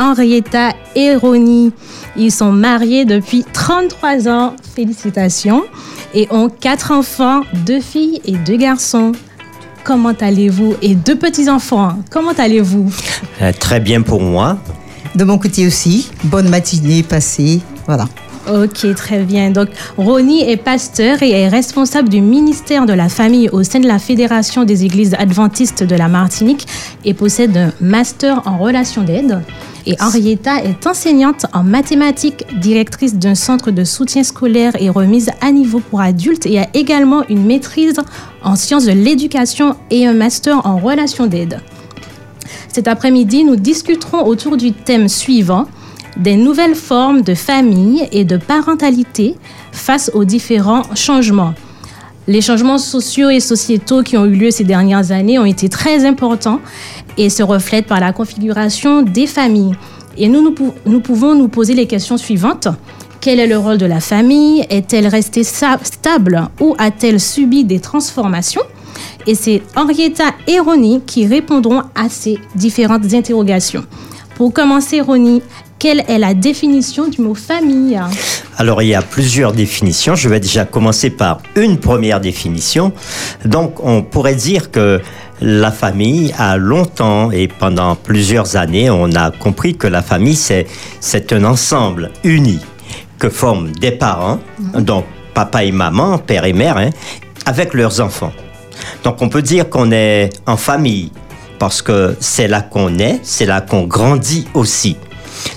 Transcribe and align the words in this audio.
Henrietta 0.00 0.70
et 0.96 1.14
Ronnie. 1.14 1.72
Ils 2.16 2.32
sont 2.32 2.50
mariés 2.52 3.04
depuis 3.04 3.44
33 3.52 4.28
ans. 4.28 4.56
Félicitations. 4.74 5.62
Et 6.14 6.26
ont 6.30 6.48
quatre 6.48 6.90
enfants, 6.90 7.42
deux 7.66 7.80
filles 7.80 8.20
et 8.24 8.32
deux 8.32 8.56
garçons. 8.56 9.12
Comment 9.84 10.14
allez-vous? 10.20 10.74
Et 10.82 10.94
deux 10.94 11.16
petits-enfants. 11.16 11.98
Comment 12.10 12.32
allez-vous? 12.36 12.90
Euh, 13.42 13.52
Très 13.58 13.78
bien 13.78 14.02
pour 14.02 14.20
moi. 14.22 14.58
De 15.14 15.24
mon 15.24 15.38
côté 15.38 15.66
aussi, 15.66 16.08
bonne 16.24 16.48
matinée 16.48 17.02
passée. 17.02 17.60
Voilà. 17.86 18.06
Ok, 18.50 18.94
très 18.94 19.20
bien. 19.20 19.50
Donc, 19.50 19.68
Ronnie 19.98 20.48
est 20.48 20.56
pasteur 20.56 21.22
et 21.22 21.30
est 21.30 21.48
responsable 21.48 22.08
du 22.08 22.20
ministère 22.22 22.86
de 22.86 22.92
la 22.94 23.08
famille 23.08 23.48
au 23.50 23.62
sein 23.62 23.80
de 23.80 23.86
la 23.86 23.98
Fédération 23.98 24.64
des 24.64 24.84
Églises 24.84 25.14
adventistes 25.18 25.82
de 25.84 25.94
la 25.94 26.08
Martinique 26.08 26.66
et 27.04 27.12
possède 27.12 27.56
un 27.56 27.72
master 27.80 28.42
en 28.46 28.58
relations 28.58 29.02
d'aide. 29.02 29.42
Et 29.86 29.96
Henrietta 30.00 30.62
est 30.62 30.86
enseignante 30.86 31.46
en 31.52 31.62
mathématiques, 31.62 32.44
directrice 32.60 33.14
d'un 33.14 33.34
centre 33.34 33.70
de 33.70 33.84
soutien 33.84 34.22
scolaire 34.22 34.72
et 34.78 34.90
remise 34.90 35.30
à 35.40 35.52
niveau 35.52 35.80
pour 35.80 36.00
adultes 36.00 36.46
et 36.46 36.58
a 36.58 36.68
également 36.74 37.26
une 37.28 37.44
maîtrise 37.44 38.00
en 38.42 38.56
sciences 38.56 38.84
de 38.84 38.92
l'éducation 38.92 39.76
et 39.90 40.06
un 40.06 40.12
master 40.12 40.66
en 40.66 40.78
relations 40.78 41.26
d'aide. 41.26 41.60
Cet 42.68 42.88
après-midi, 42.88 43.44
nous 43.44 43.56
discuterons 43.56 44.26
autour 44.26 44.56
du 44.56 44.72
thème 44.72 45.08
suivant, 45.08 45.66
des 46.16 46.36
nouvelles 46.36 46.74
formes 46.74 47.22
de 47.22 47.34
famille 47.34 48.06
et 48.12 48.24
de 48.24 48.36
parentalité 48.36 49.36
face 49.72 50.10
aux 50.14 50.24
différents 50.24 50.82
changements. 50.94 51.54
Les 52.28 52.42
changements 52.42 52.78
sociaux 52.78 53.30
et 53.30 53.40
sociétaux 53.40 54.02
qui 54.02 54.16
ont 54.16 54.24
eu 54.24 54.36
lieu 54.36 54.50
ces 54.50 54.62
dernières 54.62 55.10
années 55.10 55.38
ont 55.38 55.44
été 55.44 55.68
très 55.68 56.04
importants 56.04 56.60
et 57.16 57.30
se 57.30 57.42
reflètent 57.42 57.86
par 57.86 58.00
la 58.00 58.12
configuration 58.12 59.02
des 59.02 59.26
familles. 59.26 59.74
Et 60.16 60.28
nous, 60.28 60.42
nous, 60.42 60.52
pou- 60.52 60.74
nous 60.86 61.00
pouvons 61.00 61.34
nous 61.34 61.48
poser 61.48 61.74
les 61.74 61.86
questions 61.86 62.16
suivantes. 62.16 62.68
Quel 63.20 63.38
est 63.38 63.46
le 63.46 63.58
rôle 63.58 63.78
de 63.78 63.86
la 63.86 64.00
famille? 64.00 64.64
Est-elle 64.70 65.06
restée 65.06 65.44
stable 65.44 66.48
ou 66.60 66.74
a-t-elle 66.78 67.20
subi 67.20 67.64
des 67.64 67.78
transformations? 67.80 68.62
Et 69.26 69.34
c'est 69.34 69.62
Henrietta 69.76 70.24
et 70.46 70.58
Ronnie 70.58 71.02
qui 71.06 71.26
répondront 71.26 71.82
à 71.94 72.08
ces 72.08 72.38
différentes 72.54 73.12
interrogations. 73.12 73.84
Pour 74.36 74.52
commencer, 74.54 75.00
Ronnie, 75.02 75.42
quelle 75.78 76.02
est 76.08 76.18
la 76.18 76.32
définition 76.34 77.08
du 77.08 77.20
mot 77.20 77.34
famille? 77.34 77.98
Alors 78.56 78.82
il 78.82 78.88
y 78.88 78.94
a 78.94 79.02
plusieurs 79.02 79.52
définitions. 79.52 80.14
Je 80.14 80.28
vais 80.28 80.40
déjà 80.40 80.64
commencer 80.64 81.10
par 81.10 81.40
une 81.56 81.78
première 81.78 82.20
définition. 82.20 82.92
Donc 83.44 83.82
on 83.82 84.02
pourrait 84.02 84.34
dire 84.34 84.70
que 84.70 85.00
la 85.40 85.70
famille 85.70 86.34
a 86.38 86.56
longtemps 86.56 87.30
et 87.30 87.48
pendant 87.48 87.96
plusieurs 87.96 88.56
années, 88.56 88.90
on 88.90 89.12
a 89.12 89.30
compris 89.30 89.76
que 89.76 89.86
la 89.86 90.02
famille 90.02 90.36
c'est 90.36 90.66
c'est 91.00 91.32
un 91.32 91.44
ensemble 91.44 92.10
uni 92.24 92.60
que 93.18 93.28
forment 93.28 93.70
des 93.72 93.90
parents, 93.90 94.38
donc 94.74 95.04
papa 95.34 95.64
et 95.64 95.72
maman, 95.72 96.18
père 96.18 96.44
et 96.44 96.52
mère, 96.52 96.78
hein, 96.78 96.90
avec 97.46 97.74
leurs 97.74 98.00
enfants. 98.00 98.32
Donc 99.04 99.20
on 99.22 99.28
peut 99.28 99.42
dire 99.42 99.68
qu'on 99.68 99.92
est 99.92 100.30
en 100.46 100.56
famille 100.56 101.12
parce 101.58 101.82
que 101.82 102.16
c'est 102.20 102.48
là 102.48 102.62
qu'on 102.62 102.98
est, 102.98 103.20
c'est 103.22 103.46
là 103.46 103.60
qu'on 103.60 103.82
grandit 103.82 104.46
aussi. 104.54 104.96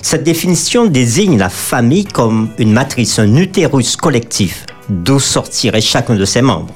Cette 0.02 0.22
définition 0.22 0.86
désigne 0.86 1.38
la 1.38 1.48
famille 1.48 2.04
comme 2.04 2.50
une 2.58 2.72
matrice, 2.72 3.18
un 3.18 3.36
utérus 3.36 3.96
collectif 3.96 4.66
d'où 4.88 5.18
sortirait 5.18 5.80
chacun 5.80 6.14
de 6.14 6.24
ses 6.24 6.42
membres. 6.42 6.74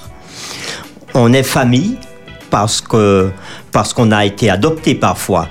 On 1.15 1.33
est 1.33 1.43
famille 1.43 1.97
parce 2.51 2.81
que 2.81 3.31
parce 3.73 3.93
qu'on 3.93 4.11
a 4.11 4.25
été 4.25 4.51
adopté 4.51 4.95
parfois, 4.95 5.49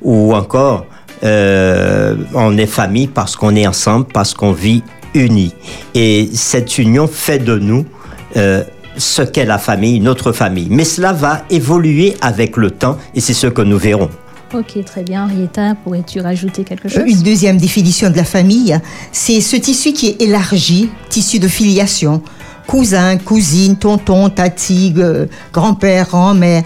ou 0.00 0.34
encore 0.34 0.86
euh, 1.24 2.16
on 2.34 2.56
est 2.58 2.66
famille 2.66 3.06
parce 3.06 3.36
qu'on 3.36 3.54
est 3.54 3.66
ensemble, 3.66 4.06
parce 4.12 4.34
qu'on 4.34 4.52
vit 4.52 4.82
unis. 5.14 5.54
Et 5.94 6.28
cette 6.34 6.78
union 6.78 7.06
fait 7.06 7.38
de 7.38 7.58
nous 7.58 7.86
euh, 8.36 8.64
ce 8.96 9.22
qu'est 9.22 9.44
la 9.44 9.58
famille, 9.58 10.00
notre 10.00 10.32
famille. 10.32 10.68
Mais 10.70 10.84
cela 10.84 11.12
va 11.12 11.42
évoluer 11.50 12.14
avec 12.20 12.56
le 12.56 12.70
temps 12.70 12.98
et 13.14 13.20
c'est 13.20 13.34
ce 13.34 13.46
que 13.46 13.62
nous 13.62 13.78
verrons. 13.78 14.10
Ok, 14.54 14.84
très 14.84 15.02
bien. 15.02 15.24
Henrietta, 15.24 15.74
pourrais-tu 15.82 16.20
rajouter 16.20 16.62
quelque 16.64 16.88
chose? 16.88 17.02
Une 17.06 17.22
deuxième 17.22 17.56
définition 17.56 18.10
de 18.10 18.16
la 18.16 18.24
famille, 18.24 18.78
c'est 19.10 19.40
ce 19.40 19.56
tissu 19.56 19.94
qui 19.94 20.08
est 20.08 20.22
élargi, 20.22 20.90
tissu 21.08 21.38
de 21.38 21.48
filiation. 21.48 22.22
Cousin, 22.72 23.18
cousine, 23.18 23.76
tonton, 23.76 24.30
tati, 24.30 24.94
euh, 24.96 25.26
grand-père, 25.52 26.08
grand-mère, 26.08 26.62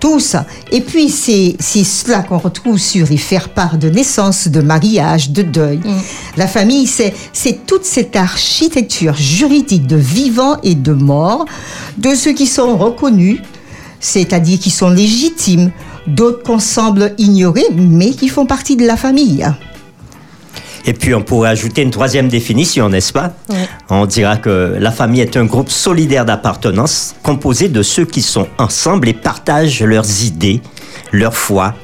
tout 0.00 0.18
ça. 0.18 0.46
Et 0.72 0.80
puis 0.80 1.10
c'est 1.10 1.54
c'est 1.60 1.84
cela 1.84 2.22
qu'on 2.22 2.38
retrouve 2.38 2.78
sur 2.78 3.06
les 3.06 3.18
faire-part 3.18 3.76
de 3.76 3.90
naissance, 3.90 4.48
de 4.48 4.62
mariage, 4.62 5.32
de 5.32 5.42
deuil. 5.42 5.80
La 6.38 6.46
famille, 6.46 6.86
c'est 6.86 7.12
c'est 7.34 7.66
toute 7.66 7.84
cette 7.84 8.16
architecture 8.16 9.14
juridique 9.14 9.86
de 9.86 9.96
vivant 9.96 10.56
et 10.62 10.74
de 10.74 10.94
mort, 10.94 11.44
de 11.98 12.14
ceux 12.14 12.32
qui 12.32 12.46
sont 12.46 12.78
reconnus, 12.78 13.42
c'est-à-dire 14.00 14.58
qui 14.58 14.70
sont 14.70 14.88
légitimes, 14.88 15.72
d'autres 16.06 16.42
qu'on 16.42 16.58
semble 16.58 17.12
ignorer, 17.18 17.66
mais 17.76 18.12
qui 18.12 18.28
font 18.28 18.46
partie 18.46 18.76
de 18.76 18.86
la 18.86 18.96
famille. 18.96 19.46
Et 20.86 20.92
puis 20.92 21.14
on 21.14 21.22
pourrait 21.22 21.50
ajouter 21.50 21.82
une 21.82 21.90
troisième 21.90 22.28
définition, 22.28 22.88
n'est-ce 22.88 23.12
pas. 23.12 23.32
On 23.90 24.06
dira 24.06 24.36
que 24.36 24.76
la 24.78 24.90
famille 24.90 25.20
est 25.20 25.36
un 25.36 25.44
groupe 25.44 25.70
solidaire 25.70 26.24
d'appartenance 26.24 27.14
composé 27.22 27.68
de 27.68 27.82
ceux 27.82 28.04
qui 28.04 28.22
sont 28.22 28.48
ensemble 28.58 29.08
et 29.08 29.12
partagent 29.12 29.82
leurs 29.82 30.24
idées, 30.24 30.62
leur 31.12 31.34
foi, 31.34 31.74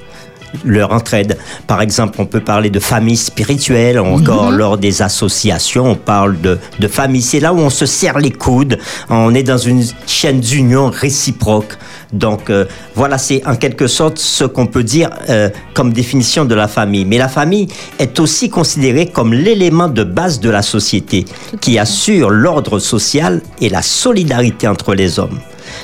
leur 0.64 0.92
entraide. 0.92 1.36
Par 1.66 1.82
exemple, 1.82 2.16
on 2.20 2.26
peut 2.26 2.40
parler 2.40 2.70
de 2.70 2.80
famille 2.80 3.16
spirituelle, 3.16 4.00
ou 4.00 4.06
encore 4.06 4.50
lors 4.50 4.78
des 4.78 5.02
associations, 5.02 5.90
on 5.90 5.94
parle 5.94 6.40
de, 6.40 6.58
de 6.78 6.88
famille. 6.88 7.22
C'est 7.22 7.40
là 7.40 7.52
où 7.52 7.58
on 7.58 7.70
se 7.70 7.86
serre 7.86 8.18
les 8.18 8.30
coudes, 8.30 8.78
on 9.10 9.34
est 9.34 9.42
dans 9.42 9.58
une 9.58 9.84
chaîne 10.06 10.40
d'union 10.40 10.90
réciproque. 10.90 11.76
Donc 12.12 12.50
euh, 12.50 12.64
voilà, 12.94 13.18
c'est 13.18 13.44
en 13.46 13.56
quelque 13.56 13.86
sorte 13.86 14.18
ce 14.18 14.44
qu'on 14.44 14.66
peut 14.66 14.84
dire 14.84 15.10
euh, 15.28 15.50
comme 15.74 15.92
définition 15.92 16.44
de 16.44 16.54
la 16.54 16.68
famille. 16.68 17.04
Mais 17.04 17.18
la 17.18 17.28
famille 17.28 17.68
est 17.98 18.18
aussi 18.20 18.48
considérée 18.48 19.06
comme 19.06 19.32
l'élément 19.32 19.88
de 19.88 20.04
base 20.04 20.40
de 20.40 20.50
la 20.50 20.62
société 20.62 21.24
qui 21.60 21.78
assure 21.78 22.30
l'ordre 22.30 22.78
social 22.78 23.42
et 23.60 23.68
la 23.68 23.82
solidarité 23.82 24.68
entre 24.68 24.94
les 24.94 25.18
hommes. 25.18 25.40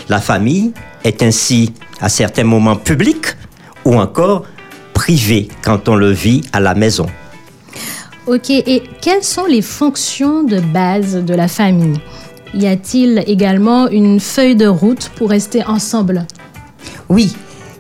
La 0.09 0.21
famille 0.21 0.73
est 1.05 1.23
ainsi 1.23 1.73
à 2.01 2.09
certains 2.09 2.45
moments 2.45 2.77
publique 2.77 3.27
ou 3.85 3.99
encore 3.99 4.45
privée 4.95 5.49
quand 5.65 5.89
on 5.89 5.97
le 5.97 6.11
vit 6.11 6.43
à 6.53 6.61
la 6.61 6.75
maison. 6.75 7.07
Ok, 8.27 8.51
et 8.51 8.85
quelles 9.01 9.25
sont 9.25 9.47
les 9.47 9.63
fonctions 9.63 10.45
de 10.45 10.61
base 10.61 11.17
de 11.17 11.35
la 11.35 11.49
famille? 11.49 12.01
Y 12.55 12.67
a-t-il 12.67 13.25
également 13.27 13.89
une 13.89 14.21
feuille 14.21 14.57
de 14.57 14.67
route 14.67 15.11
pour 15.17 15.31
rester 15.31 15.65
ensemble? 15.65 16.27
Oui, 17.09 17.35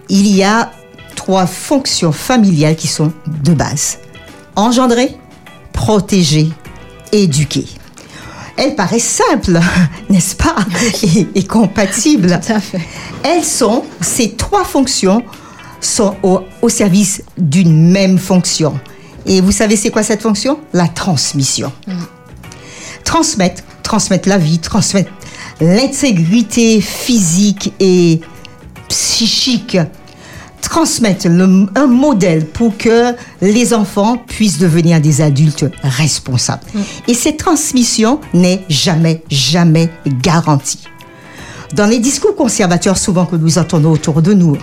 il 0.08 0.26
y 0.26 0.42
a 0.42 0.72
trois 1.14 1.46
fonctions 1.46 2.12
familiales 2.12 2.76
qui 2.76 2.88
sont 2.88 3.12
de 3.44 3.52
base. 3.52 3.98
Engendrer, 4.56 5.16
protéger, 5.72 6.48
éduquer. 7.12 7.66
Elles 8.56 8.74
paraissent 8.74 9.22
simples, 9.28 9.58
n'est-ce 10.10 10.36
pas? 10.36 10.56
Et, 11.02 11.26
et 11.34 11.44
compatibles. 11.44 12.40
Tout 12.46 12.52
à 12.52 12.60
fait. 12.60 12.80
Elles 13.22 13.44
sont, 13.44 13.84
ces 14.00 14.32
trois 14.32 14.64
fonctions 14.64 15.22
sont 15.80 16.16
au, 16.22 16.40
au 16.62 16.68
service 16.68 17.22
d'une 17.36 17.90
même 17.90 18.18
fonction. 18.18 18.78
Et 19.26 19.40
vous 19.40 19.52
savez 19.52 19.76
c'est 19.76 19.90
quoi 19.90 20.02
cette 20.02 20.22
fonction? 20.22 20.58
La 20.72 20.88
transmission. 20.88 21.72
Transmettre, 23.04 23.62
transmettre 23.82 24.28
la 24.28 24.38
vie, 24.38 24.58
transmettre 24.58 25.10
l'intégrité 25.60 26.80
physique 26.80 27.72
et 27.80 28.20
psychique. 28.88 29.76
Transmettre 30.60 31.28
le- 31.28 31.66
un 31.74 31.86
modèle 31.86 32.46
pour 32.46 32.76
que 32.78 33.14
les 33.42 33.74
enfants 33.74 34.16
puissent 34.16 34.58
devenir 34.58 35.00
des 35.00 35.20
adultes 35.20 35.66
responsables. 35.82 36.62
Et 37.08 37.14
cette 37.14 37.36
transmission 37.38 38.20
n'est 38.32 38.64
jamais, 38.68 39.22
jamais 39.28 39.90
garantie. 40.22 40.78
Dans 41.74 41.86
les 41.86 41.98
discours 42.00 42.36
conservateurs 42.36 42.98
souvent 42.98 43.24
que 43.24 43.36
nous 43.36 43.56
entendons 43.58 43.92
autour 43.92 44.20
de 44.20 44.34
nous, 44.34 44.56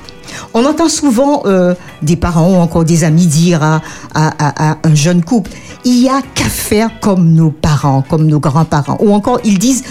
on 0.54 0.64
entend 0.66 0.90
souvent 0.90 1.42
euh, 1.46 1.74
des 2.04 2.16
parents 2.16 2.52
ou 2.52 2.56
encore 2.58 2.84
des 2.86 3.04
amis 3.04 3.26
dire 3.26 3.64
à, 3.64 3.82
à- 4.14 4.28
à- 4.38 4.72
à 4.74 4.78
un 4.84 4.94
jeune 4.94 5.24
couple, 5.24 5.50
il 5.86 6.00
y 6.04 6.08
a 6.10 6.22
qu'à 6.36 6.44
faire 6.46 7.00
comme 7.00 7.34
nos 7.34 7.50
parents, 7.50 8.04
comme 8.08 8.28
nos 8.28 8.40
grands-parents. 8.40 8.98
Ou 9.00 9.12
encore 9.14 9.40
ils 9.44 9.58
disent, 9.58 9.84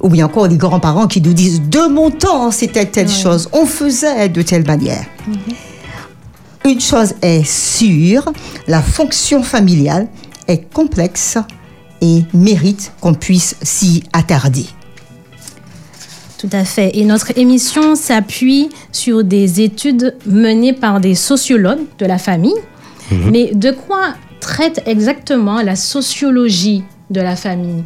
ou 0.00 0.08
bien 0.08 0.26
encore 0.26 0.48
des 0.48 0.56
grands-parents 0.56 1.06
qui 1.06 1.20
nous 1.20 1.32
disent, 1.32 1.62
de 1.62 1.86
mon 1.88 2.10
temps 2.10 2.50
c'était 2.50 2.86
telle 2.86 3.08
chose, 3.08 3.48
on 3.52 3.64
faisait 3.64 4.28
de 4.28 4.42
telle 4.42 4.66
manière. 4.66 5.04
Une 6.64 6.80
chose 6.80 7.14
est 7.22 7.44
sûre, 7.48 8.24
la 8.66 8.82
fonction 8.82 9.44
familiale 9.44 10.08
est 10.48 10.72
complexe 10.72 11.38
et 12.00 12.24
mérite 12.34 12.92
qu'on 13.00 13.14
puisse 13.14 13.54
s'y 13.62 14.02
attarder. 14.12 14.66
Tout 16.38 16.48
à 16.52 16.64
fait. 16.64 16.96
Et 16.96 17.04
notre 17.04 17.36
émission 17.36 17.96
s'appuie 17.96 18.68
sur 18.92 19.24
des 19.24 19.60
études 19.60 20.16
menées 20.24 20.72
par 20.72 21.00
des 21.00 21.16
sociologues 21.16 21.84
de 21.98 22.06
la 22.06 22.18
famille. 22.18 22.54
Mhm. 23.10 23.30
Mais 23.32 23.50
de 23.54 23.72
quoi 23.72 24.14
traite 24.40 24.82
exactement 24.86 25.60
la 25.62 25.74
sociologie 25.74 26.84
de 27.10 27.20
la 27.20 27.34
famille? 27.34 27.82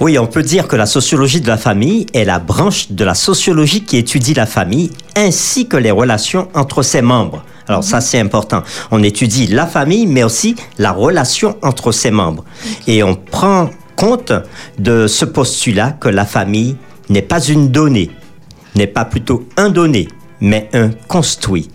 Oui, 0.00 0.18
on 0.18 0.26
peut 0.26 0.42
dire 0.42 0.68
que 0.68 0.76
la 0.76 0.86
sociologie 0.86 1.40
de 1.40 1.48
la 1.48 1.56
famille 1.56 2.06
est 2.12 2.24
la 2.24 2.38
branche 2.38 2.92
de 2.92 3.04
la 3.04 3.14
sociologie 3.14 3.82
qui 3.82 3.96
étudie 3.96 4.34
la 4.34 4.46
famille 4.46 4.90
ainsi 5.16 5.66
que 5.66 5.76
les 5.76 5.90
relations 5.90 6.48
entre 6.54 6.82
ses 6.82 7.02
membres. 7.02 7.42
Alors 7.66 7.82
ça, 7.82 8.00
c'est 8.00 8.20
important. 8.20 8.62
On 8.90 9.02
étudie 9.02 9.46
la 9.46 9.66
famille, 9.66 10.06
mais 10.06 10.22
aussi 10.22 10.54
la 10.78 10.92
relation 10.92 11.56
entre 11.62 11.92
ses 11.92 12.10
membres. 12.10 12.44
Et 12.86 13.02
on 13.02 13.14
prend 13.14 13.70
compte 13.96 14.32
de 14.78 15.06
ce 15.06 15.24
postulat 15.24 15.90
que 15.90 16.08
la 16.08 16.24
famille 16.24 16.76
n'est 17.08 17.22
pas 17.22 17.40
une 17.40 17.68
donnée, 17.68 18.10
n'est 18.74 18.86
pas 18.86 19.04
plutôt 19.04 19.46
un 19.56 19.70
donné, 19.70 20.08
mais 20.40 20.68
un 20.72 20.90
construit. 21.08 21.68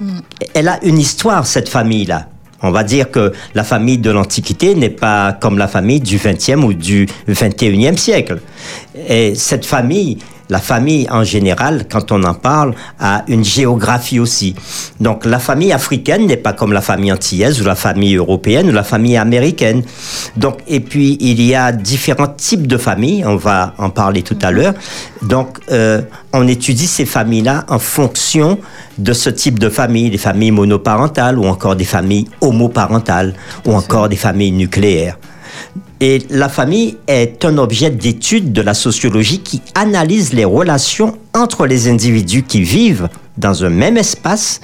Hmm. 0.00 0.20
Elle 0.54 0.68
a 0.68 0.82
une 0.84 0.98
histoire, 0.98 1.46
cette 1.46 1.68
famille-là. 1.68 2.28
On 2.62 2.70
va 2.70 2.84
dire 2.84 3.10
que 3.10 3.32
la 3.54 3.64
famille 3.64 3.98
de 3.98 4.10
l'Antiquité 4.10 4.74
n'est 4.74 4.90
pas 4.90 5.32
comme 5.32 5.56
la 5.56 5.66
famille 5.66 6.00
du 6.00 6.18
20e 6.18 6.62
ou 6.62 6.74
du 6.74 7.06
21e 7.28 7.96
siècle. 7.96 8.40
Et 9.08 9.34
cette 9.34 9.64
famille, 9.64 10.18
la 10.50 10.58
famille 10.58 11.06
en 11.10 11.24
général, 11.24 11.86
quand 11.90 12.12
on 12.12 12.22
en 12.24 12.34
parle, 12.34 12.74
a 12.98 13.22
une 13.28 13.44
géographie 13.44 14.18
aussi. 14.18 14.54
Donc 15.00 15.24
la 15.24 15.38
famille 15.38 15.72
africaine 15.72 16.26
n'est 16.26 16.36
pas 16.36 16.52
comme 16.52 16.72
la 16.72 16.80
famille 16.80 17.12
antillaise 17.12 17.60
ou 17.62 17.64
la 17.64 17.76
famille 17.76 18.16
européenne 18.16 18.68
ou 18.68 18.72
la 18.72 18.82
famille 18.82 19.16
américaine. 19.16 19.82
Donc 20.36 20.58
et 20.66 20.80
puis 20.80 21.16
il 21.20 21.40
y 21.40 21.54
a 21.54 21.72
différents 21.72 22.28
types 22.28 22.66
de 22.66 22.76
familles. 22.76 23.24
On 23.24 23.36
va 23.36 23.74
en 23.78 23.90
parler 23.90 24.22
tout 24.22 24.38
à 24.42 24.50
l'heure. 24.50 24.74
Donc 25.22 25.58
euh, 25.70 26.02
on 26.32 26.46
étudie 26.48 26.88
ces 26.88 27.06
familles-là 27.06 27.64
en 27.68 27.78
fonction 27.78 28.58
de 28.98 29.12
ce 29.12 29.30
type 29.30 29.58
de 29.58 29.68
famille, 29.68 30.10
des 30.10 30.18
familles 30.18 30.50
monoparentales 30.50 31.38
ou 31.38 31.46
encore 31.46 31.76
des 31.76 31.84
familles 31.84 32.28
homoparentales 32.40 33.34
ou 33.66 33.72
encore 33.72 34.08
des 34.08 34.16
familles 34.16 34.52
nucléaires. 34.52 35.16
Et 36.02 36.22
la 36.30 36.48
famille 36.48 36.96
est 37.06 37.44
un 37.44 37.58
objet 37.58 37.90
d'étude 37.90 38.52
de 38.52 38.62
la 38.62 38.72
sociologie 38.72 39.40
qui 39.40 39.60
analyse 39.74 40.32
les 40.32 40.46
relations 40.46 41.18
entre 41.34 41.66
les 41.66 41.88
individus 41.88 42.42
qui 42.42 42.62
vivent 42.62 43.08
dans 43.36 43.64
un 43.64 43.68
même 43.68 43.98
espace 43.98 44.62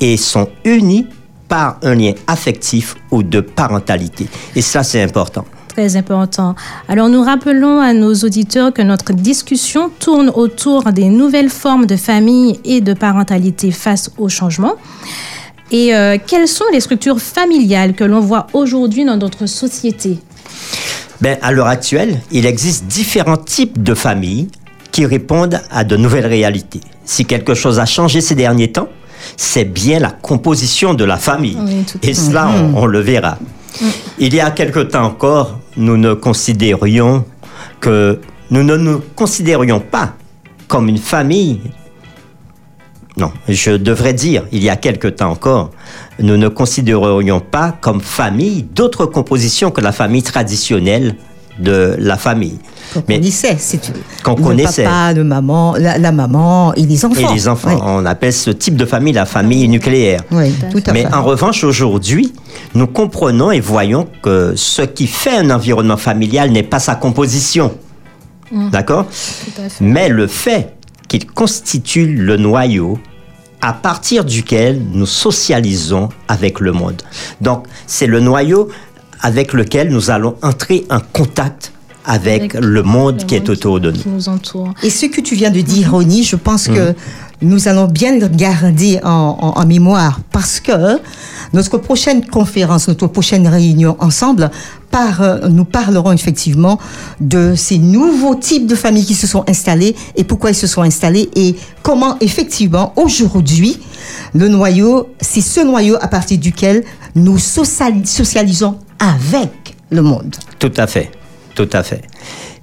et 0.00 0.18
sont 0.18 0.48
unis 0.64 1.06
par 1.48 1.78
un 1.82 1.94
lien 1.94 2.12
affectif 2.26 2.96
ou 3.10 3.22
de 3.22 3.40
parentalité. 3.40 4.26
Et 4.54 4.60
ça, 4.60 4.82
c'est 4.82 5.02
important. 5.02 5.46
Très 5.68 5.96
important. 5.96 6.54
Alors 6.86 7.08
nous 7.08 7.22
rappelons 7.22 7.80
à 7.80 7.94
nos 7.94 8.14
auditeurs 8.14 8.72
que 8.72 8.82
notre 8.82 9.12
discussion 9.12 9.90
tourne 9.98 10.30
autour 10.34 10.84
des 10.92 11.08
nouvelles 11.08 11.48
formes 11.48 11.86
de 11.86 11.96
famille 11.96 12.60
et 12.64 12.80
de 12.80 12.92
parentalité 12.92 13.70
face 13.70 14.10
au 14.18 14.28
changement. 14.28 14.74
Et 15.72 15.94
euh, 15.94 16.18
quelles 16.24 16.46
sont 16.46 16.66
les 16.72 16.80
structures 16.80 17.20
familiales 17.20 17.94
que 17.94 18.04
l'on 18.04 18.20
voit 18.20 18.46
aujourd'hui 18.52 19.04
dans 19.04 19.16
notre 19.16 19.46
société 19.46 20.18
ben, 21.20 21.38
À 21.42 21.52
l'heure 21.52 21.66
actuelle, 21.66 22.20
il 22.30 22.46
existe 22.46 22.86
différents 22.86 23.36
types 23.36 23.82
de 23.82 23.94
familles 23.94 24.48
qui 24.92 25.06
répondent 25.06 25.60
à 25.70 25.84
de 25.84 25.96
nouvelles 25.96 26.26
réalités. 26.26 26.80
Si 27.04 27.24
quelque 27.24 27.54
chose 27.54 27.78
a 27.80 27.86
changé 27.86 28.20
ces 28.20 28.34
derniers 28.34 28.72
temps, 28.72 28.88
c'est 29.36 29.64
bien 29.64 29.98
la 29.98 30.10
composition 30.10 30.94
de 30.94 31.04
la 31.04 31.16
famille. 31.16 31.58
Et 32.02 32.14
cela, 32.14 32.46
mm-hmm. 32.46 32.74
on, 32.76 32.86
le 32.86 33.00
verra. 33.00 33.38
Mm. 33.80 33.86
Il 34.18 34.34
y 34.34 34.40
a 34.40 34.50
quelque 34.50 34.80
temps 34.80 35.04
encore, 35.04 35.58
nous 35.76 35.96
ne 35.96 36.14
considérions 36.14 37.24
que 37.80 38.20
nous 38.50 38.62
ne 38.62 38.76
nous 38.76 39.02
considérions 39.16 39.80
pas 39.80 40.14
comme 40.68 40.88
une 40.88 40.98
famille. 40.98 41.60
Non, 43.16 43.30
je 43.48 43.70
devrais 43.70 44.12
dire, 44.12 44.44
il 44.50 44.62
y 44.62 44.68
a 44.68 44.76
quelque 44.76 45.06
temps 45.06 45.30
encore, 45.30 45.70
nous 46.18 46.36
ne 46.36 46.48
considérerions 46.48 47.40
pas 47.40 47.76
comme 47.80 48.00
famille 48.00 48.64
d'autres 48.64 49.06
compositions 49.06 49.70
que 49.70 49.80
la 49.80 49.92
famille 49.92 50.24
traditionnelle 50.24 51.14
de 51.60 51.94
la 51.98 52.16
famille. 52.16 52.58
Qu'on 52.92 53.02
connaissait, 53.02 53.56
qu'on 54.24 54.34
connaissait. 54.34 54.82
Le 54.82 54.88
papa, 54.88 55.12
le 55.12 55.24
maman, 55.24 55.76
la, 55.78 56.12
maman 56.12 56.74
et 56.74 56.82
les 56.82 57.04
enfants. 57.04 57.30
Et 57.30 57.32
les 57.32 57.46
enfants. 57.48 57.80
On 57.84 58.04
appelle 58.04 58.32
ce 58.32 58.50
type 58.50 58.76
de 58.76 58.84
famille 58.84 59.12
la 59.12 59.26
famille 59.26 59.68
nucléaire. 59.68 60.22
Oui, 60.32 60.52
tout 60.72 60.82
à 60.86 60.92
Mais 60.92 61.06
en 61.12 61.22
revanche, 61.22 61.62
aujourd'hui, 61.62 62.32
nous 62.74 62.88
comprenons 62.88 63.52
et 63.52 63.60
voyons 63.60 64.08
que 64.22 64.54
ce 64.56 64.82
qui 64.82 65.06
fait 65.06 65.36
un 65.36 65.50
environnement 65.50 65.96
familial 65.96 66.50
n'est 66.50 66.64
pas 66.64 66.80
sa 66.80 66.96
composition. 66.96 67.72
Mmh. 68.50 68.70
D'accord? 68.70 69.06
Mais 69.80 70.08
le 70.08 70.26
fait 70.26 70.74
qu'il 71.14 71.26
constitue 71.30 72.06
le 72.16 72.36
noyau 72.36 72.98
à 73.60 73.72
partir 73.72 74.24
duquel 74.24 74.82
nous 74.92 75.06
socialisons 75.06 76.08
avec 76.26 76.58
le 76.58 76.72
monde. 76.72 77.02
Donc, 77.40 77.66
c'est 77.86 78.08
le 78.08 78.18
noyau 78.18 78.68
avec 79.20 79.52
lequel 79.52 79.90
nous 79.90 80.10
allons 80.10 80.34
entrer 80.42 80.84
en 80.90 80.98
contact 80.98 81.72
avec, 82.04 82.54
le 82.54 82.82
monde 82.82 83.24
qui 83.26 83.36
est 83.36 83.48
autour 83.48 83.78
de 83.78 83.92
nous. 83.92 84.00
nous 84.06 84.28
entoure. 84.28 84.74
Et 84.82 84.90
ce 84.90 85.06
que 85.06 85.20
tu 85.20 85.36
viens 85.36 85.50
de 85.50 85.60
dire, 85.60 85.92
Ronnie, 85.92 86.24
je 86.24 86.34
pense 86.34 86.66
que 86.66 86.90
mm. 86.90 86.94
Nous 87.44 87.68
allons 87.68 87.86
bien 87.86 88.18
garder 88.18 89.00
en, 89.02 89.64
mémoire 89.66 90.20
parce 90.32 90.60
que 90.60 90.98
notre 91.52 91.78
prochaine 91.78 92.26
conférence, 92.26 92.88
notre 92.88 93.06
prochaine 93.06 93.46
réunion 93.46 93.96
ensemble, 94.00 94.50
euh, 94.94 95.48
nous 95.48 95.64
parlerons 95.64 96.12
effectivement 96.12 96.78
de 97.20 97.54
ces 97.56 97.78
nouveaux 97.78 98.36
types 98.36 98.66
de 98.66 98.76
familles 98.76 99.04
qui 99.04 99.14
se 99.14 99.26
sont 99.26 99.44
installés 99.48 99.96
et 100.14 100.22
pourquoi 100.22 100.50
ils 100.50 100.54
se 100.54 100.68
sont 100.68 100.82
installés 100.82 101.30
et 101.34 101.56
comment 101.82 102.16
effectivement 102.20 102.92
aujourd'hui 102.96 103.80
le 104.34 104.48
noyau, 104.48 105.08
c'est 105.20 105.40
ce 105.40 105.60
noyau 105.60 105.96
à 106.00 106.08
partir 106.08 106.38
duquel 106.38 106.84
nous 107.14 107.38
socialisons 107.38 108.78
avec 108.98 109.76
le 109.90 110.02
monde. 110.02 110.36
Tout 110.58 110.72
à 110.76 110.86
fait, 110.86 111.10
tout 111.54 111.68
à 111.72 111.82
fait. 111.82 112.02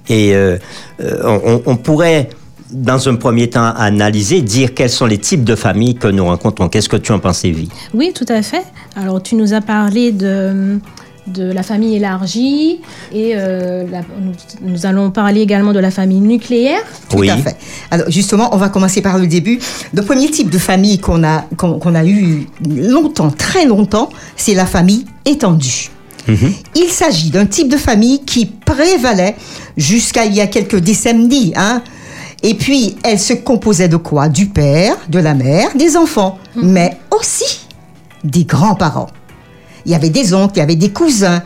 Et 0.08 0.34
euh, 0.34 0.58
euh, 1.00 1.58
on, 1.66 1.76
pourrait, 1.76 2.28
dans 2.72 3.08
un 3.08 3.16
premier 3.16 3.50
temps, 3.50 3.72
analyser, 3.76 4.40
dire 4.40 4.74
quels 4.74 4.90
sont 4.90 5.06
les 5.06 5.18
types 5.18 5.44
de 5.44 5.54
familles 5.54 5.94
que 5.94 6.08
nous 6.08 6.24
rencontrons. 6.24 6.68
Qu'est-ce 6.68 6.88
que 6.88 6.96
tu 6.96 7.12
en 7.12 7.18
penses, 7.18 7.44
Evie? 7.44 7.68
Oui, 7.94 8.12
tout 8.14 8.26
à 8.28 8.42
fait. 8.42 8.64
Alors, 8.96 9.22
tu 9.22 9.34
nous 9.34 9.54
as 9.54 9.60
parlé 9.60 10.12
de 10.12 10.80
de 11.26 11.52
la 11.52 11.62
famille 11.62 11.94
élargie 11.94 12.80
et 13.12 13.32
euh, 13.36 13.84
nous, 14.60 14.86
allons 14.86 15.10
parler 15.10 15.40
également 15.40 15.72
de 15.72 15.78
la 15.78 15.90
famille 15.90 16.20
nucléaire. 16.20 16.80
Tout 17.08 17.22
à 17.22 17.36
fait. 17.36 17.56
Alors 17.90 18.10
justement, 18.10 18.52
on 18.52 18.56
va 18.56 18.68
commencer 18.68 19.02
par 19.02 19.18
le 19.18 19.26
début. 19.28 19.60
Le 19.94 20.02
premier 20.02 20.30
type 20.30 20.50
de 20.50 20.58
famille 20.58 20.98
qu'on 20.98 21.22
a, 21.22 21.42
qu'on 21.56 21.94
a 21.94 22.04
eu 22.04 22.48
longtemps, 22.68 23.30
très 23.30 23.66
longtemps, 23.66 24.10
c'est 24.36 24.54
la 24.54 24.66
famille 24.66 25.04
étendue. 25.24 25.90
Mhm. 26.26 26.52
Il 26.74 26.88
s'agit 26.88 27.30
d'un 27.30 27.46
type 27.46 27.68
de 27.68 27.76
famille 27.76 28.24
qui 28.24 28.46
prévalait 28.46 29.36
jusqu'à 29.76 30.24
il 30.24 30.34
y 30.34 30.40
a 30.40 30.46
quelques 30.46 30.78
décennies. 30.78 31.52
Hein. 31.56 31.82
Et 32.42 32.54
puis, 32.54 32.96
elle 33.04 33.18
se 33.18 33.34
composait 33.34 33.88
de 33.88 33.96
quoi? 33.96 34.28
Du 34.28 34.46
père, 34.46 34.96
de 35.08 35.18
la 35.18 35.34
mère, 35.34 35.74
des 35.76 35.96
enfants, 35.96 36.38
mhm. 36.56 36.72
mais 36.72 36.98
aussi 37.10 37.66
des 38.24 38.44
grands-parents. 38.44 39.08
Il 39.84 39.92
y 39.92 39.94
avait 39.94 40.10
des 40.10 40.34
oncles, 40.34 40.54
il 40.56 40.60
y 40.60 40.62
avait 40.62 40.76
des 40.76 40.90
cousins. 40.90 41.42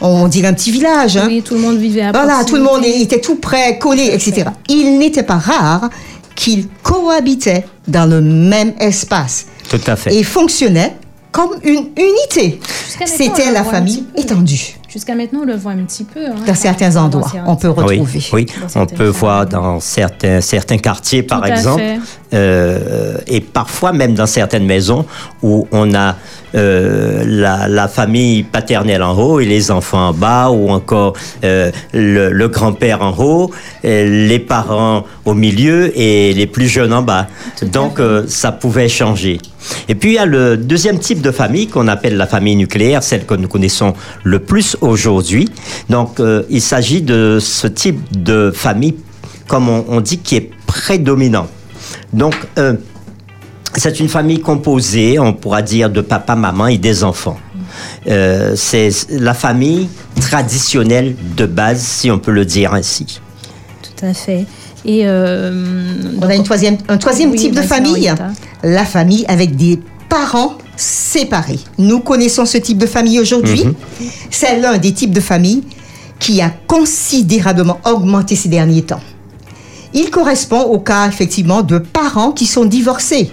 On 0.00 0.28
dirait 0.28 0.48
un 0.48 0.54
petit 0.54 0.70
village. 0.70 1.16
Hein. 1.16 1.26
Oui, 1.28 1.42
tout 1.42 1.54
le 1.54 1.60
monde 1.60 1.76
vivait 1.76 2.02
à 2.02 2.12
Voilà, 2.12 2.44
tout 2.44 2.56
le 2.56 2.62
monde 2.62 2.84
était 2.84 3.20
tout 3.20 3.36
près, 3.36 3.78
collé, 3.78 4.10
etc. 4.12 4.44
Il 4.68 4.98
n'était 4.98 5.22
pas 5.22 5.36
rare 5.36 5.90
qu'ils 6.34 6.68
cohabitaient 6.82 7.66
dans 7.86 8.06
le 8.06 8.20
même 8.20 8.72
espace. 8.80 9.46
Tout 9.68 9.80
à 9.86 9.96
fait. 9.96 10.14
Et 10.14 10.22
fonctionnaient 10.22 10.96
comme 11.32 11.50
une 11.62 11.90
unité. 11.96 12.60
C'était 13.04 13.52
la 13.52 13.62
famille 13.62 14.04
étendue. 14.16 14.79
Jusqu'à 14.92 15.14
maintenant, 15.14 15.40
on 15.42 15.44
le 15.44 15.54
voit 15.54 15.72
un 15.72 15.84
petit 15.84 16.02
peu. 16.02 16.26
Hein, 16.26 16.34
dans 16.44 16.54
certains 16.54 16.96
endroits, 16.96 17.30
on 17.46 17.54
peut 17.54 17.70
retrouver. 17.70 18.20
Oui, 18.32 18.46
on 18.74 18.86
peut 18.86 19.06
voir 19.06 19.46
dans 19.46 19.78
certains, 19.78 20.40
certains 20.40 20.78
quartiers, 20.78 21.22
par 21.22 21.46
exemple, 21.46 21.82
euh, 22.34 23.16
et 23.28 23.40
parfois 23.40 23.92
même 23.92 24.14
dans 24.14 24.26
certaines 24.26 24.66
maisons 24.66 25.06
où 25.42 25.68
on 25.70 25.94
a 25.94 26.16
euh, 26.54 27.24
la, 27.26 27.88
famille 27.88 28.42
paternelle 28.42 29.02
en 29.02 29.16
haut 29.16 29.40
et 29.40 29.44
les 29.44 29.70
enfants 29.70 30.08
en 30.08 30.12
bas, 30.12 30.50
ou 30.50 30.70
encore 30.70 31.14
euh, 31.44 31.70
le, 31.92 32.48
grand-père 32.48 33.02
en 33.02 33.14
haut, 33.18 33.50
les 33.82 34.38
parents 34.38 35.04
au 35.24 35.34
milieu 35.34 35.96
et 35.98 36.32
les 36.32 36.46
plus 36.46 36.66
jeunes 36.66 36.92
en 36.92 37.02
bas. 37.02 37.26
Donc 37.62 38.00
ça 38.28 38.52
pouvait 38.52 38.88
changer. 38.88 39.38
Et 39.88 39.94
puis 39.94 40.10
il 40.10 40.14
y 40.14 40.18
a 40.18 40.26
le 40.26 40.56
deuxième 40.56 40.98
type 40.98 41.20
de 41.20 41.30
famille 41.30 41.68
qu'on 41.68 41.88
appelle 41.88 42.16
la 42.16 42.26
famille 42.26 42.56
nucléaire, 42.56 43.02
celle 43.02 43.26
que 43.26 43.34
nous 43.34 43.48
connaissons 43.48 43.94
le 44.24 44.38
plus 44.38 44.76
aujourd'hui. 44.80 45.48
Donc 45.88 46.20
il 46.48 46.60
s'agit 46.60 47.02
de 47.02 47.38
ce 47.40 47.66
type 47.66 48.22
de 48.22 48.50
famille, 48.54 48.96
comme 49.48 49.68
on, 49.68 50.00
dit, 50.00 50.18
qui 50.18 50.36
est 50.36 50.50
prédominant. 50.66 51.46
Donc 52.12 52.34
c'est 53.76 54.00
une 54.00 54.08
famille 54.08 54.40
composée, 54.40 55.18
on 55.18 55.32
pourra 55.32 55.62
dire, 55.62 55.90
de 55.90 56.00
papa, 56.00 56.34
maman 56.34 56.66
et 56.66 56.78
des 56.78 57.04
enfants. 57.04 57.38
Euh, 58.06 58.54
c'est 58.56 58.90
la 59.10 59.34
famille 59.34 59.88
traditionnelle 60.20 61.14
de 61.36 61.46
base, 61.46 61.80
si 61.80 62.10
on 62.10 62.18
peut 62.18 62.32
le 62.32 62.44
dire 62.44 62.74
ainsi. 62.74 63.20
Tout 63.82 64.06
à 64.06 64.14
fait. 64.14 64.46
Et 64.84 65.02
euh, 65.04 65.52
on 66.20 66.28
a 66.28 66.34
une 66.34 66.42
troisième, 66.42 66.78
un 66.88 66.96
troisième 66.96 67.34
type 67.34 67.54
de 67.54 67.62
famille, 67.62 68.12
la 68.62 68.84
famille 68.84 69.24
avec 69.28 69.56
des 69.56 69.78
parents 70.08 70.56
séparés. 70.76 71.60
Nous 71.78 72.00
connaissons 72.00 72.46
ce 72.46 72.58
type 72.58 72.78
de 72.78 72.86
famille 72.86 73.20
aujourd'hui. 73.20 73.64
C'est 74.30 74.58
l'un 74.58 74.78
des 74.78 74.92
types 74.92 75.12
de 75.12 75.20
famille 75.20 75.62
qui 76.18 76.40
a 76.40 76.50
considérablement 76.66 77.78
augmenté 77.84 78.36
ces 78.36 78.48
derniers 78.48 78.82
temps. 78.82 79.00
Il 79.92 80.10
correspond 80.10 80.62
au 80.62 80.78
cas 80.78 81.08
effectivement 81.08 81.62
de 81.62 81.78
parents 81.78 82.32
qui 82.32 82.46
sont 82.46 82.64
divorcés. 82.64 83.30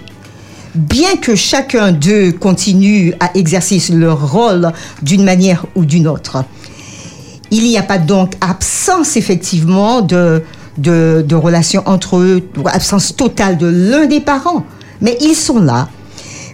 Bien 0.78 1.16
que 1.16 1.34
chacun 1.34 1.90
d'eux 1.90 2.30
continue 2.30 3.12
à 3.18 3.36
exercer 3.36 3.82
leur 3.92 4.30
rôle 4.30 4.70
d'une 5.02 5.24
manière 5.24 5.66
ou 5.74 5.84
d'une 5.84 6.06
autre. 6.06 6.44
Il 7.50 7.64
n'y 7.64 7.76
a 7.76 7.82
pas 7.82 7.98
donc 7.98 8.34
absence 8.40 9.16
effectivement 9.16 10.02
de, 10.02 10.44
de, 10.76 11.26
entre 11.84 12.18
eux, 12.18 12.48
absence 12.66 13.16
totale 13.16 13.58
de 13.58 13.66
l'un 13.66 14.06
des 14.06 14.20
parents. 14.20 14.64
Mais 15.00 15.18
ils 15.20 15.34
sont 15.34 15.58
là. 15.58 15.88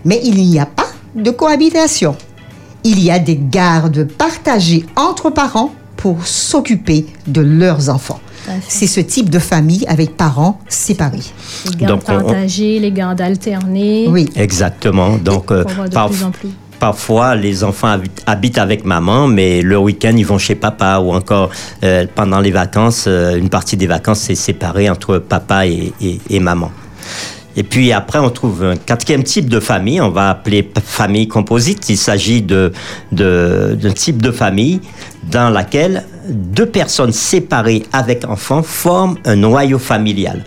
Mais 0.06 0.22
il 0.24 0.36
n'y 0.36 0.58
a 0.58 0.64
pas 0.64 0.88
de 1.14 1.30
cohabitation. 1.30 2.16
Il 2.82 3.04
y 3.04 3.10
a 3.10 3.18
des 3.18 3.38
gardes 3.38 4.04
partagées 4.04 4.86
entre 4.96 5.28
parents 5.28 5.74
pour 5.98 6.26
s'occuper 6.26 7.04
de 7.26 7.42
leurs 7.42 7.90
enfants. 7.90 8.20
C'est 8.68 8.86
ce 8.86 9.00
type 9.00 9.30
de 9.30 9.38
famille 9.38 9.84
avec 9.88 10.16
parents 10.16 10.60
séparés. 10.68 11.18
Les 11.70 11.76
gardes 11.76 11.92
Donc, 11.92 12.02
on- 12.08 12.20
partagés, 12.24 12.78
les 12.78 12.90
gardes 12.92 13.20
alternés. 13.20 14.06
Oui. 14.08 14.28
Exactement. 14.36 15.16
Donc, 15.16 15.50
euh, 15.50 15.64
de 15.64 15.90
par- 15.94 16.08
plus 16.10 16.22
en 16.24 16.30
plus. 16.30 16.48
Parfois, 16.80 17.34
les 17.34 17.64
enfants 17.64 17.96
habitent, 18.26 18.58
avec 18.58 18.84
maman, 18.84 19.26
mais 19.26 19.62
le 19.62 19.78
week-end, 19.78 20.12
ils 20.16 20.26
vont 20.26 20.38
chez 20.38 20.54
papa 20.54 20.98
ou 20.98 21.12
encore 21.14 21.48
euh, 21.82 22.04
pendant 22.14 22.40
les 22.40 22.50
vacances, 22.50 23.04
euh, 23.06 23.36
une 23.38 23.48
partie 23.48 23.76
des 23.76 23.86
vacances, 23.86 24.20
c'est 24.20 24.34
séparé 24.34 24.90
entre 24.90 25.18
papa 25.18 25.66
et, 25.66 25.92
et- 26.02 26.20
et 26.28 26.40
maman. 26.40 26.70
Et 27.56 27.62
puis 27.62 27.92
après, 27.92 28.18
on 28.18 28.28
trouve 28.30 28.64
un 28.64 28.76
quatrième 28.76 29.22
type 29.22 29.48
de 29.48 29.60
famille, 29.60 30.00
on 30.00 30.10
va 30.10 30.30
appeler 30.30 30.68
famille 30.84 31.28
composite. 31.28 31.88
Il 31.88 31.96
s'agit 31.96 32.42
de, 32.42 32.72
de, 33.12 33.78
d'un 33.80 33.92
type 33.92 34.20
de 34.20 34.32
famille 34.32 34.80
dans 35.30 35.50
laquelle 35.50 36.04
deux 36.28 36.66
personnes 36.66 37.12
séparées 37.12 37.84
avec 37.92 38.24
enfants 38.24 38.62
forment 38.62 39.16
un 39.24 39.36
noyau 39.36 39.78
familial 39.78 40.44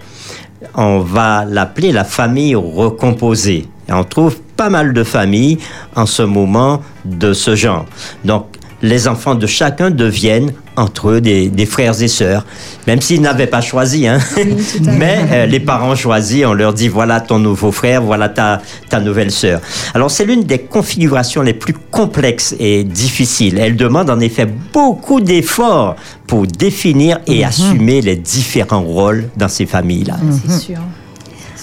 on 0.75 0.99
va 0.99 1.45
l'appeler 1.45 1.91
la 1.91 2.03
famille 2.03 2.55
recomposée. 2.55 3.65
Et 3.89 3.93
on 3.93 4.03
trouve 4.03 4.37
pas 4.39 4.69
mal 4.69 4.93
de 4.93 5.03
familles 5.03 5.57
en 5.95 6.05
ce 6.05 6.23
moment 6.23 6.81
de 7.05 7.33
ce 7.33 7.55
genre. 7.55 7.85
Donc, 8.25 8.45
les 8.87 9.07
enfants 9.07 9.35
de 9.35 9.45
chacun 9.45 9.91
deviennent 9.91 10.53
entre 10.75 11.09
eux 11.09 11.21
des, 11.21 11.49
des 11.49 11.65
frères 11.65 12.01
et 12.01 12.07
sœurs, 12.07 12.45
même 12.85 13.01
s'ils 13.01 13.21
n'avaient 13.21 13.47
pas 13.47 13.61
choisi. 13.61 14.07
Hein. 14.07 14.19
Mais 14.81 15.19
euh, 15.31 15.45
les 15.45 15.59
parents 15.59 15.95
choisissent, 15.95 16.45
on 16.45 16.53
leur 16.53 16.73
dit 16.73 16.87
voilà 16.87 17.19
ton 17.19 17.39
nouveau 17.39 17.71
frère, 17.71 18.01
voilà 18.01 18.29
ta, 18.29 18.61
ta 18.89 18.99
nouvelle 18.99 19.31
sœur. 19.31 19.59
Alors 19.93 20.09
c'est 20.09 20.25
l'une 20.25 20.43
des 20.43 20.59
configurations 20.59 21.41
les 21.41 21.53
plus 21.53 21.73
complexes 21.73 22.55
et 22.59 22.83
difficiles. 22.83 23.59
Elle 23.59 23.75
demande 23.75 24.09
en 24.09 24.19
effet 24.19 24.47
beaucoup 24.73 25.19
d'efforts 25.19 25.95
pour 26.25 26.47
définir 26.47 27.19
et 27.27 27.43
assumer 27.43 28.01
les 28.01 28.15
différents 28.15 28.83
rôles 28.83 29.29
dans 29.35 29.49
ces 29.49 29.65
familles-là. 29.65 30.17
C'est 30.45 30.59
sûr. 30.59 30.79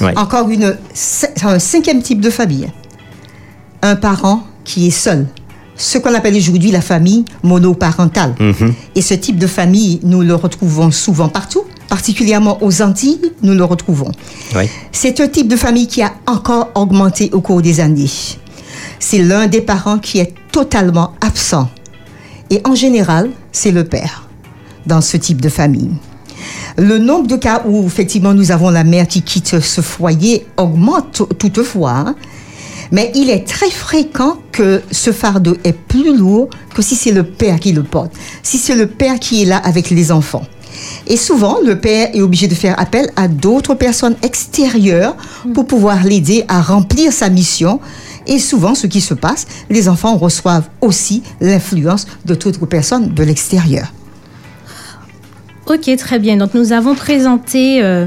Ouais. 0.01 0.17
Encore 0.19 0.49
une, 0.49 0.77
un 1.43 1.59
cinquième 1.59 2.03
type 2.03 2.21
de 2.21 2.31
famille. 2.31 2.69
Un 3.83 3.97
parent 3.97 4.43
qui 4.65 4.89
est 4.89 4.91
seul. 4.91 5.27
Ce 5.77 5.99
qu'on 5.99 6.15
appelle 6.15 6.37
aujourd'hui 6.37 6.71
la 6.71 6.81
famille 6.81 7.25
monoparentale. 7.43 8.35
Et 8.95 9.03
ce 9.03 9.15
type 9.15 9.39
de 9.39 9.47
famille, 9.47 10.01
nous 10.05 10.23
le 10.23 10.35
retrouvons 10.35 10.91
souvent 10.91 11.29
partout, 11.29 11.65
particulièrement 11.89 12.63
aux 12.63 12.81
Antilles, 12.83 13.21
nous 13.43 13.55
le 13.55 13.65
retrouvons. 13.65 14.13
Oui. 14.55 14.69
C'est 14.93 15.19
un 15.21 15.29
type 15.29 15.49
de 15.49 15.57
famille 15.57 15.87
qui 15.89 16.03
a 16.03 16.13
encore 16.27 16.71
augmenté 16.75 17.31
au 17.33 17.41
cours 17.41 17.61
des 17.63 17.81
années. 17.81 18.11
C'est 19.01 19.19
l'un 19.19 19.47
des 19.49 19.61
parents 19.61 19.99
qui 19.99 20.19
est 20.21 20.33
totalement 20.53 21.13
absent. 21.21 21.69
Et 22.51 22.61
en 22.65 22.75
général, 22.75 23.31
c'est 23.53 23.73
le 23.73 23.85
père 23.85 24.29
dans 24.87 25.01
ce 25.01 25.17
type 25.17 25.41
de 25.41 25.49
famille. 25.49 25.91
Le 26.77 26.99
nombre 26.99 27.27
de 27.27 27.37
cas 27.37 27.63
où 27.67 27.87
effectivement 27.87 28.35
nous 28.35 28.51
avons 28.53 28.71
la 28.71 28.85
mère 28.85 29.07
qui 29.09 29.23
quitte 29.23 29.61
ce 29.61 29.81
foyer 29.81 30.47
augmente 30.57 31.13
tou- 31.13 31.27
toutefois, 31.39 31.91
hein. 31.93 32.15
Mais 32.95 33.11
il 33.17 33.29
est 33.29 33.45
très 33.45 33.71
fréquent 33.71 34.37
que 34.53 34.81
ce 34.93 35.11
fardeau 35.11 35.57
est 35.65 35.73
plus 35.73 36.17
lourd 36.17 36.49
que 36.77 36.81
si 36.81 36.95
c'est 36.95 37.11
le 37.11 37.25
père 37.25 37.59
qui 37.59 37.73
le 37.73 37.83
porte, 37.83 38.13
si 38.45 38.57
c'est 38.57 38.77
le 38.77 38.87
père 38.87 39.19
qui 39.19 39.43
est 39.43 39.47
là 39.47 39.57
avec 39.57 39.91
les 39.91 40.13
enfants. 40.13 40.45
Et 41.09 41.17
souvent, 41.17 41.59
le 41.61 41.81
père 41.81 42.11
est 42.15 42.21
obligé 42.21 42.47
de 42.47 42.55
faire 42.55 42.79
appel 42.79 43.11
à 43.17 43.27
d'autres 43.27 43.75
personnes 43.75 44.15
extérieures 44.23 45.17
pour 45.55 45.67
pouvoir 45.67 46.05
l'aider 46.05 46.45
à 46.47 46.63
remplir 46.63 47.13
sa 47.13 47.29
mission. 47.31 47.81
Et 48.29 48.39
souvent, 48.39 48.77
ce 48.77 48.87
qui 48.87 49.01
se 49.01 49.15
passe, 49.15 49.47
les 49.71 49.89
enfants 49.89 50.17
reçoivent 50.17 50.69
aussi 50.81 51.25
l'influence 51.41 52.07
de 52.25 52.37
d'autres 52.37 52.67
personnes 52.67 53.13
de 53.13 53.23
l'extérieur. 53.25 53.93
Ok, 55.67 55.91
très 55.97 56.21
bien. 56.21 56.37
Donc 56.37 56.55
nous 56.55 56.73
avons 56.73 56.95
présenté 56.95 57.83
euh, 57.83 58.07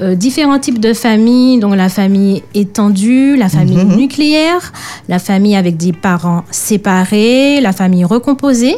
euh, 0.00 0.14
différents 0.14 0.58
types 0.58 0.80
de 0.80 0.94
familles, 0.94 1.58
donc 1.58 1.76
la 1.76 1.88
famille 1.88 2.42
étendue, 2.54 3.36
la 3.36 3.48
famille 3.48 3.84
nucléaire, 3.84 4.72
la 5.08 5.18
famille 5.18 5.56
avec 5.56 5.76
des 5.76 5.92
parents 5.92 6.44
séparés, 6.50 7.60
la 7.60 7.72
famille 7.72 8.04
recomposée, 8.04 8.76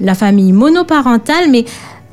la 0.00 0.14
famille 0.14 0.52
monoparentale, 0.52 1.50
mais 1.50 1.64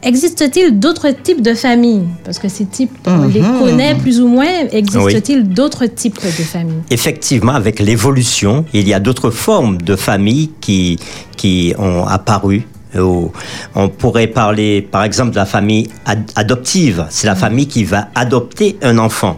existe-t-il 0.03 0.79
d'autres 0.79 1.09
types 1.09 1.41
de 1.41 1.53
familles? 1.53 2.03
Parce 2.23 2.37
que 2.37 2.47
ces 2.47 2.65
types, 2.65 2.91
on 3.05 3.27
les 3.27 3.41
connaît 3.41 3.95
plus 3.95 4.21
ou 4.21 4.27
moins. 4.27 4.67
Existe-t-il 4.71 5.49
d'autres 5.49 5.85
types 5.85 6.21
de 6.23 6.43
familles? 6.43 6.83
Effectivement, 6.91 7.53
avec 7.53 7.79
l'évolution, 7.79 8.65
il 8.73 8.87
y 8.87 8.93
a 8.93 8.99
d'autres 8.99 9.31
formes 9.31 9.77
de 9.81 9.95
familles 9.95 10.51
qui, 10.61 10.99
qui 11.37 11.73
ont 11.79 12.05
apparu. 12.05 12.67
On 12.95 13.89
pourrait 13.89 14.27
parler, 14.27 14.81
par 14.81 15.03
exemple, 15.03 15.31
de 15.31 15.35
la 15.37 15.45
famille 15.45 15.89
ad- 16.05 16.29
adoptive. 16.35 17.05
C'est 17.09 17.27
la 17.27 17.35
famille 17.35 17.67
qui 17.67 17.83
va 17.83 18.07
adopter 18.15 18.77
un 18.81 18.97
enfant, 18.97 19.37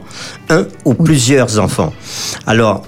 un 0.50 0.65
ou 0.83 0.93
plusieurs 0.93 1.59
enfants. 1.59 1.93
Alors, 2.45 2.83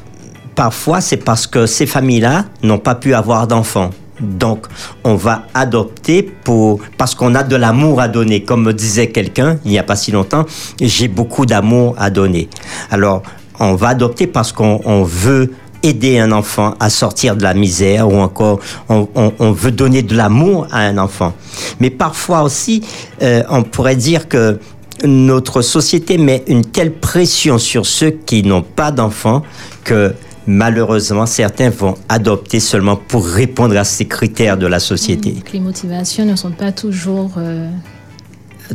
parfois, 0.55 1.01
c'est 1.01 1.17
parce 1.17 1.47
que 1.47 1.65
ces 1.65 1.85
familles-là 1.85 2.45
n'ont 2.63 2.79
pas 2.79 2.95
pu 2.95 3.13
avoir 3.13 3.47
d'enfants. 3.47 3.91
Donc, 4.19 4.65
on 5.03 5.13
va 5.15 5.43
adopter 5.53 6.23
pour 6.23 6.79
parce 6.97 7.13
qu'on 7.13 7.35
a 7.35 7.43
de 7.43 7.55
l'amour 7.55 8.01
à 8.01 8.07
donner. 8.07 8.41
Comme 8.43 8.63
me 8.63 8.73
disait 8.73 9.07
quelqu'un 9.11 9.57
il 9.63 9.69
n'y 9.69 9.77
a 9.77 9.83
pas 9.83 9.95
si 9.95 10.11
longtemps, 10.11 10.43
j'ai 10.81 11.07
beaucoup 11.07 11.45
d'amour 11.45 11.93
à 11.99 12.09
donner. 12.09 12.49
Alors, 12.89 13.21
on 13.59 13.75
va 13.75 13.89
adopter 13.89 14.25
parce 14.25 14.51
qu'on 14.51 14.81
on 14.85 15.03
veut 15.03 15.51
aider 15.87 16.19
un 16.19 16.31
enfant 16.31 16.73
à 16.79 16.89
sortir 16.89 17.35
de 17.35 17.43
la 17.43 17.53
misère 17.53 18.07
ou 18.07 18.17
encore 18.17 18.59
on, 18.89 19.07
on- 19.15 19.33
on 19.39 19.51
veut 19.51 19.71
donner 19.71 20.01
de 20.03 20.15
l'amour 20.15 20.67
à 20.71 20.79
un 20.81 20.97
enfant. 20.97 21.33
Mais 21.79 21.89
parfois 21.89 22.43
aussi, 22.43 22.83
euh, 23.21 23.43
on 23.49 23.63
pourrait 23.63 23.95
dire 23.95 24.27
que 24.27 24.59
notre 25.03 25.61
société 25.61 26.17
met 26.17 26.43
une 26.47 26.65
telle 26.65 26.91
pression 26.93 27.57
sur 27.57 27.85
ceux 27.85 28.11
qui 28.11 28.43
n'ont 28.43 28.63
pas 28.63 28.91
d'enfants 28.91 29.43
que 29.83 30.13
malheureusement 30.47 31.25
certains 31.25 31.69
vont 31.69 31.95
adopter 32.09 32.59
seulement 32.59 32.95
pour 32.95 33.25
répondre 33.27 33.77
à 33.77 33.83
ces 33.83 34.05
critères 34.05 34.57
de 34.57 34.65
la 34.67 34.79
société. 34.79 35.31
Donc, 35.31 35.51
les 35.53 35.59
motivations 35.59 36.25
ne 36.25 36.35
sont 36.35 36.51
pas 36.51 36.71
toujours. 36.71 37.31
euh, 37.37 37.69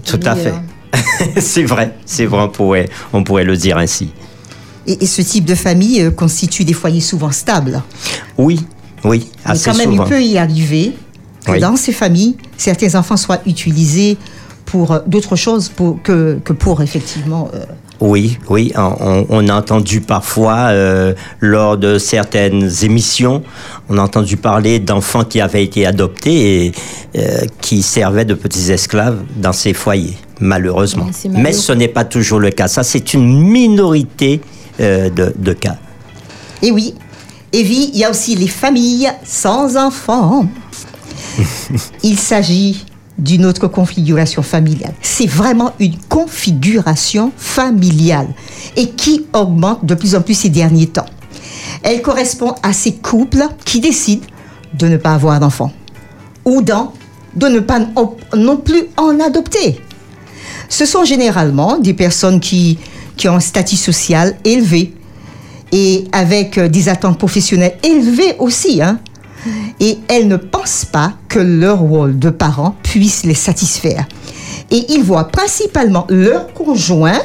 Tout 0.05 0.21
à 0.25 0.37
fait. 0.37 0.55
c'est 1.41 1.65
vrai, 1.65 1.95
c'est 2.05 2.27
vrai, 2.27 2.43
on 2.43 2.49
pourrait, 2.49 2.89
on 3.13 3.25
pourrait 3.25 3.45
le 3.45 3.57
dire 3.57 3.79
ainsi. 3.79 4.13
Et, 4.87 5.05
et 5.05 5.07
ce 5.07 5.23
type 5.23 5.45
de 5.45 5.55
famille 5.55 6.01
euh, 6.03 6.11
constitue 6.11 6.65
des 6.65 6.73
foyers 6.73 7.01
souvent 7.01 7.31
stables. 7.31 7.83
Oui, 8.39 8.61
oui, 9.05 9.29
Mais 9.45 9.51
assez 9.53 9.71
quand 9.71 9.77
même, 9.77 9.91
souvent. 9.91 10.05
il 10.05 10.09
peut 10.11 10.23
y 10.23 10.39
arriver 10.39 10.93
que 11.45 11.53
Oui. 11.53 11.61
dans 11.61 11.77
ces 11.77 11.93
familles, 11.93 12.37
certains 12.57 12.95
enfants 12.95 13.17
soient 13.17 13.41
utilisés 13.47 14.17
pour 14.65 14.93
euh, 14.93 14.99
d'autres 15.07 15.37
choses 15.37 15.69
pour, 15.69 16.01
que, 16.03 16.39
que 16.45 16.53
pour 16.53 16.83
effectivement. 16.83 17.49
euh, 17.55 17.65
Oui, 18.01 18.39
oui, 18.49 18.73
on, 18.77 19.49
a 19.49 19.55
entendu 19.55 20.01
parfois 20.01 20.71
euh, 20.71 21.15
lors 21.41 21.77
de 21.79 21.99
certaines 21.99 22.69
émissions, 22.83 23.43
on 23.89 23.99
a 23.99 24.03
entendu 24.03 24.37
parler 24.37 24.81
d'enfants 24.81 25.25
qui 25.25 25.41
avaient 25.41 25.63
été 25.65 25.87
adoptés 25.87 26.67
et 26.67 26.73
euh, 27.17 27.45
qui 27.61 27.83
servaient 27.83 28.25
de 28.25 28.35
petits 28.35 28.71
esclaves 28.73 29.19
dans 29.37 29.53
ces 29.53 29.75
foyers, 29.75 30.17
malheureusement. 30.41 31.07
Mais 31.31 31.53
ce 31.53 31.73
n'est 31.73 31.89
pas 31.89 32.05
toujours 32.05 32.41
le 32.41 32.51
cas. 32.51 32.67
Ça, 32.69 32.83
c'est 32.83 33.15
une 33.15 33.41
minorité 33.41 34.41
euh, 34.83 35.11
de, 35.11 35.33
de 35.37 35.53
cas. 35.53 35.77
Et 36.63 36.71
oui, 36.71 36.95
Evie, 37.53 37.91
il 37.93 37.99
y 37.99 38.05
a 38.05 38.11
aussi 38.11 38.35
les 38.35 38.49
familles 38.49 39.11
sans 39.25 39.77
enfants. 39.77 40.47
il 42.03 42.19
s'agit 42.19 42.85
d'une 43.19 43.45
autre 43.45 43.69
configuration 43.69 44.43
familiale. 44.43 44.95
C'est 45.03 45.27
vraiment 45.27 45.73
une 45.79 45.97
configuration 46.09 47.33
familiale 47.37 48.29
et 48.77 48.91
qui 48.91 49.27
augmente 49.33 49.85
de 49.85 49.95
plus 49.95 50.15
en 50.15 50.23
plus 50.23 50.35
ces 50.35 50.49
derniers 50.49 50.87
temps. 50.87 51.07
Elle 51.83 52.03
correspond 52.03 52.55
à 52.63 52.73
ces 52.73 52.95
couples 52.95 53.45
qui 53.65 53.81
décident 53.81 54.27
de 54.75 54.89
ne 54.89 54.97
pas 54.97 55.15
avoir 55.15 55.39
d'enfants 55.41 55.73
ou 56.45 56.63
de 56.63 57.49
ne 57.49 57.61
pas 57.61 57.81
non 58.37 58.57
plus 58.57 58.85
en 58.97 59.21
adopter. 59.21 59.81
Ce 60.69 60.87
sont 60.87 61.05
généralement 61.05 61.79
des 61.79 61.93
personnes 61.93 62.41
qui, 62.41 62.79
qui 63.17 63.29
ont 63.29 63.37
un 63.37 63.41
statut 63.41 63.77
social 63.77 64.37
élevé 64.45 64.95
et 65.73 66.05
avec 66.13 66.59
euh, 66.59 66.69
des 66.69 66.89
attentes 66.89 67.19
professionnelles 67.19 67.79
élevées 67.83 68.37
aussi. 68.39 68.83
Hein. 68.83 69.01
Et 69.81 69.99
elles 70.09 70.29
ne 70.29 70.37
pensent 70.37 70.85
pas 70.85 71.15
que 71.29 71.41
leur 71.41 71.81
rôle 71.81 72.19
de 72.19 72.31
parent 72.31 72.77
puisse 72.83 73.25
les 73.25 73.35
satisfaire. 73.35 74.07
Et 74.71 74.93
ils 74.93 75.03
voient 75.03 75.29
principalement 75.29 76.07
leur 76.09 76.53
conjoint 76.53 77.21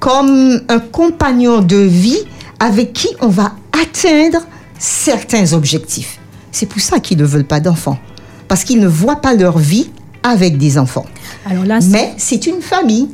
comme 0.00 0.60
un 0.68 0.78
compagnon 0.80 1.60
de 1.60 1.76
vie 1.76 2.18
avec 2.58 2.92
qui 2.92 3.08
on 3.20 3.28
va 3.28 3.52
atteindre 3.72 4.38
certains 4.78 5.52
objectifs. 5.52 6.18
C'est 6.50 6.66
pour 6.66 6.80
ça 6.80 6.98
qu'ils 6.98 7.18
ne 7.18 7.24
veulent 7.24 7.44
pas 7.44 7.60
d'enfants. 7.60 7.98
Parce 8.48 8.64
qu'ils 8.64 8.80
ne 8.80 8.88
voient 8.88 9.20
pas 9.20 9.34
leur 9.34 9.58
vie 9.58 9.90
avec 10.22 10.58
des 10.58 10.78
enfants. 10.78 11.06
Alors 11.46 11.64
là, 11.64 11.78
Mais 11.90 12.14
c'est 12.16 12.46
une 12.46 12.62
famille 12.62 13.08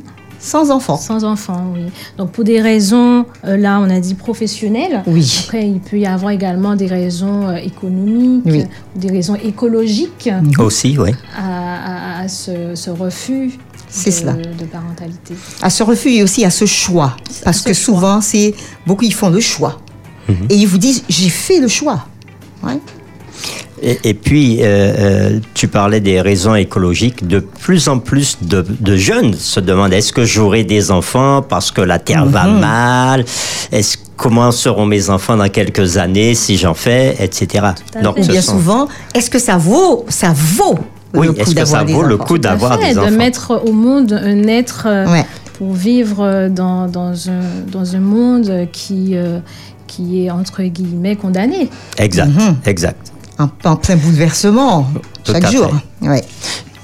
sans 0.45 0.69
enfants. 0.71 0.97
Sans 0.97 1.23
enfants, 1.23 1.65
oui. 1.73 1.85
Donc 2.17 2.31
pour 2.31 2.43
des 2.43 2.61
raisons, 2.61 3.25
euh, 3.45 3.57
là 3.57 3.79
on 3.81 3.89
a 3.89 3.99
dit 3.99 4.13
professionnelles. 4.13 5.03
Oui. 5.07 5.41
Après, 5.45 5.67
il 5.67 5.79
peut 5.79 5.97
y 5.97 6.05
avoir 6.05 6.31
également 6.31 6.75
des 6.75 6.87
raisons 6.87 7.47
euh, 7.49 7.55
économiques, 7.55 8.43
Oui. 8.45 8.63
des 8.95 9.09
raisons 9.09 9.35
écologiques 9.35 10.29
Aussi, 10.59 10.97
oui. 10.99 11.11
à, 11.37 12.19
à- 12.19 12.21
à 12.23 12.27
ce, 12.27 12.75
ce 12.75 12.89
refus 12.91 13.57
C'est 13.89 14.09
de, 14.11 14.15
cela. 14.15 14.33
de 14.33 14.65
parentalité. 14.65 15.33
À 15.61 15.69
ce 15.69 15.83
refus 15.83 16.09
et 16.11 16.23
aussi 16.23 16.45
à 16.45 16.49
ce 16.49 16.65
choix. 16.65 17.17
Parce 17.43 17.59
ce 17.59 17.63
que 17.63 17.73
choix. 17.73 17.95
souvent, 17.95 18.21
c'est 18.21 18.53
beaucoup, 18.85 19.03
ils 19.05 19.13
font 19.13 19.29
le 19.29 19.39
choix. 19.39 19.79
Et 20.49 20.55
ils 20.55 20.65
vous 20.67 20.79
disent, 20.79 21.03
j'ai 21.09 21.29
fait 21.29 21.59
le 21.59 21.67
choix. 21.67 22.05
Ouais. 22.63 22.79
Et, 23.81 23.99
et 24.03 24.13
puis, 24.13 24.59
euh, 24.61 24.65
euh, 24.65 25.39
tu 25.53 25.67
parlais 25.67 25.99
des 25.99 26.21
raisons 26.21 26.55
écologiques. 26.55 27.27
De 27.27 27.39
plus 27.39 27.87
en 27.87 27.99
plus 27.99 28.37
de, 28.41 28.65
de 28.79 28.95
jeunes 28.95 29.33
se 29.33 29.59
demandent 29.59 29.93
est-ce 29.93 30.13
que 30.13 30.23
j'aurai 30.23 30.63
des 30.63 30.91
enfants 30.91 31.41
parce 31.41 31.71
que 31.71 31.81
la 31.81 31.99
terre 31.99 32.25
va 32.25 32.45
Mhm. 32.45 32.59
mal? 32.59 33.25
Est-ce 33.71 33.97
comment 34.15 34.51
seront 34.51 34.85
mes 34.85 35.09
enfants 35.09 35.35
dans 35.35 35.49
quelques 35.49 35.97
années 35.97 36.35
si 36.35 36.55
j'en 36.57 36.73
fais, 36.73 37.17
etc. 37.19 37.65
Donc, 38.01 38.15
bien 38.21 38.41
sont- 38.41 38.53
souvent, 38.53 38.87
est-ce 39.13 39.29
que 39.29 39.39
ça 39.39 39.57
vaut, 39.57 40.05
ça 40.07 40.31
vaut 40.33 40.79
Oui, 41.13 41.27
le 41.27 41.33
coup 41.33 41.39
est-ce 41.41 41.49
que 41.49 41.55
d'avoir 41.55 41.81
ça 41.81 41.85
des 41.85 41.93
vaut 41.93 42.03
le 42.03 42.15
enfants? 42.15 42.23
coup 42.23 42.37
d'avoir 42.37 42.77
des 42.79 42.93
de 42.93 42.99
enfants? 42.99 43.11
mettre 43.11 43.61
au 43.65 43.73
monde 43.73 44.13
un 44.13 44.47
être 44.47 44.83
euh, 44.89 45.05
Ouais. 45.11 45.25
pour 45.57 45.73
vivre 45.73 46.47
dans, 46.49 46.87
dans, 46.87 47.29
un, 47.29 47.41
dans 47.71 47.93
un 47.95 47.99
monde 47.99 48.67
qui, 48.71 49.11
euh, 49.17 49.39
qui 49.87 50.25
est 50.25 50.31
entre 50.31 50.63
guillemets 50.63 51.17
condamné. 51.17 51.69
Exact, 51.97 52.27
Mhm. 52.29 52.55
exact. 52.65 53.11
En, 53.39 53.49
en 53.69 53.75
plein 53.75 53.95
bouleversement, 53.97 54.87
Tout 55.23 55.33
chaque 55.33 55.51
jour. 55.51 55.71
Ouais. 56.01 56.23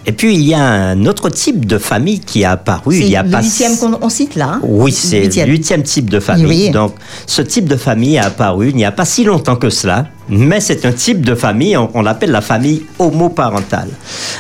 Et 0.05 0.13
puis, 0.13 0.33
il 0.33 0.41
y 0.41 0.55
a 0.55 0.63
un 0.63 1.05
autre 1.05 1.29
type 1.29 1.65
de 1.67 1.77
famille 1.77 2.19
qui 2.19 2.43
a 2.43 2.53
apparu 2.53 2.95
C'est 2.97 3.03
il 3.05 3.09
y 3.11 3.15
a 3.15 3.21
le 3.21 3.29
pas 3.29 3.41
huitième 3.43 3.77
qu'on 3.77 3.99
on 4.01 4.09
cite 4.09 4.33
là. 4.35 4.53
hein 4.55 4.59
Oui, 4.63 4.91
c'est 4.91 5.19
le 5.45 5.45
Huitième. 5.51 5.83
type 5.83 6.09
de 6.09 6.19
famille. 6.19 6.47
Oui. 6.65 6.69
Donc, 6.71 6.95
ce 7.27 7.43
type 7.43 7.65
de 7.69 7.75
famille 7.75 8.17
a 8.17 8.25
apparu 8.25 8.69
il 8.69 8.75
n'y 8.75 8.83
a 8.83 8.91
pas 8.91 9.05
si 9.05 9.23
longtemps 9.23 9.55
que 9.55 9.69
cela, 9.69 10.07
mais 10.27 10.59
c'est 10.59 10.85
un 10.85 10.91
type 10.91 11.23
de 11.23 11.35
famille, 11.35 11.77
on, 11.77 11.91
on 11.93 12.01
l'appelle 12.01 12.31
la 12.31 12.41
famille 12.41 12.81
homoparentale. 12.97 13.89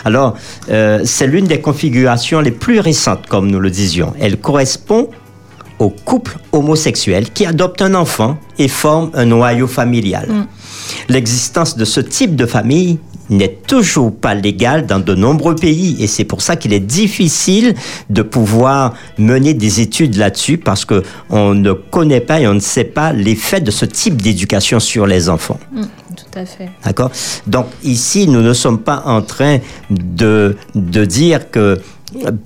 Alors, 0.03 0.35
euh, 0.71 1.01
c'est 1.05 1.27
l'une 1.27 1.45
des 1.45 1.61
configurations 1.61 2.39
les 2.41 2.51
plus 2.51 2.79
récentes, 2.79 3.27
comme 3.27 3.49
nous 3.51 3.59
le 3.59 3.69
disions. 3.69 4.13
Elle 4.19 4.37
correspond 4.37 5.09
au 5.77 5.89
couple 5.91 6.37
homosexuel 6.51 7.29
qui 7.31 7.45
adopte 7.45 7.81
un 7.83 7.93
enfant 7.93 8.37
et 8.57 8.67
forme 8.67 9.11
un 9.13 9.25
noyau 9.25 9.67
familial. 9.67 10.27
L'existence 11.09 11.75
de 11.77 11.85
ce 11.85 11.99
type 11.99 12.35
de 12.35 12.45
famille 12.45 12.99
n'est 13.29 13.57
toujours 13.65 14.13
pas 14.13 14.35
légale 14.35 14.85
dans 14.85 14.99
de 14.99 15.15
nombreux 15.15 15.55
pays 15.55 15.95
et 16.03 16.07
c'est 16.07 16.25
pour 16.25 16.41
ça 16.41 16.55
qu'il 16.55 16.73
est 16.73 16.79
difficile 16.81 17.75
de 18.09 18.21
pouvoir 18.21 18.93
mener 19.17 19.53
des 19.53 19.79
études 19.79 20.15
là-dessus 20.17 20.57
parce 20.57 20.83
que 20.85 21.03
on 21.29 21.53
ne 21.53 21.71
connaît 21.71 22.19
pas 22.19 22.41
et 22.41 22.47
on 22.47 22.53
ne 22.53 22.59
sait 22.59 22.83
pas 22.83 23.13
l'effet 23.13 23.61
de 23.61 23.71
ce 23.71 23.85
type 23.85 24.21
d'éducation 24.21 24.79
sur 24.79 25.07
les 25.07 25.29
enfants. 25.29 25.59
Mm, 25.71 25.83
tout 26.15 26.39
à 26.39 26.45
fait. 26.45 26.69
D'accord? 26.83 27.11
Donc 27.47 27.67
ici, 27.83 28.27
nous 28.27 28.41
ne 28.41 28.53
sommes 28.53 28.79
pas 28.79 29.03
en 29.05 29.21
train 29.21 29.59
de, 29.89 30.57
de 30.75 31.05
dire 31.05 31.49
que 31.51 31.79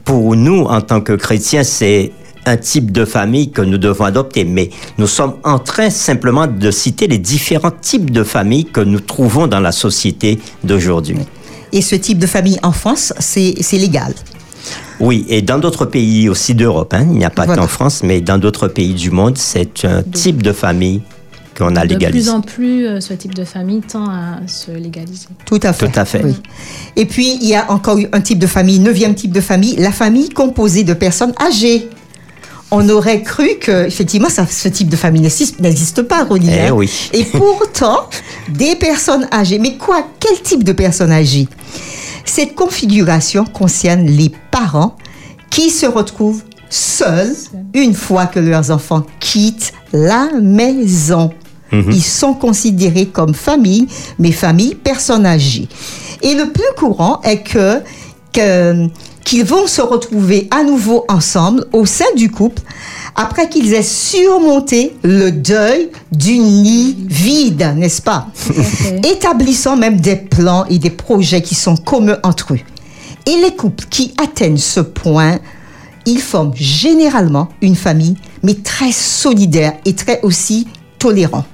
pour 0.03 0.35
nous, 0.35 0.63
en 0.65 0.81
tant 0.81 1.01
que 1.01 1.13
chrétiens, 1.13 1.63
c'est 1.63 2.11
un 2.45 2.57
type 2.57 2.91
de 2.91 3.05
famille 3.05 3.51
que 3.51 3.61
nous 3.61 3.77
devons 3.77 4.05
adopter, 4.05 4.43
mais 4.45 4.69
nous 4.97 5.07
sommes 5.07 5.35
en 5.43 5.59
train 5.59 5.89
simplement 5.89 6.47
de 6.47 6.71
citer 6.71 7.07
les 7.07 7.17
différents 7.17 7.71
types 7.71 8.11
de 8.11 8.23
familles 8.23 8.65
que 8.65 8.81
nous 8.81 8.99
trouvons 8.99 9.47
dans 9.47 9.59
la 9.59 9.71
société 9.71 10.39
d'aujourd'hui. 10.63 11.17
Et 11.71 11.81
ce 11.81 11.95
type 11.95 12.19
de 12.19 12.27
famille 12.27 12.59
en 12.63 12.71
France, 12.71 13.13
c'est 13.19 13.55
c'est 13.61 13.77
légal. 13.77 14.13
Oui, 14.99 15.25
et 15.27 15.41
dans 15.41 15.57
d'autres 15.59 15.85
pays 15.85 16.29
aussi 16.29 16.55
d'Europe, 16.55 16.93
hein, 16.93 17.05
il 17.11 17.17
n'y 17.17 17.25
a 17.25 17.29
pas 17.29 17.45
Voilà. 17.45 17.61
qu'en 17.61 17.67
France, 17.67 18.01
mais 18.03 18.21
dans 18.21 18.37
d'autres 18.37 18.67
pays 18.69 18.93
du 18.93 19.11
monde, 19.11 19.37
c'est 19.37 19.83
un 19.85 20.01
type 20.03 20.41
de 20.41 20.53
famille 20.53 21.01
qu'on 21.57 21.75
a 21.75 21.83
De 21.85 21.89
légalisé. 21.93 22.29
plus 22.29 22.29
en 22.29 22.41
plus, 22.41 22.85
euh, 22.87 22.99
ce 23.01 23.13
type 23.13 23.33
de 23.33 23.43
famille 23.45 23.81
tend 23.81 24.05
à 24.09 24.39
se 24.47 24.71
légaliser. 24.71 25.27
Tout 25.45 25.59
à 25.63 25.73
fait. 25.73 25.89
Tout 25.89 25.99
à 25.99 26.05
fait. 26.05 26.23
Oui. 26.23 26.35
Et 26.95 27.05
puis, 27.05 27.37
il 27.41 27.47
y 27.47 27.55
a 27.55 27.69
encore 27.71 27.97
un 28.11 28.21
type 28.21 28.39
de 28.39 28.47
famille, 28.47 28.79
neuvième 28.79 29.15
type 29.15 29.31
de 29.31 29.41
famille, 29.41 29.75
la 29.77 29.91
famille 29.91 30.29
composée 30.29 30.83
de 30.83 30.93
personnes 30.93 31.33
âgées. 31.41 31.89
On 32.77 32.89
aurait 32.89 33.21
cru 33.21 33.47
que, 33.59 33.85
effectivement, 33.87 34.29
ça, 34.29 34.45
ce 34.45 34.67
type 34.67 34.89
de 34.89 34.95
famille 34.97 35.21
n'existe 35.21 36.01
pas, 36.01 36.23
Ronnie. 36.25 36.49
Eh 36.51 36.67
hein. 36.67 36.71
oui. 36.73 36.91
Et 37.13 37.23
pourtant, 37.23 38.01
des 38.49 38.75
personnes 38.75 39.27
âgées. 39.31 39.59
Mais 39.59 39.77
quoi 39.77 40.05
Quel 40.19 40.41
type 40.41 40.63
de 40.63 40.73
personnes 40.73 41.11
âgées? 41.11 41.47
Cette 42.25 42.53
configuration 42.53 43.45
concerne 43.45 44.05
les 44.07 44.31
parents 44.51 44.97
qui 45.49 45.69
se 45.69 45.85
retrouvent 45.85 46.43
seuls 46.69 47.33
une 47.73 47.93
fois 47.93 48.25
que 48.25 48.39
leurs 48.39 48.71
enfants 48.71 49.03
quittent 49.19 49.71
la 49.93 50.27
maison. 50.41 51.31
Ils 51.71 52.03
sont 52.03 52.33
considérés 52.33 53.07
comme 53.07 53.33
famille, 53.33 53.87
mais 54.19 54.31
famille, 54.31 54.75
personnes 54.75 55.25
âgées. 55.25 55.67
Et 56.21 56.33
le 56.33 56.49
plus 56.51 56.63
courant 56.77 57.21
est 57.23 57.39
que, 57.39 57.81
que- 58.31 58.87
qu'ils 59.25 59.43
vont 59.43 59.67
se 59.67 59.81
retrouver 59.81 60.47
à 60.51 60.63
nouveau 60.63 61.03
ensemble 61.09 61.65
au 61.73 61.85
sein 61.85 62.05
du 62.15 62.31
couple 62.31 62.61
après 63.15 63.49
qu'ils 63.49 63.73
aient 63.73 63.81
surmonté 63.81 64.95
le 65.03 65.31
deuil 65.31 65.89
du 66.11 66.37
nid 66.37 66.95
vide, 67.07 67.73
n'est-ce 67.75 68.01
pas? 68.01 68.27
Établissant 69.03 69.75
même 69.75 69.99
des 69.99 70.15
plans 70.15 70.65
et 70.65 70.79
des 70.79 70.89
projets 70.89 71.41
qui 71.41 71.55
sont 71.55 71.75
communs 71.75 72.19
entre 72.23 72.53
eux. 72.53 72.59
Et 73.25 73.37
les 73.41 73.55
couples 73.55 73.85
qui 73.89 74.13
atteignent 74.21 74.57
ce 74.57 74.79
point, 74.79 75.39
ils 76.05 76.21
forment 76.21 76.53
généralement 76.55 77.49
une 77.61 77.75
famille, 77.75 78.15
mais 78.43 78.53
très 78.53 78.91
solidaire 78.91 79.73
et 79.85 79.95
très 79.95 80.21
aussi 80.21 80.67
tolérant. 80.99 81.45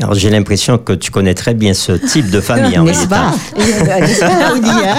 Alors 0.00 0.14
j'ai 0.14 0.30
l'impression 0.30 0.78
que 0.78 0.94
tu 0.94 1.10
connais 1.10 1.34
très 1.34 1.52
bien 1.52 1.74
ce 1.74 1.92
type 1.92 2.30
de 2.30 2.40
famille. 2.40 2.78
N'est-ce 2.78 3.06
pas 3.06 3.32
Euh, 3.58 4.00
N'est-ce 4.00 4.20
pas, 4.20 4.52
Audi, 4.54 4.70
hein 4.70 4.96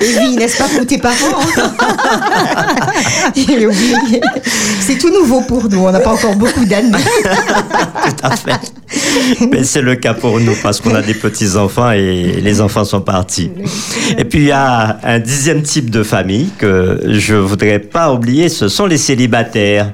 Et 0.00 0.18
oui, 0.18 0.36
n'est-ce 0.36 0.56
pas 0.56 0.68
pour 0.68 0.86
tes 0.86 0.98
parents 0.98 1.14
oui. 3.36 4.20
C'est 4.80 4.98
tout 4.98 5.12
nouveau 5.12 5.42
pour 5.42 5.68
nous, 5.68 5.80
on 5.80 5.90
n'a 5.90 6.00
pas 6.00 6.12
encore 6.12 6.36
beaucoup 6.36 6.64
d'années. 6.64 6.90
Tout 6.92 8.16
à 8.22 8.36
fait. 8.36 8.72
Mais 9.50 9.64
c'est 9.64 9.82
le 9.82 9.96
cas 9.96 10.14
pour 10.14 10.40
nous 10.40 10.54
parce 10.62 10.80
qu'on 10.80 10.94
a 10.94 11.02
des 11.02 11.14
petits-enfants 11.14 11.90
et 11.90 12.40
les 12.40 12.60
enfants 12.60 12.84
sont 12.84 13.02
partis. 13.02 13.50
Et 14.16 14.24
puis 14.24 14.38
il 14.40 14.46
y 14.46 14.52
a 14.52 14.98
un 15.02 15.18
dixième 15.18 15.62
type 15.62 15.90
de 15.90 16.02
famille 16.02 16.48
que 16.56 17.00
je 17.06 17.34
voudrais 17.34 17.78
pas 17.78 18.12
oublier, 18.12 18.48
ce 18.48 18.68
sont 18.68 18.86
les 18.86 18.96
célibataires. 18.96 19.92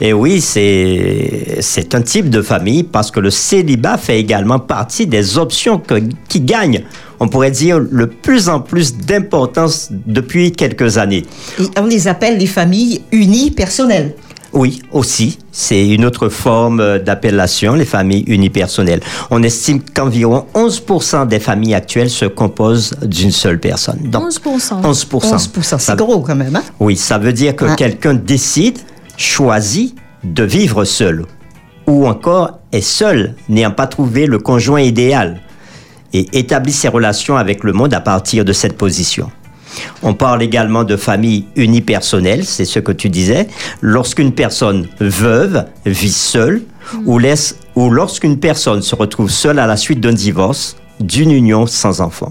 Et 0.00 0.12
oui, 0.12 0.40
c'est 0.40 1.58
c'est 1.60 1.94
un 1.94 2.02
type 2.02 2.28
de 2.28 2.42
famille 2.42 2.73
parce 2.82 3.10
que 3.10 3.20
le 3.20 3.30
célibat 3.30 3.96
fait 3.98 4.18
également 4.18 4.58
partie 4.58 5.06
des 5.06 5.38
options 5.38 5.78
que- 5.78 6.02
qui 6.28 6.40
gagnent, 6.40 6.82
on 7.20 7.28
pourrait 7.28 7.50
dire, 7.50 7.78
le 7.78 8.08
plus 8.08 8.48
en 8.48 8.60
plus 8.60 8.96
d'importance 8.96 9.88
depuis 9.90 10.52
quelques 10.52 10.98
années. 10.98 11.24
Et 11.60 11.64
on 11.78 11.86
les 11.86 12.08
appelle 12.08 12.38
les 12.38 12.46
familles 12.46 13.02
unipersonnelles. 13.12 14.14
Oui, 14.52 14.80
aussi. 14.92 15.38
C'est 15.50 15.88
une 15.88 16.04
autre 16.04 16.28
forme 16.28 16.78
euh, 16.78 16.98
d'appellation, 17.00 17.74
les 17.74 17.84
familles 17.84 18.22
unipersonnelles. 18.28 19.00
On 19.32 19.42
estime 19.42 19.80
qu'environ 19.82 20.46
11% 20.54 21.26
des 21.26 21.40
familles 21.40 21.74
actuelles 21.74 22.08
se 22.10 22.24
composent 22.26 22.94
d'une 23.02 23.32
seule 23.32 23.58
personne. 23.58 23.98
Donc, 24.04 24.22
11%. 24.28 24.80
11%. 24.84 25.34
11%, 25.34 25.62
Ça- 25.62 25.78
c'est 25.80 25.96
gros 25.96 26.20
quand 26.20 26.36
même. 26.36 26.54
Hein? 26.54 26.62
Oui, 26.78 26.96
ça 26.96 27.18
veut 27.18 27.32
dire 27.32 27.56
que 27.56 27.64
Ah. 27.68 27.74
quelqu'un 27.74 28.14
décide, 28.14 28.78
choisit 29.16 29.96
de 30.22 30.44
vivre 30.44 30.84
seul. 30.84 31.24
Ou 31.88 32.06
encore 32.06 32.60
est 32.74 32.80
seul, 32.80 33.34
n'ayant 33.48 33.70
pas 33.70 33.86
trouvé 33.86 34.26
le 34.26 34.38
conjoint 34.38 34.80
idéal. 34.80 35.40
Et 36.12 36.26
établit 36.38 36.72
ses 36.72 36.88
relations 36.88 37.36
avec 37.36 37.64
le 37.64 37.72
monde 37.72 37.94
à 37.94 38.00
partir 38.00 38.44
de 38.44 38.52
cette 38.52 38.76
position. 38.76 39.30
On 40.02 40.14
parle 40.14 40.42
également 40.42 40.84
de 40.84 40.96
famille 40.96 41.46
unipersonnelle, 41.56 42.44
c'est 42.44 42.64
ce 42.64 42.78
que 42.78 42.92
tu 42.92 43.10
disais, 43.10 43.48
lorsqu'une 43.80 44.32
personne 44.32 44.86
veuve 45.00 45.64
vit 45.84 46.12
seule 46.12 46.62
ou, 47.06 47.18
laisse, 47.18 47.58
ou 47.74 47.90
lorsqu'une 47.90 48.38
personne 48.38 48.82
se 48.82 48.94
retrouve 48.94 49.30
seule 49.30 49.58
à 49.58 49.66
la 49.66 49.76
suite 49.76 50.00
d'un 50.00 50.12
divorce, 50.12 50.76
d'une 51.00 51.32
union 51.32 51.66
sans 51.66 52.00
enfant. 52.00 52.30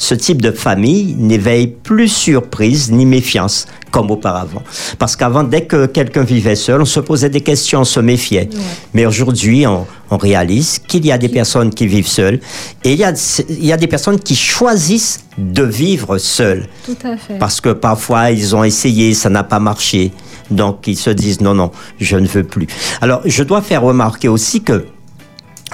Ce 0.00 0.14
type 0.14 0.40
de 0.40 0.50
famille 0.50 1.14
n'éveille 1.18 1.66
plus 1.66 2.08
surprise 2.08 2.90
ni 2.90 3.04
méfiance, 3.04 3.66
comme 3.90 4.10
auparavant. 4.10 4.62
Parce 4.98 5.14
qu'avant, 5.14 5.42
dès 5.44 5.66
que 5.66 5.84
quelqu'un 5.84 6.24
vivait 6.24 6.56
seul, 6.56 6.80
on 6.80 6.86
se 6.86 7.00
posait 7.00 7.28
des 7.28 7.42
questions, 7.42 7.80
on 7.80 7.84
se 7.84 8.00
méfiait. 8.00 8.48
Mais 8.94 9.04
aujourd'hui, 9.04 9.66
on, 9.66 9.86
on 10.10 10.16
réalise 10.16 10.78
qu'il 10.78 11.04
y 11.04 11.12
a 11.12 11.18
des 11.18 11.28
personnes 11.28 11.68
qui 11.68 11.86
vivent 11.86 12.08
seules 12.08 12.40
et 12.82 12.94
il 12.94 12.98
y 12.98 13.04
a, 13.04 13.12
il 13.50 13.66
y 13.66 13.74
a 13.74 13.76
des 13.76 13.88
personnes 13.88 14.18
qui 14.18 14.34
choisissent 14.34 15.20
de 15.36 15.64
vivre 15.64 16.16
seules. 16.16 16.66
Tout 16.86 16.96
à 17.04 17.18
fait. 17.18 17.36
Parce 17.38 17.60
que 17.60 17.68
parfois, 17.68 18.30
ils 18.30 18.56
ont 18.56 18.64
essayé, 18.64 19.12
ça 19.12 19.28
n'a 19.28 19.44
pas 19.44 19.60
marché. 19.60 20.12
Donc, 20.50 20.86
ils 20.86 20.96
se 20.96 21.10
disent 21.10 21.42
non, 21.42 21.54
non, 21.54 21.72
je 22.00 22.16
ne 22.16 22.26
veux 22.26 22.44
plus. 22.44 22.68
Alors, 23.02 23.20
je 23.26 23.42
dois 23.42 23.60
faire 23.60 23.82
remarquer 23.82 24.28
aussi 24.28 24.62
que 24.62 24.86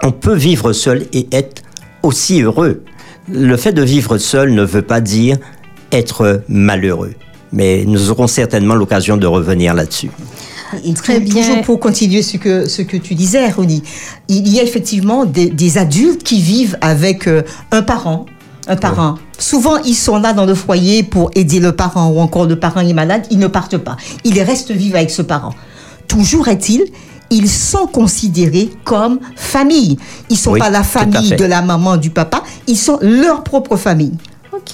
on 0.02 0.10
peut 0.10 0.34
vivre 0.34 0.72
seul 0.72 1.06
et 1.12 1.28
être 1.30 1.62
aussi 2.02 2.42
heureux. 2.42 2.82
Le 3.28 3.56
fait 3.56 3.72
de 3.72 3.82
vivre 3.82 4.18
seul 4.18 4.52
ne 4.54 4.62
veut 4.62 4.82
pas 4.82 5.00
dire 5.00 5.38
être 5.92 6.42
malheureux. 6.48 7.14
Mais 7.52 7.84
nous 7.86 8.10
aurons 8.10 8.26
certainement 8.26 8.74
l'occasion 8.74 9.16
de 9.16 9.26
revenir 9.26 9.74
là-dessus. 9.74 10.10
Et 10.84 10.92
Très 10.94 11.20
bien. 11.20 11.42
Toujours 11.42 11.62
pour 11.62 11.80
continuer 11.80 12.22
ce 12.22 12.36
que, 12.36 12.66
ce 12.68 12.82
que 12.82 12.96
tu 12.96 13.14
disais, 13.14 13.48
Ronnie, 13.50 13.82
il 14.28 14.48
y 14.48 14.58
a 14.58 14.62
effectivement 14.62 15.24
des, 15.24 15.48
des 15.48 15.78
adultes 15.78 16.22
qui 16.22 16.40
vivent 16.40 16.76
avec 16.80 17.28
euh, 17.28 17.42
un 17.70 17.82
parent. 17.82 18.26
Un 18.68 18.74
parent. 18.76 19.14
Souvent, 19.38 19.76
ils 19.84 19.94
sont 19.94 20.18
là 20.18 20.32
dans 20.32 20.44
le 20.44 20.54
foyer 20.54 21.04
pour 21.04 21.30
aider 21.36 21.60
le 21.60 21.70
parent 21.70 22.08
ou 22.08 22.18
encore 22.18 22.46
le 22.46 22.58
parent 22.58 22.80
est 22.80 22.92
malade, 22.92 23.24
ils 23.30 23.38
ne 23.38 23.46
partent 23.46 23.78
pas. 23.78 23.96
Ils 24.24 24.42
restent 24.42 24.72
vivre 24.72 24.96
avec 24.96 25.10
ce 25.10 25.22
parent. 25.22 25.54
Toujours 26.08 26.48
est-il, 26.48 26.84
ils 27.30 27.48
sont 27.48 27.86
considérés 27.86 28.70
comme 28.84 29.18
famille. 29.34 29.98
Ils 30.30 30.36
sont 30.38 30.52
Oui, 30.52 30.60
pas 30.60 30.70
la 30.70 30.82
famille 30.82 31.30
de 31.36 31.44
la 31.44 31.62
maman, 31.62 31.96
du 31.96 32.10
papa, 32.10 32.42
ils 32.66 32.76
sont 32.78 32.98
leur 33.02 33.42
propre 33.42 33.76
famille. 33.76 34.14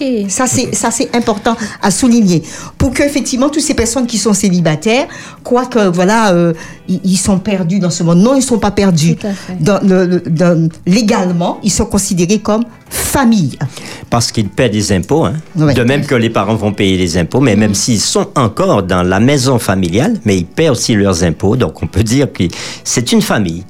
Ok. 0.01 0.07
Ça, 0.29 0.47
c'est, 0.47 0.75
ça, 0.75 0.91
c'est 0.91 1.15
important 1.15 1.57
à 1.83 1.91
souligner. 1.91 2.43
Pour 2.79 2.93
que, 2.93 3.03
effectivement, 3.03 3.49
toutes 3.49 3.63
ces 3.63 3.75
personnes 3.75 4.07
qui 4.07 4.19
sont 4.19 4.33
célibataires, 4.33 5.07
croient 5.45 5.67
que, 5.67 5.89
voilà, 5.89 6.33
euh, 6.33 6.53
ils, 6.89 7.01
ils 7.05 7.17
sont 7.17 7.39
perdus 7.39 7.79
dans 7.79 7.91
ce 7.91 8.03
monde. 8.03 8.19
Non, 8.19 8.33
ils 8.35 8.39
ne 8.39 8.43
sont 8.43 8.59
pas 8.59 8.71
perdus. 8.71 9.17
Tout 9.17 9.27
à 9.27 9.33
fait. 9.33 9.57
Dans 9.61 9.81
le- 9.83 10.07
le- 10.07 10.21
dans- 10.21 10.69
légalement, 10.87 11.59
ils 11.63 11.71
sont 11.71 11.85
considérés 11.87 12.39
comme 12.39 12.65
famille. 12.89 13.59
Parce 14.11 14.33
qu'ils 14.33 14.49
paient 14.49 14.69
des 14.69 14.93
impôts, 14.93 15.25
hein. 15.25 15.35
Ouais. 15.57 15.75
de 15.75 15.83
même 15.83 16.05
que 16.05 16.15
les 16.15 16.31
parents 16.31 16.55
vont 16.55 16.73
payer 16.73 16.97
les 16.97 17.17
impôts, 17.19 17.41
mais 17.41 17.57
même 17.57 17.75
s'ils 17.75 18.01
sont 18.01 18.27
encore 18.35 18.83
dans 18.83 19.03
la 19.03 19.21
maison 19.21 19.59
familiale, 19.59 20.19
mais 20.25 20.37
ils 20.39 20.47
paient 20.47 20.69
aussi 20.69 20.95
leurs 20.95 21.23
impôts, 21.25 21.57
donc 21.57 21.83
on 21.83 21.87
peut 21.87 22.03
dire 22.03 22.31
que 22.33 22.45
c'est 22.85 23.13
une 23.13 23.23
famille. 23.23 23.65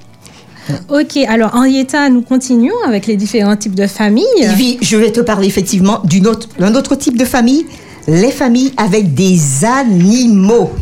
Ok, 0.89 1.17
alors 1.29 1.55
Henrietta, 1.55 2.09
nous 2.09 2.23
continuons 2.23 2.75
avec 2.87 3.07
les 3.07 3.17
différents 3.17 3.57
types 3.57 3.75
de 3.75 3.87
familles. 3.87 4.25
Yvi, 4.39 4.79
je 4.81 4.97
vais 4.97 5.11
te 5.11 5.21
parler 5.21 5.47
effectivement 5.47 6.01
d'une 6.05 6.27
autre, 6.27 6.49
d'un 6.59 6.75
autre 6.75 6.95
type 6.95 7.17
de 7.17 7.25
famille, 7.25 7.67
les 8.07 8.31
familles 8.31 8.73
avec 8.77 9.15
des 9.15 9.65
animaux. 9.65 10.71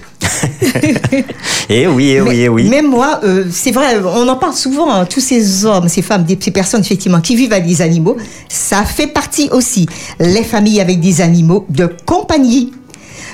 Eh 1.72 1.86
oui, 1.86 2.10
eh 2.10 2.20
oui, 2.20 2.40
eh 2.40 2.48
oui. 2.48 2.68
Même 2.68 2.88
moi, 2.88 3.20
euh, 3.22 3.44
c'est 3.48 3.70
vrai, 3.70 3.96
on 4.04 4.26
en 4.28 4.34
parle 4.34 4.54
souvent, 4.54 4.92
hein, 4.92 5.04
tous 5.04 5.20
ces 5.20 5.64
hommes, 5.64 5.88
ces 5.88 6.02
femmes, 6.02 6.26
ces 6.40 6.50
personnes 6.50 6.80
effectivement 6.80 7.20
qui 7.20 7.36
vivent 7.36 7.52
avec 7.52 7.64
des 7.64 7.80
animaux, 7.80 8.16
ça 8.48 8.84
fait 8.84 9.06
partie 9.06 9.48
aussi. 9.52 9.86
Les 10.18 10.42
familles 10.42 10.80
avec 10.80 10.98
des 10.98 11.20
animaux 11.20 11.66
de 11.68 11.88
compagnie. 12.06 12.72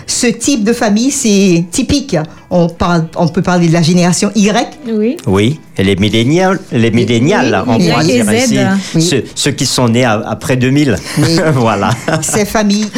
Ce 0.07 0.27
type 0.29 0.62
de 0.62 0.73
famille, 0.73 1.11
c'est 1.11 1.64
typique. 1.71 2.16
On, 2.49 2.69
parle, 2.69 3.07
on 3.16 3.27
peut 3.29 3.42
parler 3.42 3.66
de 3.66 3.73
la 3.73 3.83
génération 3.83 4.31
Y. 4.37 4.79
Oui. 4.88 5.16
Oui, 5.27 5.61
et 5.77 5.83
les 5.83 5.97
millénials, 5.97 6.61
les 6.71 6.92
millénials, 6.92 7.64
Oui, 7.66 7.75
on 7.75 7.79
pourra 7.90 8.05
dire 8.05 8.77
Oui. 8.95 9.03
ceux, 9.03 9.25
ceux 9.35 9.51
qui 9.51 9.66
sont 9.66 9.88
nés 9.88 10.05
après 10.05 10.57
2000. 10.57 10.97
Oui. 11.19 11.25
voilà. 11.55 11.90
Ces 12.23 12.45
familles 12.45 12.88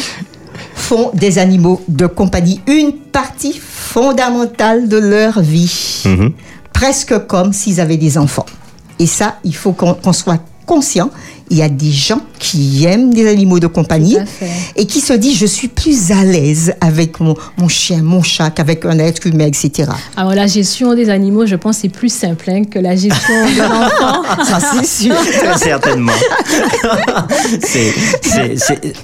font 0.75 1.11
des 1.13 1.39
animaux 1.39 1.81
de 1.87 2.05
compagnie 2.05 2.61
une 2.67 2.93
partie 2.93 3.59
fondamentale 3.59 4.87
de 4.87 4.97
leur 4.97 5.41
vie. 5.41 6.03
Mhm. 6.05 6.31
Presque 6.73 7.17
comme 7.27 7.53
s'ils 7.53 7.81
avaient 7.81 7.97
des 7.97 8.17
enfants. 8.17 8.45
Et 8.99 9.07
ça, 9.07 9.37
il 9.43 9.55
faut 9.55 9.71
qu'on 9.71 9.93
qu'on 9.95 10.13
soit 10.13 10.39
conscient. 10.65 11.09
Il 11.49 11.57
y 11.57 11.61
a 11.61 11.69
des 11.69 11.91
gens 11.91 12.21
qui 12.37 12.85
aiment 12.85 13.13
des 13.13 13.27
animaux 13.27 13.59
de 13.59 13.67
compagnie 13.67 14.17
et 14.75 14.85
qui 14.85 15.01
se 15.01 15.13
disent 15.13 15.37
je 15.37 15.45
suis 15.45 15.67
plus 15.67 16.11
à 16.11 16.23
l'aise 16.23 16.73
avec 16.81 17.19
mon, 17.19 17.35
mon 17.57 17.67
chien, 17.67 18.01
mon 18.01 18.21
chat 18.21 18.49
qu'avec 18.51 18.85
un 18.85 18.99
être 18.99 19.27
humain, 19.27 19.47
etc. 19.47 19.89
Alors 20.15 20.35
la 20.35 20.47
gestion 20.47 20.93
des 20.93 21.09
animaux, 21.09 21.45
je 21.45 21.55
pense, 21.55 21.77
c'est 21.79 21.89
plus 21.89 22.13
simple 22.13 22.49
hein, 22.49 22.63
que 22.63 22.79
la 22.79 22.95
gestion 22.95 23.45
de 23.45 23.57
l'enfant. 23.61 24.43
Ça, 24.45 24.59
c'est 24.59 24.85
sûr. 24.85 25.15
Très 25.15 25.57
certainement. 25.57 26.13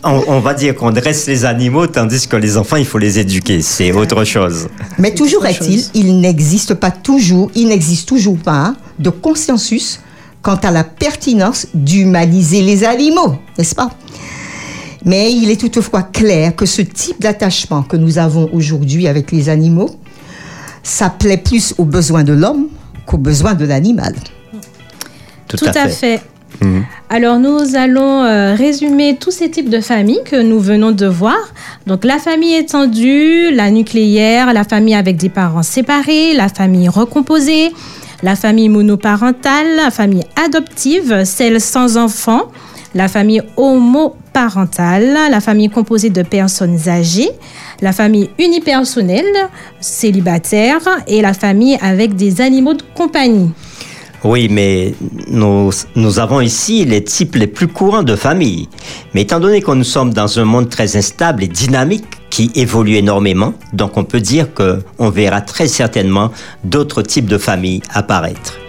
On, 0.03 0.23
on 0.27 0.39
va 0.39 0.53
dire 0.53 0.75
qu'on 0.75 0.91
dresse 0.91 1.27
les 1.27 1.45
animaux, 1.45 1.87
tandis 1.87 2.27
que 2.27 2.35
les 2.35 2.57
enfants, 2.57 2.77
il 2.77 2.85
faut 2.85 2.97
les 2.97 3.19
éduquer. 3.19 3.61
C'est 3.61 3.91
autre 3.91 4.23
chose. 4.23 4.67
Mais 4.97 5.13
toujours 5.13 5.45
est-il, 5.45 5.79
chose. 5.79 5.91
il 5.93 6.19
n'existe 6.19 6.75
pas 6.75 6.91
toujours, 6.91 7.51
il 7.55 7.67
n'existe 7.67 8.07
toujours 8.07 8.37
pas 8.37 8.75
de 8.99 9.09
consensus 9.09 9.99
quant 10.45 10.57
à 10.57 10.69
la 10.69 10.83
pertinence 10.83 11.65
d'humaniser 11.73 12.61
les 12.61 12.83
animaux, 12.83 13.33
n'est-ce 13.57 13.73
pas? 13.73 13.89
Mais 15.03 15.31
il 15.31 15.49
est 15.49 15.59
toutefois 15.59 16.03
clair 16.03 16.55
que 16.55 16.67
ce 16.67 16.83
type 16.83 17.19
d'attachement 17.19 17.81
que 17.81 17.97
nous 17.97 18.19
avons 18.19 18.47
aujourd'hui 18.53 19.07
avec 19.07 19.31
les 19.31 19.49
animaux, 19.49 19.89
ça 20.83 21.09
plaît 21.09 21.37
plus 21.37 21.73
aux 21.79 21.85
besoins 21.85 22.23
de 22.23 22.33
l'homme 22.33 22.67
qu'aux 23.07 23.17
besoins 23.17 23.55
de 23.55 23.65
l'animal. 23.65 24.13
Tout, 25.47 25.57
Tout 25.57 25.65
à 25.73 25.89
fait. 25.89 26.21
Alors 27.09 27.39
nous 27.39 27.75
allons 27.75 28.23
euh, 28.23 28.55
résumer 28.55 29.17
tous 29.19 29.31
ces 29.31 29.49
types 29.49 29.69
de 29.69 29.81
familles 29.81 30.21
que 30.25 30.41
nous 30.41 30.59
venons 30.59 30.91
de 30.91 31.05
voir. 31.05 31.37
Donc 31.87 32.05
la 32.05 32.17
famille 32.17 32.55
étendue, 32.55 33.51
la 33.51 33.71
nucléaire, 33.71 34.53
la 34.53 34.63
famille 34.63 34.95
avec 34.95 35.17
des 35.17 35.29
parents 35.29 35.63
séparés, 35.63 36.33
la 36.33 36.49
famille 36.49 36.89
recomposée, 36.89 37.71
la 38.23 38.35
famille 38.35 38.69
monoparentale, 38.69 39.75
la 39.75 39.91
famille 39.91 40.23
adoptive, 40.35 41.23
celle 41.25 41.61
sans 41.61 41.97
enfants, 41.97 42.51
la 42.93 43.07
famille 43.07 43.41
homoparentale, 43.57 45.17
la 45.29 45.41
famille 45.41 45.69
composée 45.69 46.09
de 46.09 46.23
personnes 46.23 46.87
âgées, 46.87 47.29
la 47.81 47.91
famille 47.91 48.29
unipersonnelle, 48.39 49.49
célibataire 49.81 50.81
et 51.07 51.21
la 51.21 51.33
famille 51.33 51.77
avec 51.81 52.15
des 52.15 52.41
animaux 52.41 52.73
de 52.73 52.83
compagnie. 52.95 53.51
Oui, 54.23 54.47
mais 54.49 54.95
nous, 55.27 55.69
nous 55.95 56.19
avons 56.19 56.41
ici 56.41 56.83
les 56.83 57.03
types 57.03 57.35
les 57.35 57.45
plus 57.45 57.67
courants 57.67 58.01
de 58.01 58.15
famille. 58.15 58.67
Mais 59.13 59.21
étant 59.21 59.39
donné 59.39 59.61
que 59.61 59.71
nous 59.71 59.83
sommes 59.83 60.13
dans 60.13 60.39
un 60.39 60.45
monde 60.45 60.69
très 60.69 60.97
instable 60.97 61.43
et 61.43 61.47
dynamique 61.47 62.05
qui 62.35 62.51
évolue 62.53 62.95
énormément, 62.95 63.53
donc 63.71 63.95
on 63.95 64.03
peut 64.03 64.19
dire 64.19 64.53
que 64.53 64.83
on 64.99 65.09
verra 65.09 65.39
très 65.39 65.69
certainement 65.69 66.31
d'autres 66.65 67.01
types 67.01 67.27
de 67.27 67.37
familles 67.37 67.81
apparaître. 67.93 68.64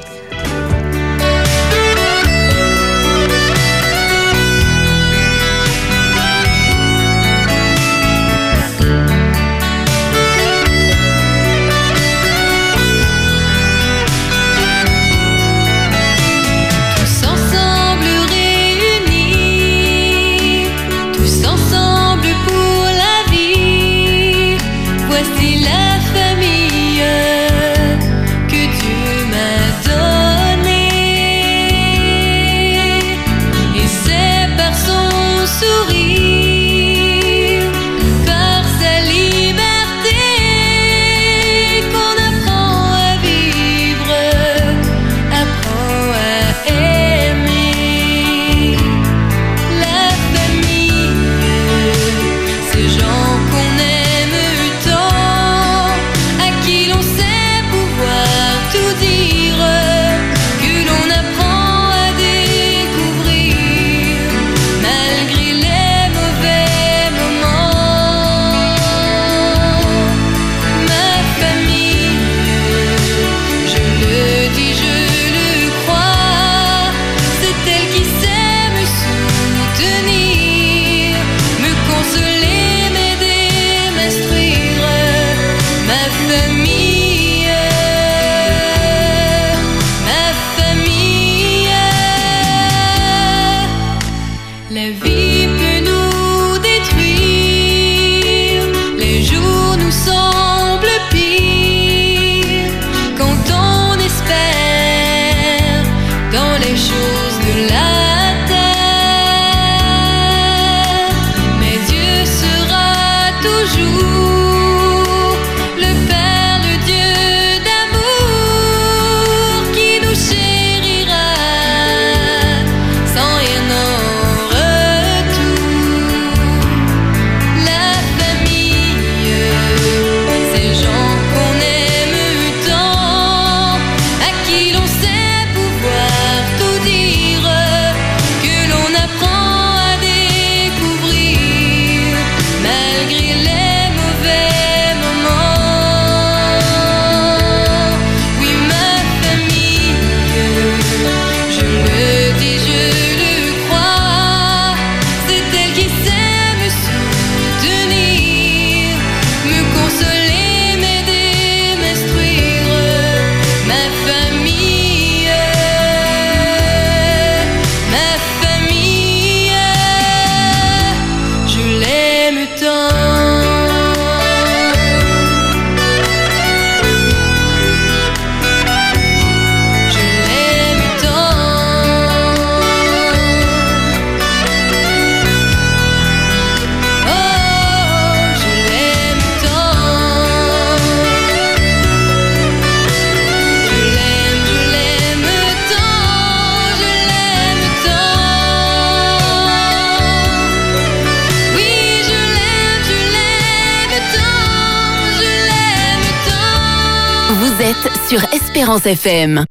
Sur 208.09 208.23
Espérance 208.33 208.87
FM. 208.87 209.45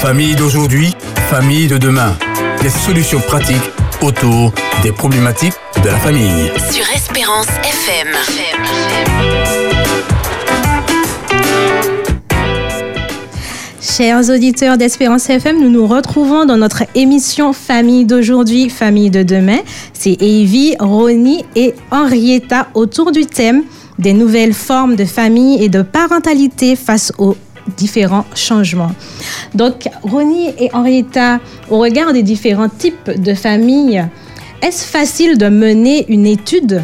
Famille 0.00 0.34
d'aujourd'hui, 0.34 0.94
famille 1.28 1.66
de 1.66 1.76
demain. 1.76 2.16
Des 2.62 2.70
solutions 2.70 3.20
pratiques 3.20 3.70
autour 4.00 4.52
des 4.82 4.92
problématiques 4.92 5.52
de 5.82 5.88
la 5.88 5.96
famille. 5.96 6.50
Sur 6.70 6.84
Espérance 6.94 7.48
FM. 7.48 8.08
Chers 13.80 14.30
auditeurs 14.30 14.78
d'Espérance 14.78 15.28
FM, 15.28 15.60
nous 15.60 15.68
nous 15.68 15.86
retrouvons 15.86 16.46
dans 16.46 16.56
notre 16.56 16.84
émission 16.94 17.52
Famille 17.52 18.06
d'aujourd'hui, 18.06 18.70
Famille 18.70 19.10
de 19.10 19.22
demain. 19.22 19.58
C'est 19.92 20.16
Evie, 20.22 20.76
Ronnie 20.78 21.44
et 21.56 21.74
Henrietta 21.90 22.68
autour 22.74 23.12
du 23.12 23.26
thème 23.26 23.64
des 23.98 24.12
nouvelles 24.12 24.54
formes 24.54 24.94
de 24.96 25.04
famille 25.04 25.62
et 25.62 25.68
de 25.68 25.82
parentalité 25.82 26.76
face 26.76 27.12
aux 27.18 27.36
différents 27.76 28.24
changements. 28.34 28.92
Donc, 29.54 29.88
Ronnie 30.02 30.50
et 30.58 30.70
Henrietta, 30.72 31.40
au 31.70 31.78
regard 31.78 32.12
des 32.12 32.22
différents 32.22 32.68
types 32.68 33.10
de 33.10 33.34
familles, 33.34 34.04
est-ce 34.62 34.84
facile 34.84 35.38
de 35.38 35.48
mener 35.48 36.06
une 36.08 36.26
étude 36.26 36.82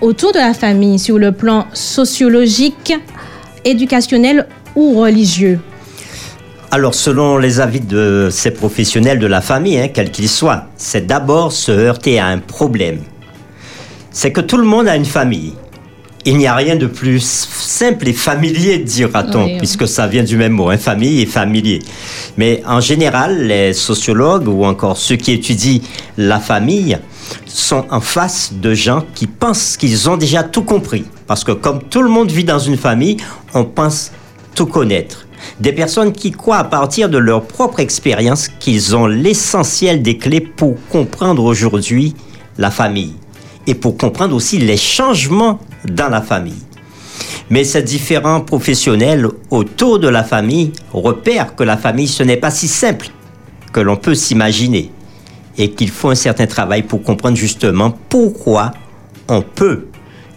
autour 0.00 0.32
de 0.32 0.38
la 0.38 0.54
famille 0.54 0.98
sur 0.98 1.18
le 1.18 1.32
plan 1.32 1.66
sociologique, 1.72 2.94
éducationnel 3.64 4.46
ou 4.76 5.00
religieux? 5.00 5.58
Alors, 6.70 6.94
selon 6.94 7.38
les 7.38 7.60
avis 7.60 7.80
de 7.80 8.28
ces 8.30 8.50
professionnels 8.50 9.18
de 9.18 9.26
la 9.26 9.40
famille, 9.40 9.78
hein, 9.78 9.88
quels 9.92 10.10
qu'ils 10.10 10.28
soient, 10.28 10.66
c'est 10.76 11.06
d'abord 11.06 11.52
se 11.52 11.70
heurter 11.70 12.18
à 12.18 12.26
un 12.26 12.38
problème. 12.38 12.98
C'est 14.10 14.32
que 14.32 14.40
tout 14.40 14.56
le 14.56 14.64
monde 14.64 14.88
a 14.88 14.96
une 14.96 15.04
famille. 15.04 15.54
Il 16.26 16.38
n'y 16.38 16.46
a 16.46 16.54
rien 16.54 16.76
de 16.76 16.86
plus 16.86 17.20
simple 17.20 18.08
et 18.08 18.14
familier, 18.14 18.78
dira-t-on, 18.78 19.44
Oui, 19.44 19.52
oui. 19.52 19.58
puisque 19.58 19.86
ça 19.86 20.06
vient 20.06 20.22
du 20.22 20.38
même 20.38 20.52
mot, 20.52 20.70
hein, 20.70 20.78
famille 20.78 21.20
et 21.20 21.26
familier. 21.26 21.80
Mais 22.38 22.62
en 22.66 22.80
général, 22.80 23.46
les 23.46 23.74
sociologues 23.74 24.48
ou 24.48 24.64
encore 24.64 24.96
ceux 24.96 25.16
qui 25.16 25.32
étudient 25.32 25.80
la 26.16 26.40
famille 26.40 26.98
sont 27.46 27.84
en 27.90 28.00
face 28.00 28.54
de 28.54 28.72
gens 28.72 29.04
qui 29.14 29.26
pensent 29.26 29.76
qu'ils 29.76 30.08
ont 30.08 30.16
déjà 30.16 30.42
tout 30.42 30.62
compris. 30.62 31.04
Parce 31.26 31.44
que 31.44 31.52
comme 31.52 31.82
tout 31.82 32.00
le 32.02 32.08
monde 32.08 32.30
vit 32.30 32.44
dans 32.44 32.58
une 32.58 32.78
famille, 32.78 33.18
on 33.52 33.64
pense 33.64 34.10
tout 34.54 34.66
connaître. 34.66 35.26
Des 35.60 35.72
personnes 35.72 36.12
qui 36.12 36.30
croient 36.30 36.56
à 36.56 36.64
partir 36.64 37.10
de 37.10 37.18
leur 37.18 37.42
propre 37.44 37.80
expérience 37.80 38.48
qu'ils 38.48 38.96
ont 38.96 39.06
l'essentiel 39.06 40.00
des 40.00 40.16
clés 40.16 40.40
pour 40.40 40.76
comprendre 40.88 41.44
aujourd'hui 41.44 42.14
la 42.56 42.70
famille 42.70 43.12
et 43.66 43.74
pour 43.74 43.98
comprendre 43.98 44.34
aussi 44.34 44.56
les 44.58 44.78
changements 44.78 45.60
dans 45.84 46.08
la 46.08 46.22
famille. 46.22 46.62
Mais 47.50 47.64
ces 47.64 47.82
différents 47.82 48.40
professionnels 48.40 49.28
autour 49.50 49.98
de 49.98 50.08
la 50.08 50.24
famille 50.24 50.72
repèrent 50.92 51.54
que 51.54 51.62
la 51.62 51.76
famille, 51.76 52.08
ce 52.08 52.22
n'est 52.22 52.36
pas 52.36 52.50
si 52.50 52.68
simple 52.68 53.08
que 53.72 53.80
l'on 53.80 53.96
peut 53.96 54.14
s'imaginer 54.14 54.90
et 55.58 55.70
qu'il 55.70 55.90
faut 55.90 56.10
un 56.10 56.14
certain 56.14 56.46
travail 56.46 56.82
pour 56.82 57.02
comprendre 57.02 57.36
justement 57.36 57.96
pourquoi 58.08 58.72
on 59.28 59.42
peut 59.42 59.86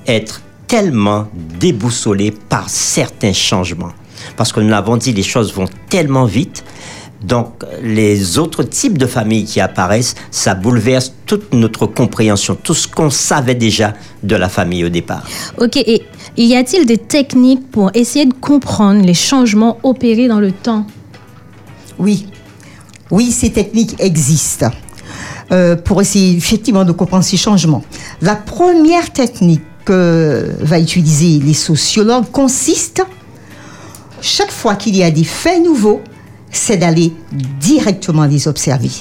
être 0.06 0.42
tellement 0.68 1.28
déboussolé 1.60 2.32
par 2.32 2.70
certains 2.70 3.34
changements. 3.34 3.94
Parce 4.36 4.52
que 4.52 4.60
nous 4.60 4.70
l'avons 4.70 4.98
dit, 4.98 5.14
les 5.14 5.24
choses 5.24 5.54
vont 5.54 5.68
tellement 5.90 6.26
vite. 6.26 6.64
Donc, 7.24 7.64
les 7.82 8.38
autres 8.38 8.64
types 8.64 8.98
de 8.98 9.08
familles 9.08 9.46
qui 9.46 9.60
apparaissent, 9.60 10.16
ça 10.30 10.54
bouleverse 10.54 11.14
toute 11.26 11.54
notre 11.54 11.88
compréhension, 11.88 12.56
tout 12.62 12.76
ce 12.76 12.88
qu'on 12.88 13.10
savait 13.10 13.56
déjà 13.56 13.94
de 14.24 14.36
la 14.36 14.50
famille 14.50 14.86
au 14.86 14.90
départ. 14.90 15.24
Ok, 15.58 15.78
et 15.78 16.04
y 16.38 16.56
a-t-il 16.56 16.86
des 16.86 16.98
techniques 16.98 17.72
pour 17.72 17.92
essayer 17.96 18.26
de 18.26 18.34
comprendre 18.34 19.04
les 19.04 19.16
changements 19.16 19.80
opérés 19.84 20.28
dans 20.28 20.40
le 20.40 20.52
temps? 20.52 20.86
Oui, 21.98 22.28
oui, 23.10 23.32
ces 23.32 23.52
techniques 23.52 23.96
existent 24.00 24.70
euh, 25.52 25.76
pour 25.76 26.02
essayer 26.02 26.38
effectivement 26.38 26.86
de 26.86 26.92
comprendre 26.92 27.24
ces 27.24 27.38
changements. 27.38 27.84
La 28.22 28.36
première 28.36 29.12
technique 29.12 29.64
que 29.86 30.46
va 30.60 30.80
utiliser 30.80 31.40
les 31.40 31.54
sociologues 31.54 32.30
consiste, 32.32 33.02
chaque 34.22 34.52
fois 34.52 34.76
qu'il 34.76 34.96
y 34.96 35.04
a 35.04 35.10
des 35.10 35.24
faits 35.24 35.64
nouveaux, 35.64 36.02
c'est 36.52 36.78
d'aller 36.78 37.14
directement 37.60 38.26
les 38.26 38.48
observer. 38.48 38.92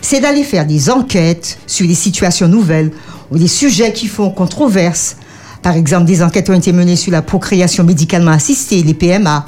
C'est 0.00 0.20
d'aller 0.20 0.44
faire 0.44 0.66
des 0.66 0.90
enquêtes 0.90 1.58
sur 1.66 1.86
des 1.86 1.94
situations 1.94 2.48
nouvelles 2.48 2.90
ou 3.30 3.38
des 3.38 3.48
sujets 3.48 3.92
qui 3.92 4.06
font 4.06 4.30
controverse. 4.30 5.16
Par 5.62 5.76
exemple, 5.76 6.04
des 6.04 6.22
enquêtes 6.22 6.50
ont 6.50 6.54
été 6.54 6.72
menées 6.72 6.96
sur 6.96 7.12
la 7.12 7.22
procréation 7.22 7.84
médicalement 7.84 8.32
assistée, 8.32 8.82
les 8.82 8.94
PMA, 8.94 9.46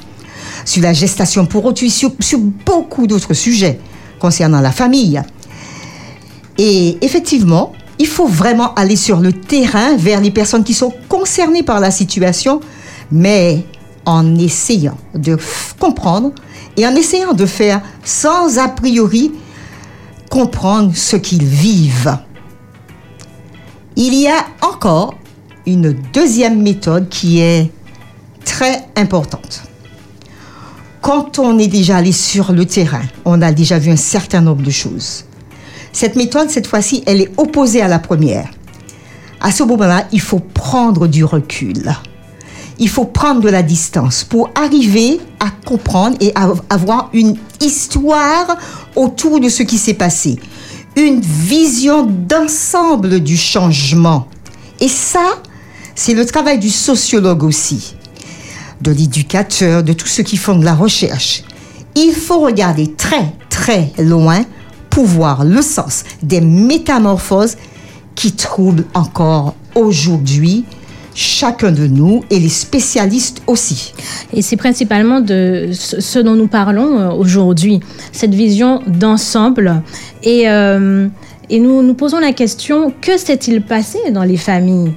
sur 0.64 0.82
la 0.82 0.92
gestation 0.92 1.46
pour 1.46 1.64
autrui, 1.64 1.90
sur, 1.90 2.12
sur 2.20 2.38
beaucoup 2.38 3.06
d'autres 3.06 3.34
sujets 3.34 3.78
concernant 4.18 4.60
la 4.60 4.72
famille. 4.72 5.20
Et 6.58 6.96
effectivement, 7.02 7.72
il 7.98 8.06
faut 8.06 8.26
vraiment 8.26 8.74
aller 8.74 8.96
sur 8.96 9.20
le 9.20 9.32
terrain 9.32 9.96
vers 9.96 10.20
les 10.20 10.30
personnes 10.30 10.64
qui 10.64 10.74
sont 10.74 10.92
concernées 11.08 11.62
par 11.62 11.80
la 11.80 11.90
situation, 11.90 12.60
mais 13.10 13.64
en 14.04 14.36
essayant 14.36 14.96
de 15.14 15.36
comprendre 15.78 16.32
et 16.76 16.86
en 16.86 16.94
essayant 16.94 17.32
de 17.32 17.46
faire 17.46 17.82
sans 18.04 18.58
a 18.58 18.68
priori 18.68 19.32
comprendre 20.30 20.94
ce 20.94 21.16
qu'ils 21.16 21.44
vivent. 21.44 22.18
Il 23.96 24.14
y 24.14 24.28
a 24.28 24.44
encore 24.60 25.14
une 25.66 25.92
deuxième 26.12 26.62
méthode 26.62 27.08
qui 27.08 27.40
est 27.40 27.70
très 28.44 28.86
importante. 28.96 29.62
Quand 31.00 31.38
on 31.38 31.58
est 31.58 31.68
déjà 31.68 31.98
allé 31.98 32.12
sur 32.12 32.52
le 32.52 32.66
terrain, 32.66 33.02
on 33.24 33.40
a 33.40 33.52
déjà 33.52 33.78
vu 33.78 33.90
un 33.90 33.96
certain 33.96 34.40
nombre 34.40 34.62
de 34.62 34.70
choses. 34.70 35.24
Cette 35.92 36.16
méthode, 36.16 36.50
cette 36.50 36.66
fois-ci, 36.66 37.02
elle 37.06 37.22
est 37.22 37.32
opposée 37.36 37.80
à 37.80 37.88
la 37.88 37.98
première. 37.98 38.50
À 39.40 39.50
ce 39.50 39.62
moment-là, 39.62 40.06
il 40.12 40.20
faut 40.20 40.40
prendre 40.40 41.06
du 41.06 41.24
recul. 41.24 41.94
Il 42.78 42.88
faut 42.88 43.06
prendre 43.06 43.40
de 43.40 43.48
la 43.48 43.62
distance 43.62 44.24
pour 44.24 44.50
arriver 44.54 45.18
à 45.40 45.50
comprendre 45.64 46.16
et 46.20 46.32
à 46.34 46.52
avoir 46.68 47.08
une 47.14 47.36
histoire 47.60 48.56
autour 48.94 49.40
de 49.40 49.48
ce 49.48 49.62
qui 49.62 49.78
s'est 49.78 49.94
passé. 49.94 50.38
Une 50.94 51.20
vision 51.20 52.06
d'ensemble 52.06 53.20
du 53.20 53.36
changement. 53.36 54.28
Et 54.80 54.88
ça, 54.88 55.40
c'est 55.94 56.14
le 56.14 56.26
travail 56.26 56.58
du 56.58 56.68
sociologue 56.68 57.44
aussi, 57.44 57.94
de 58.82 58.90
l'éducateur, 58.90 59.82
de 59.82 59.94
tous 59.94 60.08
ceux 60.08 60.22
qui 60.22 60.36
font 60.36 60.58
de 60.58 60.64
la 60.64 60.74
recherche. 60.74 61.44
Il 61.94 62.12
faut 62.12 62.40
regarder 62.40 62.92
très, 62.92 63.32
très 63.48 63.92
loin 63.98 64.44
pour 64.90 65.06
voir 65.06 65.44
le 65.44 65.62
sens 65.62 66.04
des 66.22 66.42
métamorphoses 66.42 67.56
qui 68.14 68.32
troublent 68.32 68.84
encore 68.94 69.54
aujourd'hui 69.74 70.64
chacun 71.16 71.72
de 71.72 71.86
nous 71.86 72.22
et 72.30 72.38
les 72.38 72.50
spécialistes 72.50 73.42
aussi. 73.46 73.94
Et 74.32 74.42
c'est 74.42 74.56
principalement 74.56 75.20
de 75.20 75.70
ce 75.72 76.18
dont 76.18 76.34
nous 76.34 76.46
parlons 76.46 77.00
euh, 77.00 77.10
aujourd'hui, 77.10 77.80
cette 78.12 78.34
vision 78.34 78.82
d'ensemble. 78.86 79.82
Et, 80.22 80.48
euh, 80.48 81.08
et 81.48 81.58
nous 81.58 81.82
nous 81.82 81.94
posons 81.94 82.20
la 82.20 82.32
question, 82.32 82.92
que 83.00 83.16
s'est-il 83.16 83.62
passé 83.62 83.98
dans 84.12 84.24
les 84.24 84.36
familles? 84.36 84.92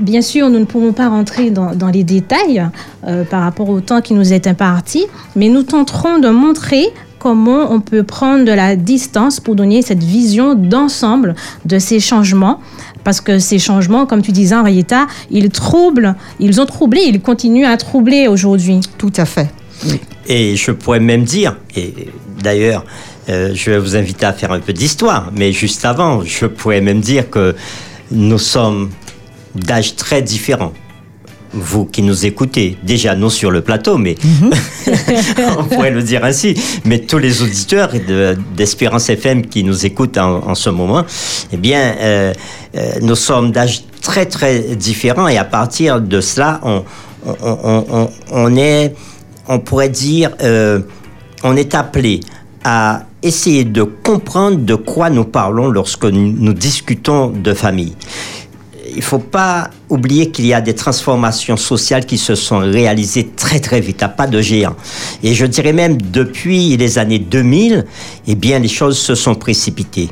Bien 0.00 0.22
sûr, 0.22 0.50
nous 0.50 0.58
ne 0.58 0.64
pouvons 0.64 0.92
pas 0.92 1.08
rentrer 1.08 1.50
dans, 1.50 1.74
dans 1.74 1.88
les 1.88 2.02
détails 2.02 2.66
euh, 3.06 3.24
par 3.24 3.42
rapport 3.42 3.68
au 3.68 3.80
temps 3.80 4.00
qui 4.00 4.14
nous 4.14 4.32
est 4.32 4.46
imparti, 4.46 5.04
mais 5.36 5.48
nous 5.48 5.62
tenterons 5.62 6.18
de 6.18 6.28
montrer 6.28 6.88
comment 7.22 7.72
on 7.72 7.80
peut 7.80 8.02
prendre 8.02 8.44
de 8.44 8.50
la 8.50 8.74
distance 8.74 9.38
pour 9.38 9.54
donner 9.54 9.80
cette 9.82 10.02
vision 10.02 10.56
d'ensemble 10.56 11.36
de 11.64 11.78
ces 11.78 12.00
changements. 12.00 12.60
Parce 13.04 13.20
que 13.20 13.38
ces 13.38 13.60
changements, 13.60 14.06
comme 14.06 14.22
tu 14.22 14.32
disais, 14.32 14.56
Henrietta, 14.56 15.06
ils 15.30 15.48
troublent, 15.48 16.16
ils 16.40 16.60
ont 16.60 16.66
troublé, 16.66 17.02
ils 17.06 17.20
continuent 17.20 17.66
à 17.66 17.76
troubler 17.76 18.26
aujourd'hui. 18.26 18.80
Tout 18.98 19.12
à 19.16 19.24
fait. 19.24 19.48
Et 20.26 20.56
je 20.56 20.72
pourrais 20.72 20.98
même 20.98 21.22
dire, 21.22 21.56
et 21.76 21.94
d'ailleurs, 22.42 22.84
euh, 23.28 23.52
je 23.54 23.70
vais 23.70 23.78
vous 23.78 23.94
inviter 23.94 24.26
à 24.26 24.32
faire 24.32 24.50
un 24.50 24.58
peu 24.58 24.72
d'histoire, 24.72 25.30
mais 25.36 25.52
juste 25.52 25.84
avant, 25.84 26.24
je 26.24 26.46
pourrais 26.46 26.80
même 26.80 27.00
dire 27.00 27.30
que 27.30 27.54
nous 28.10 28.38
sommes 28.38 28.90
d'âges 29.54 29.94
très 29.94 30.22
différents. 30.22 30.72
Vous 31.54 31.84
qui 31.84 32.00
nous 32.02 32.24
écoutez, 32.24 32.78
déjà 32.82 33.14
nous 33.14 33.28
sur 33.28 33.50
le 33.50 33.60
plateau, 33.60 33.98
mais 33.98 34.16
on 35.58 35.64
pourrait 35.64 35.90
le 35.90 36.02
dire 36.02 36.24
ainsi, 36.24 36.54
mais 36.86 37.00
tous 37.00 37.18
les 37.18 37.42
auditeurs 37.42 37.90
de- 37.92 38.36
d'Espérance 38.56 39.10
FM 39.10 39.46
qui 39.46 39.62
nous 39.62 39.84
écoutent 39.84 40.16
en, 40.16 40.48
en 40.48 40.54
ce 40.54 40.70
moment, 40.70 41.04
eh 41.52 41.56
bien, 41.58 41.94
euh, 42.00 42.32
euh, 42.76 42.92
nous 43.02 43.14
sommes 43.16 43.52
d'âges 43.52 43.82
très 44.00 44.24
très 44.24 44.60
différents 44.76 45.28
et 45.28 45.36
à 45.36 45.44
partir 45.44 46.00
de 46.00 46.20
cela, 46.22 46.58
on, 46.62 46.84
on, 47.26 47.34
on- 47.42 47.84
on- 47.90 48.10
on 48.30 48.56
est, 48.56 48.94
on 49.46 49.58
pourrait 49.58 49.90
dire, 49.90 50.30
euh, 50.42 50.80
on 51.44 51.54
est 51.56 51.74
appelé 51.74 52.20
à 52.64 53.02
essayer 53.22 53.64
de 53.64 53.82
comprendre 53.82 54.56
de 54.56 54.74
quoi 54.74 55.10
nous 55.10 55.24
parlons 55.24 55.68
lorsque 55.68 56.04
nous, 56.04 56.32
nous 56.38 56.54
discutons 56.54 57.28
de 57.28 57.52
famille. 57.52 57.94
Il 58.92 58.98
ne 58.98 59.02
faut 59.02 59.18
pas 59.18 59.70
oublier 59.88 60.30
qu'il 60.30 60.46
y 60.46 60.52
a 60.52 60.60
des 60.60 60.74
transformations 60.74 61.56
sociales 61.56 62.04
qui 62.04 62.18
se 62.18 62.34
sont 62.34 62.58
réalisées 62.58 63.30
très 63.34 63.58
très 63.58 63.80
vite, 63.80 64.02
à 64.02 64.08
pas 64.08 64.26
de 64.26 64.40
géant. 64.40 64.76
Et 65.22 65.32
je 65.32 65.46
dirais 65.46 65.72
même 65.72 66.00
depuis 66.00 66.76
les 66.76 66.98
années 66.98 67.18
2000, 67.18 67.86
eh 68.26 68.34
bien 68.34 68.58
les 68.58 68.68
choses 68.68 68.98
se 68.98 69.14
sont 69.14 69.34
précipitées. 69.34 70.10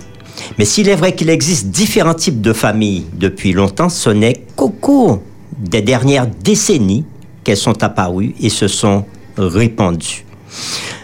Mais 0.58 0.64
s'il 0.64 0.88
est 0.88 0.94
vrai 0.94 1.14
qu'il 1.14 1.28
existe 1.28 1.66
différents 1.66 2.14
types 2.14 2.40
de 2.40 2.54
familles 2.54 3.04
depuis 3.12 3.52
longtemps, 3.52 3.90
ce 3.90 4.08
n'est 4.10 4.44
qu'au 4.56 4.70
cours 4.70 5.20
des 5.58 5.82
dernières 5.82 6.26
décennies 6.26 7.04
qu'elles 7.44 7.58
sont 7.58 7.82
apparues 7.82 8.34
et 8.40 8.48
se 8.48 8.66
sont 8.66 9.04
répandues. 9.36 10.24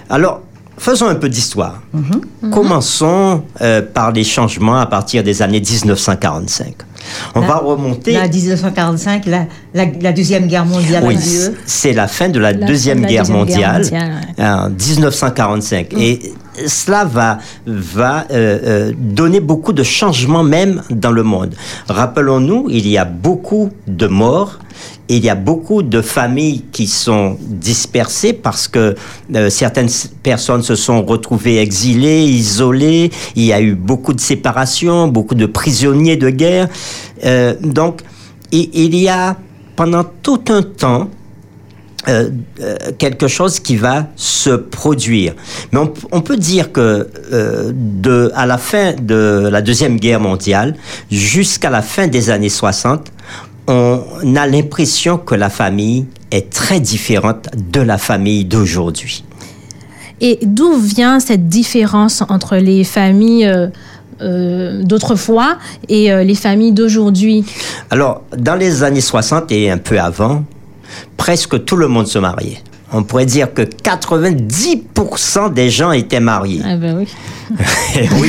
Alors, 0.08 0.42
faisons 0.78 1.06
un 1.08 1.14
peu 1.14 1.28
d'histoire. 1.28 1.82
Commençons 2.52 3.42
euh, 3.60 3.82
par 3.82 4.12
les 4.12 4.24
changements 4.24 4.78
à 4.78 4.86
partir 4.86 5.22
des 5.22 5.42
années 5.42 5.60
1945. 5.60 6.74
On 7.34 7.40
La- 7.40 7.46
va 7.46 7.56
remonter. 7.58 8.12
La 8.12 8.28
1945, 8.28 9.26
la, 9.26 9.46
la, 9.74 9.84
la 10.00 10.12
Deuxième 10.12 10.46
Guerre 10.48 10.66
mondiale 10.66 11.04
Oui, 11.06 11.16
c'est 11.64 11.92
la 11.92 12.08
fin 12.08 12.28
de 12.28 12.38
la, 12.40 12.52
Deuxième 12.52 13.00
de 13.02 13.06
Guerre 13.06 13.22
Deuxième 13.24 13.44
Guerre 13.46 13.70
mondiale, 13.78 13.84
en 14.38 14.70
1945. 14.70 15.92
Et 15.98 16.34
cela 16.66 17.04
va, 17.04 17.38
va 17.66 18.26
euh, 18.30 18.58
euh, 18.64 18.92
donner 18.96 19.40
beaucoup 19.40 19.72
de 19.72 19.82
changements 19.82 20.42
même 20.42 20.82
dans 20.90 21.12
le 21.12 21.22
monde. 21.22 21.54
Rappelons-nous, 21.88 22.68
il 22.70 22.88
y 22.88 22.98
a 22.98 23.04
beaucoup 23.04 23.70
de 23.86 24.06
morts. 24.06 24.58
Il 25.08 25.24
y 25.24 25.30
a 25.30 25.36
beaucoup 25.36 25.82
de 25.82 26.02
familles 26.02 26.64
qui 26.72 26.88
sont 26.88 27.38
dispersées 27.40 28.32
parce 28.32 28.66
que 28.66 28.96
euh, 29.34 29.50
certaines 29.50 29.88
personnes 30.22 30.62
se 30.62 30.74
sont 30.74 31.04
retrouvées 31.04 31.58
exilées, 31.58 32.24
isolées. 32.24 33.12
Il 33.36 33.44
y 33.44 33.52
a 33.52 33.60
eu 33.60 33.74
beaucoup 33.74 34.12
de 34.12 34.20
séparations, 34.20 35.06
beaucoup 35.06 35.36
de 35.36 35.46
prisonniers 35.46 36.16
de 36.16 36.30
guerre. 36.30 36.68
Euh, 37.24 37.54
donc, 37.62 38.02
il, 38.50 38.68
il 38.74 38.96
y 38.96 39.08
a 39.08 39.36
pendant 39.76 40.04
tout 40.22 40.40
un 40.48 40.62
temps 40.62 41.08
euh, 42.08 42.30
euh, 42.60 42.76
quelque 42.98 43.28
chose 43.28 43.60
qui 43.60 43.76
va 43.76 44.06
se 44.16 44.50
produire. 44.50 45.34
Mais 45.72 45.80
on, 45.80 45.92
on 46.12 46.20
peut 46.20 46.36
dire 46.36 46.72
que 46.72 47.08
euh, 47.32 47.72
de, 47.74 48.30
à 48.34 48.46
la 48.46 48.58
fin 48.58 48.92
de 48.92 49.48
la 49.50 49.62
Deuxième 49.62 49.98
Guerre 49.98 50.20
mondiale 50.20 50.76
jusqu'à 51.10 51.70
la 51.70 51.82
fin 51.82 52.06
des 52.06 52.30
années 52.30 52.48
60, 52.48 53.12
on 53.68 54.36
a 54.36 54.46
l'impression 54.46 55.18
que 55.18 55.34
la 55.34 55.50
famille 55.50 56.06
est 56.30 56.50
très 56.50 56.80
différente 56.80 57.48
de 57.56 57.80
la 57.80 57.98
famille 57.98 58.44
d'aujourd'hui. 58.44 59.24
Et 60.20 60.38
d'où 60.42 60.74
vient 60.76 61.20
cette 61.20 61.48
différence 61.48 62.22
entre 62.28 62.56
les 62.56 62.84
familles 62.84 63.46
euh, 63.46 63.68
euh, 64.22 64.82
d'autrefois 64.82 65.58
et 65.88 66.10
euh, 66.10 66.24
les 66.24 66.34
familles 66.34 66.72
d'aujourd'hui? 66.72 67.44
Alors, 67.90 68.22
dans 68.36 68.54
les 68.54 68.82
années 68.82 69.02
60 69.02 69.52
et 69.52 69.70
un 69.70 69.76
peu 69.76 70.00
avant, 70.00 70.44
presque 71.16 71.64
tout 71.64 71.76
le 71.76 71.88
monde 71.88 72.06
se 72.06 72.18
mariait. 72.18 72.58
On 72.92 73.02
pourrait 73.02 73.26
dire 73.26 73.52
que 73.52 73.62
90% 73.62 75.52
des 75.52 75.70
gens 75.70 75.92
étaient 75.92 76.20
mariés. 76.20 76.62
Ah 76.64 76.76
ben 76.76 76.96
oui. 76.98 77.08
Eh 77.98 78.08
oui. 78.20 78.28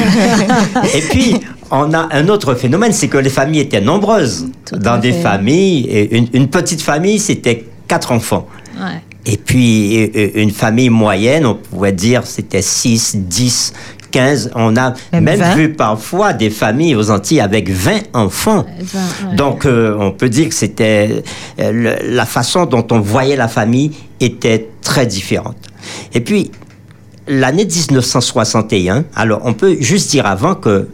Et 0.96 1.02
puis, 1.02 1.36
on 1.72 1.94
a 1.94 2.08
un 2.12 2.28
autre 2.30 2.56
phénomène, 2.56 2.92
c'est 2.94 3.08
que 3.08 3.18
les 3.18 3.30
familles 3.30 3.62
étaient 3.62 3.82
nombreuses. 3.82 4.48
Tout 4.66 4.78
Dans 4.78 4.98
des 4.98 5.12
fait. 5.14 5.22
familles, 5.22 5.86
et 5.88 6.18
une, 6.18 6.28
une 6.34 6.48
petite 6.48 6.82
famille, 6.82 7.20
c'était 7.20 7.66
quatre 7.88 8.12
enfants. 8.12 8.48
Ouais. 8.80 9.02
Et 9.26 9.38
puis, 9.38 10.10
euh, 10.16 10.30
une 10.36 10.52
famille 10.52 10.90
moyenne, 10.90 11.46
on 11.46 11.56
pourrait 11.56 11.92
dire, 11.92 12.22
c'était 12.26 12.62
6, 12.62 13.18
10, 13.18 13.74
15. 14.18 14.52
On 14.56 14.76
a 14.78 14.94
Même 15.14 15.24
même, 15.24 15.40
20. 15.40 15.56
vu 15.56 15.74
parfois 15.74 16.34
des 16.34 16.50
familles 16.50 16.96
aux 16.96 17.12
Antilles 17.12 17.40
avec 17.42 17.70
20 17.70 18.00
enfants. 18.14 18.66
Vingt, 18.80 19.30
ouais. 19.30 19.36
Donc, 19.36 19.66
euh, 19.66 19.96
on 20.00 20.12
peut 20.12 20.30
dire 20.30 20.50
que 20.50 20.56
c'était 20.56 21.24
euh, 21.60 21.72
le- 21.72 22.16
la 22.16 22.26
façon 22.26 22.66
dont 22.66 22.86
on 22.92 23.00
voyait 23.00 23.36
la 23.36 23.48
famille 23.48 23.92
était 24.20 24.70
très 24.82 25.06
différente. 25.06 25.58
Et 26.14 26.22
puis, 26.22 26.52
l'année 27.28 27.66
1961, 27.66 29.04
alors 29.16 29.42
on 29.44 29.54
peut 29.54 29.78
juste 29.80 30.10
dire 30.12 30.26
avant 30.26 30.56
que 30.56 30.88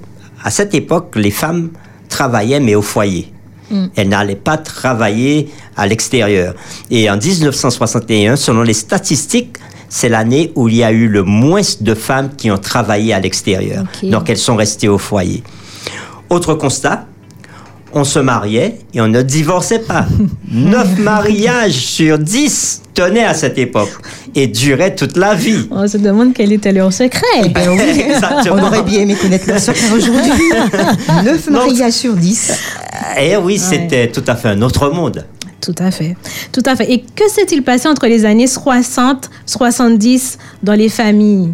à 0.43 0.51
cette 0.51 0.73
époque, 0.75 1.13
les 1.15 1.31
femmes 1.31 1.69
travaillaient 2.09 2.59
mais 2.59 2.75
au 2.75 2.81
foyer. 2.81 3.29
Elles 3.95 4.09
n'allaient 4.09 4.36
pas 4.36 4.57
travailler 4.57 5.49
à 5.75 5.88
l'extérieur. 5.88 6.53
Et 6.91 7.09
en 7.09 7.17
1961, 7.17 8.36
selon 8.36 8.62
les 8.62 8.73
statistiques, 8.73 9.56
c'est 9.94 10.10
l'année 10.10 10.52
où 10.56 10.67
il 10.69 10.77
y 10.77 10.83
a 10.83 10.91
eu 10.91 11.08
le 11.08 11.21
moins 11.21 11.62
de 11.79 11.94
femmes 11.94 12.31
qui 12.35 12.50
ont 12.50 12.58
travaillé 12.58 13.13
à 13.13 13.19
l'extérieur. 13.19 13.83
Donc 14.02 14.27
elles 14.27 14.39
sont 14.39 14.56
restées 14.56 14.87
au 14.87 14.98
foyer. 14.98 15.44
Autre 16.31 16.56
constat, 16.56 17.06
on 17.94 18.04
se 18.04 18.17
mariait 18.17 18.79
et 18.96 19.02
on 19.02 19.08
ne 19.08 19.21
divorçait 19.21 19.83
pas. 19.83 20.08
Neuf 20.52 20.98
mariages 20.98 21.73
sur 21.73 22.17
dix 22.17 22.81
tenaient 22.96 23.23
à 23.23 23.35
cette 23.35 23.60
époque 23.60 23.91
et 24.33 24.48
duraient 24.48 24.96
toute 24.96 25.15
la 25.15 25.35
vie. 25.35 25.67
On 25.69 25.87
se 25.87 25.98
demande 25.98 26.33
quel 26.33 26.52
était 26.52 26.71
leur 26.71 26.91
secret. 26.91 27.21
Ben 27.54 27.69
oui, 27.69 28.04
on 28.50 28.63
aurait 28.63 28.81
bien 28.81 29.02
aimé 29.02 29.15
connaître 29.15 29.48
leur 29.48 29.60
secret 29.60 29.91
aujourd'hui. 29.96 30.50
9 31.23 31.50
mariages 31.52 31.94
sur 31.94 32.15
10. 32.15 32.52
Et 33.21 33.37
oui, 33.37 33.60
c'était 33.60 34.08
tout 34.08 34.23
à 34.25 34.35
fait 34.35 34.50
un 34.50 34.62
autre 34.63 34.89
monde. 34.89 35.23
Tout 35.63 35.75
à 35.79 35.91
fait. 35.91 36.15
Tout 36.51 36.61
à 36.65 36.75
fait. 36.75 36.91
Et 36.91 36.99
que 37.01 37.29
s'est-il 37.29 37.63
passé 37.63 37.87
entre 37.87 38.05
les 38.07 38.25
années 38.25 38.47
60, 38.47 39.29
70 39.45 40.37
dans 40.61 40.73
les 40.73 40.89
familles? 40.89 41.53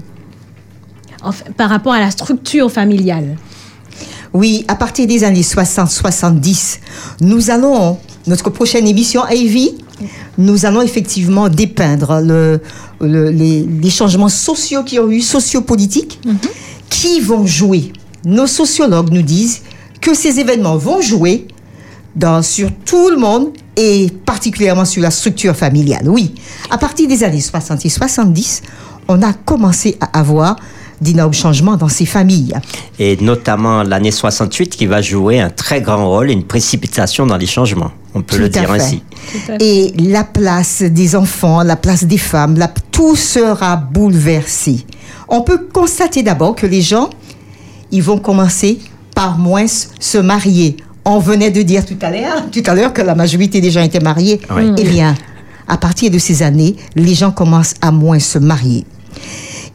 Enfin, 1.21 1.45
par 1.55 1.69
rapport 1.69 1.93
à 1.93 1.99
la 1.99 2.09
structure 2.11 2.71
familiale 2.71 3.35
Oui, 4.33 4.65
à 4.67 4.75
partir 4.75 5.05
des 5.05 5.23
années 5.23 5.41
60-70, 5.41 6.79
nous 7.21 7.49
allons, 7.51 7.97
notre 8.25 8.49
prochaine 8.49 8.87
émission 8.87 9.23
AV, 9.23 9.69
nous 10.37 10.65
allons 10.65 10.81
effectivement 10.81 11.49
dépeindre 11.49 12.21
le, 12.23 12.61
le- 13.01 13.29
les, 13.31 13.63
les 13.63 13.89
changements 13.89 14.29
sociaux 14.29 14.83
qui 14.83 14.97
ont 14.97 15.09
eu, 15.11 15.19
sociopolitiques, 15.21 16.19
qui 16.89 17.19
vont 17.19 17.45
jouer 17.45 17.91
nos 18.25 18.47
sociologues 18.47 19.11
nous 19.11 19.21
disent 19.21 19.61
que 20.01 20.13
ces 20.13 20.39
événements 20.39 20.77
vont 20.77 20.99
jouer 21.01 21.47
dans, 22.15 22.41
sur 22.41 22.69
tout 22.85 23.09
le 23.09 23.17
monde 23.17 23.49
et 23.81 24.11
particulièrement 24.25 24.83
sur 24.83 25.01
la 25.01 25.09
structure 25.09 25.55
familiale. 25.55 26.07
Oui, 26.09 26.35
à 26.69 26.77
partir 26.77 27.07
des 27.07 27.23
années 27.23 27.39
60 27.39 27.85
et 27.85 27.89
70, 27.89 28.61
on 29.07 29.21
a 29.23 29.31
commencé 29.31 29.97
à 30.01 30.19
avoir 30.19 30.57
d'énormes 30.99 31.33
changements 31.33 31.77
dans 31.77 31.87
ces 31.87 32.05
familles. 32.05 32.53
Et 32.99 33.15
notamment 33.21 33.83
l'année 33.83 34.11
68 34.11 34.67
qui 34.75 34.85
va 34.85 35.01
jouer 35.01 35.39
un 35.39 35.49
très 35.49 35.79
grand 35.79 36.05
rôle, 36.09 36.29
une 36.29 36.43
précipitation 36.43 37.25
dans 37.25 37.37
les 37.37 37.45
changements. 37.45 37.91
On 38.13 38.21
peut 38.21 38.35
Tout 38.35 38.41
le 38.41 38.45
à 38.47 38.49
dire 38.49 38.63
fait. 38.69 38.81
ainsi. 38.81 39.03
Et 39.61 39.93
la 39.97 40.25
place 40.25 40.81
des 40.81 41.15
enfants, 41.15 41.63
la 41.63 41.77
place 41.77 42.03
des 42.03 42.17
femmes, 42.17 42.57
la- 42.57 42.67
tout 42.91 43.15
sera 43.15 43.77
bouleversé. 43.77 44.85
On 45.29 45.39
peut 45.41 45.69
constater 45.71 46.21
d'abord 46.21 46.53
que 46.55 46.65
les 46.67 46.81
gens, 46.81 47.09
ils 47.91 48.03
vont 48.03 48.17
commencer 48.17 48.79
par 49.15 49.37
moins 49.37 49.67
se 49.67 50.17
marier. 50.17 50.75
On 51.11 51.17
venait 51.17 51.49
de 51.49 51.63
dire 51.63 51.83
tout 51.87 51.97
à 52.03 52.11
l'heure, 52.11 52.51
tout 52.51 52.61
à 52.67 52.75
l'heure 52.75 52.93
que 52.93 53.01
la 53.01 53.15
majorité 53.15 53.61
des 53.61 53.71
gens 53.71 53.81
étaient 53.81 53.99
mariés. 53.99 54.39
Oui. 54.55 54.71
Eh 54.77 54.83
bien, 54.83 55.15
à 55.67 55.75
partir 55.75 56.11
de 56.11 56.19
ces 56.19 56.43
années, 56.43 56.75
les 56.95 57.15
gens 57.15 57.31
commencent 57.31 57.73
à 57.81 57.91
moins 57.91 58.19
se 58.19 58.37
marier. 58.37 58.85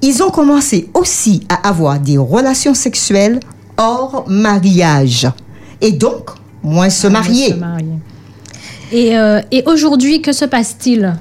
Ils 0.01 0.23
ont 0.23 0.31
commencé 0.31 0.89
aussi 0.95 1.43
à 1.49 1.69
avoir 1.69 1.99
des 1.99 2.19
relations 2.19 2.73
sexuelles 2.73 3.41
hors 3.77 4.25
mariage. 4.29 5.29
Et 5.81 5.91
donc, 5.91 6.31
moins 6.63 6.89
se 6.89 7.09
marier. 7.09 7.49
Se 7.49 7.55
marier. 7.55 7.99
Et, 8.93 9.19
euh, 9.19 9.41
et 9.51 9.65
aujourd'hui, 9.67 10.23
que 10.23 10.33
se 10.33 10.45
passe-t-il? 10.45 11.19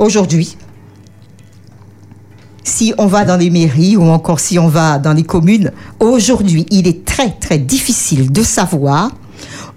Aujourd'hui, 0.00 0.56
si 2.68 2.94
on 2.98 3.06
va 3.06 3.24
dans 3.24 3.36
les 3.36 3.50
mairies 3.50 3.96
ou 3.96 4.04
encore 4.04 4.38
si 4.38 4.58
on 4.58 4.68
va 4.68 4.98
dans 4.98 5.12
les 5.12 5.24
communes, 5.24 5.72
aujourd'hui, 5.98 6.66
il 6.70 6.86
est 6.86 7.04
très 7.04 7.30
très 7.30 7.58
difficile 7.58 8.30
de 8.30 8.42
savoir, 8.42 9.10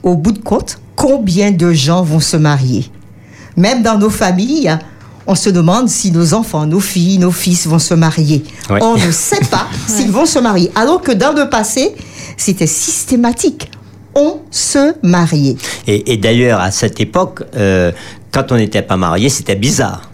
au 0.04 0.16
bout 0.16 0.32
de 0.34 0.40
compte, 0.40 0.80
combien 0.96 1.52
de 1.52 1.72
gens 1.72 2.04
vont 2.04 2.20
se 2.20 2.38
marier. 2.38 2.86
Même 3.58 3.82
dans 3.82 3.98
nos 3.98 4.10
familles, 4.10 4.70
hein, 4.70 4.80
on 5.28 5.36
se 5.36 5.50
demande 5.50 5.88
si 5.88 6.12
nos 6.12 6.34
enfants, 6.34 6.66
nos 6.66 6.80
filles, 6.80 7.18
nos 7.18 7.32
fils 7.32 7.68
vont 7.68 7.80
se 7.80 7.94
marier. 7.94 8.44
Ouais. 8.70 8.80
On 8.82 8.96
ne 8.96 9.12
sait 9.12 9.46
pas 9.50 9.68
s'ils 9.88 10.12
vont 10.12 10.26
se 10.26 10.40
marier. 10.40 10.72
Alors 10.76 11.02
que 11.02 11.12
dans 11.12 11.32
le 11.32 11.50
passé, 11.50 11.96
c'était 12.38 12.68
systématique. 12.68 13.72
On 14.14 14.42
se 14.52 14.94
mariait. 15.04 15.56
Et, 15.88 16.14
et 16.14 16.18
d'ailleurs, 16.18 16.60
à 16.60 16.72
cette 16.72 17.00
époque, 17.00 17.44
euh, 17.56 17.92
quand 18.32 18.52
on 18.52 18.58
n'était 18.58 18.82
pas 18.82 18.98
marié, 18.98 19.30
c'était 19.30 19.56
bizarre. 19.56 20.11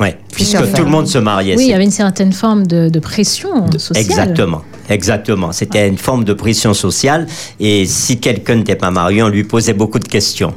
Ouais, 0.00 0.16
puisque 0.32 0.72
tout 0.72 0.84
le 0.84 0.90
monde 0.90 1.08
se 1.08 1.18
mariait. 1.18 1.56
Oui, 1.56 1.64
il 1.64 1.70
y 1.70 1.74
avait 1.74 1.84
une 1.84 1.90
certaine 1.90 2.32
forme 2.32 2.66
de, 2.66 2.88
de 2.88 2.98
pression 3.00 3.70
sociale. 3.72 4.04
Exactement, 4.04 4.62
exactement. 4.88 5.52
C'était 5.52 5.88
une 5.88 5.98
forme 5.98 6.24
de 6.24 6.32
pression 6.32 6.72
sociale. 6.72 7.26
Et 7.58 7.84
si 7.84 8.20
quelqu'un 8.20 8.56
n'était 8.56 8.76
pas 8.76 8.92
marié, 8.92 9.22
on 9.22 9.28
lui 9.28 9.44
posait 9.44 9.74
beaucoup 9.74 9.98
de 9.98 10.06
questions. 10.06 10.54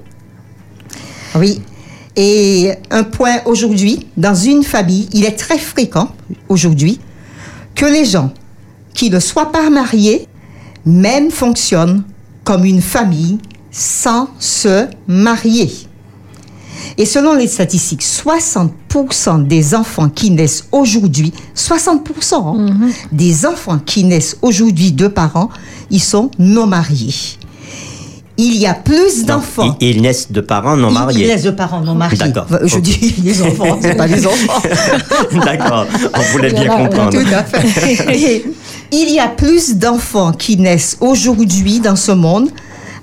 Oui. 1.36 1.62
Et 2.16 2.72
un 2.92 3.04
point 3.04 3.38
aujourd'hui, 3.46 4.08
dans 4.18 4.36
une 4.36 4.64
famille, 4.64 5.08
il 5.14 5.26
est 5.26 5.38
très 5.38 5.58
fréquent 5.58 6.10
aujourd'hui 6.50 7.00
que 7.74 7.86
les 7.86 8.06
gens 8.06 8.32
qui 8.94 9.10
ne 9.10 9.20
soient 9.20 9.52
pas 9.52 9.70
mariés 9.70 10.28
même 10.86 11.32
fonctionnent 11.32 12.04
comme 12.44 12.66
une 12.66 12.82
famille 12.82 13.40
sans 13.72 14.30
se 14.40 14.88
marier. 15.08 15.72
Et 16.98 17.06
selon 17.06 17.34
les 17.34 17.48
statistiques, 17.48 18.04
60% 18.04 19.48
des 19.48 19.74
enfants 19.76 20.10
qui 20.10 20.32
naissent 20.32 20.66
aujourd'hui, 20.72 21.34
60% 21.56 22.34
hein, 22.36 22.90
des 23.12 23.46
enfants 23.46 23.80
qui 23.80 24.04
naissent 24.04 24.38
aujourd'hui 24.42 24.92
de 24.92 25.08
parents, 25.08 25.50
ils 25.90 26.02
sont 26.02 26.30
non 26.40 26.68
mariés. 26.68 27.14
Il 28.38 28.56
y 28.58 28.66
a 28.66 28.74
plus 28.74 29.26
d'enfants. 29.26 29.78
Ils, 29.82 29.90
ils 29.98 30.02
naissent 30.02 30.32
de 30.32 30.42
parents 30.42 30.76
non 30.76 30.88
Ils- 30.90 30.92
Ils 30.92 31.00
mariés. 31.00 31.28
laissent 31.28 31.44
de 31.44 31.52
parents 31.52 31.82
non 31.82 31.94
mariés. 31.94 32.18
D'accord. 32.18 32.48
Je 32.64 32.76
Ok. 32.78 32.82
dis 32.82 33.14
les 33.24 33.42
enfants, 33.48 33.78
c'est 33.82 33.96
pas 33.96 34.08
les 34.08 34.26
enfants. 34.26 34.62
D'accord, 35.46 35.86
on 36.16 36.22
voulait 36.32 36.52
bien 36.52 36.68
comprendre. 36.68 37.12
Tout 37.12 37.28
à 37.34 37.44
fait. 37.44 38.18
Et 38.18 38.46
il 38.92 39.14
y 39.14 39.20
a 39.20 39.28
plus 39.28 39.76
d'enfants 39.76 40.32
qui 40.32 40.58
naissent 40.58 40.98
aujourd'hui 41.02 41.80
dans 41.82 41.96
ce 41.96 42.14
monde 42.14 42.50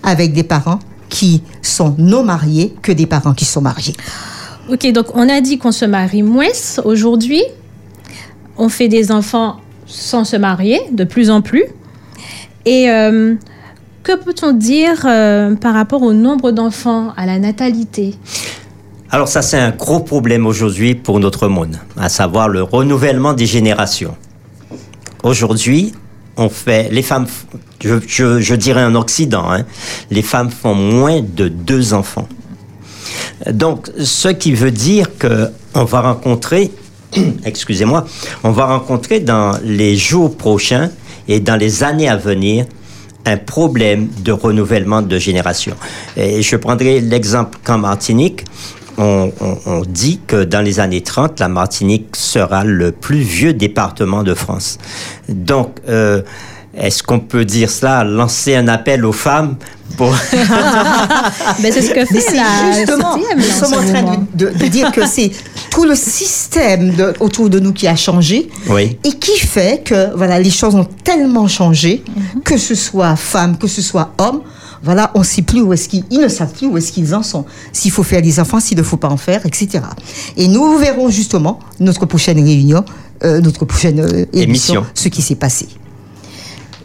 avec 0.02 0.32
des 0.32 0.42
parents 0.42 0.80
qui 1.08 1.42
sont 1.62 1.94
non 1.98 2.24
mariés 2.24 2.74
que 2.82 2.92
des 2.92 3.06
parents 3.06 3.34
qui 3.34 3.44
sont 3.44 3.60
mariés. 3.60 3.94
Ok, 4.70 4.90
donc 4.92 5.06
on 5.14 5.28
a 5.28 5.40
dit 5.40 5.58
qu'on 5.58 5.72
se 5.72 5.84
marie 5.84 6.22
moins 6.22 6.46
aujourd'hui. 6.84 7.42
On 8.56 8.68
fait 8.68 8.88
des 8.88 9.10
enfants 9.10 9.56
sans 9.86 10.24
se 10.24 10.36
marier, 10.36 10.80
de 10.92 11.04
plus 11.04 11.30
en 11.30 11.40
plus. 11.40 11.64
Et 12.66 12.90
euh, 12.90 13.34
que 14.02 14.16
peut-on 14.16 14.52
dire 14.52 15.06
euh, 15.06 15.54
par 15.54 15.74
rapport 15.74 16.02
au 16.02 16.12
nombre 16.12 16.50
d'enfants, 16.50 17.12
à 17.16 17.24
la 17.24 17.38
natalité? 17.38 18.14
Alors 19.10 19.28
ça, 19.28 19.40
c'est 19.40 19.58
un 19.58 19.70
gros 19.70 20.00
problème 20.00 20.46
aujourd'hui 20.46 20.94
pour 20.94 21.18
notre 21.18 21.48
monde, 21.48 21.76
à 21.96 22.10
savoir 22.10 22.48
le 22.48 22.62
renouvellement 22.62 23.32
des 23.32 23.46
générations. 23.46 24.14
Aujourd'hui, 25.22 25.94
on 26.38 26.48
fait, 26.48 26.88
les 26.90 27.02
femmes, 27.02 27.26
je, 27.80 28.54
dirais 28.54 28.84
en 28.84 28.94
Occident, 28.94 29.50
hein, 29.50 29.64
les 30.10 30.22
femmes 30.22 30.50
font 30.50 30.74
moins 30.74 31.20
de 31.20 31.48
deux 31.48 31.92
enfants. 31.92 32.28
Donc, 33.50 33.90
ce 33.98 34.28
qui 34.28 34.52
veut 34.52 34.70
dire 34.70 35.06
que 35.18 35.50
on 35.74 35.84
va 35.84 36.00
rencontrer, 36.00 36.70
excusez-moi, 37.44 38.06
on 38.44 38.50
va 38.50 38.66
rencontrer 38.66 39.20
dans 39.20 39.58
les 39.62 39.96
jours 39.96 40.36
prochains 40.36 40.90
et 41.26 41.40
dans 41.40 41.56
les 41.56 41.82
années 41.82 42.08
à 42.08 42.16
venir 42.16 42.66
un 43.26 43.36
problème 43.36 44.08
de 44.24 44.32
renouvellement 44.32 45.02
de 45.02 45.18
génération. 45.18 45.74
Et 46.16 46.40
je 46.42 46.56
prendrai 46.56 47.00
l'exemple 47.00 47.58
qu'en 47.62 47.78
Martinique, 47.78 48.44
on, 48.98 49.32
on- 49.40 49.58
on 49.66 49.82
dit 49.86 50.20
que 50.26 50.44
dans 50.44 50.60
les 50.60 50.80
années 50.80 51.02
30, 51.02 51.40
la 51.40 51.48
Martinique 51.48 52.16
sera 52.16 52.64
le 52.64 52.92
plus 52.92 53.20
vieux 53.20 53.52
département 53.54 54.22
de 54.22 54.34
France. 54.34 54.78
Donc, 55.28 55.76
euh, 55.88 56.22
est-ce 56.76 57.02
qu'on 57.02 57.20
peut 57.20 57.44
dire 57.44 57.70
cela, 57.70 58.04
lancer 58.04 58.54
un 58.54 58.68
appel 58.68 59.04
aux 59.04 59.12
femmes 59.12 59.56
pour... 59.96 60.10
ben, 60.32 61.72
C'est 61.72 61.82
ce 61.82 61.90
que 61.90 62.12
Mais 62.12 62.20
fait 62.20 62.36
la 62.36 62.72
justement, 62.76 63.16
nous 63.16 63.50
en 63.50 63.52
sommes 63.64 63.74
en 63.78 63.86
train 63.92 64.02
de, 64.34 64.46
de- 64.50 64.58
de 64.58 64.66
dire 64.66 64.92
que 64.92 65.06
c'est 65.06 65.30
tout 65.70 65.84
le 65.84 65.94
système 65.94 66.94
de- 66.94 67.14
autour 67.20 67.50
de 67.50 67.58
nous 67.58 67.72
qui 67.72 67.88
a 67.88 67.96
changé 67.96 68.48
Oui. 68.68 68.98
et 69.04 69.12
qui 69.12 69.38
fait 69.38 69.82
que 69.84 70.14
voilà, 70.16 70.38
les 70.38 70.50
choses 70.50 70.74
ont 70.74 70.86
tellement 71.04 71.48
changé, 71.48 72.04
que 72.44 72.56
ce 72.56 72.74
soit 72.74 73.16
femme, 73.16 73.56
que 73.58 73.66
ce 73.66 73.82
soit 73.82 74.10
homme, 74.18 74.42
voilà, 74.82 75.10
on 75.14 75.22
sait 75.22 75.42
plus 75.42 75.60
où 75.60 75.72
est-ce 75.72 75.88
qu'ils, 75.88 76.04
ils 76.10 76.20
ne 76.20 76.28
savent 76.28 76.52
plus 76.52 76.66
où 76.66 76.76
est-ce 76.76 76.92
qu'ils 76.92 77.14
en 77.14 77.22
sont. 77.22 77.44
S'il 77.72 77.90
faut 77.90 78.02
faire 78.02 78.22
des 78.22 78.38
enfants, 78.40 78.60
s'il 78.60 78.78
ne 78.78 78.82
faut 78.82 78.96
pas 78.96 79.08
en 79.08 79.16
faire, 79.16 79.44
etc. 79.46 79.80
Et 80.36 80.48
nous 80.48 80.76
verrons 80.78 81.08
justement 81.10 81.58
notre 81.80 82.06
prochaine 82.06 82.42
réunion, 82.42 82.84
euh, 83.24 83.40
notre 83.40 83.64
prochaine 83.64 84.00
euh, 84.00 84.24
émission, 84.32 84.74
Émission. 84.74 84.86
ce 84.94 85.08
qui 85.08 85.22
s'est 85.22 85.34
passé. 85.34 85.66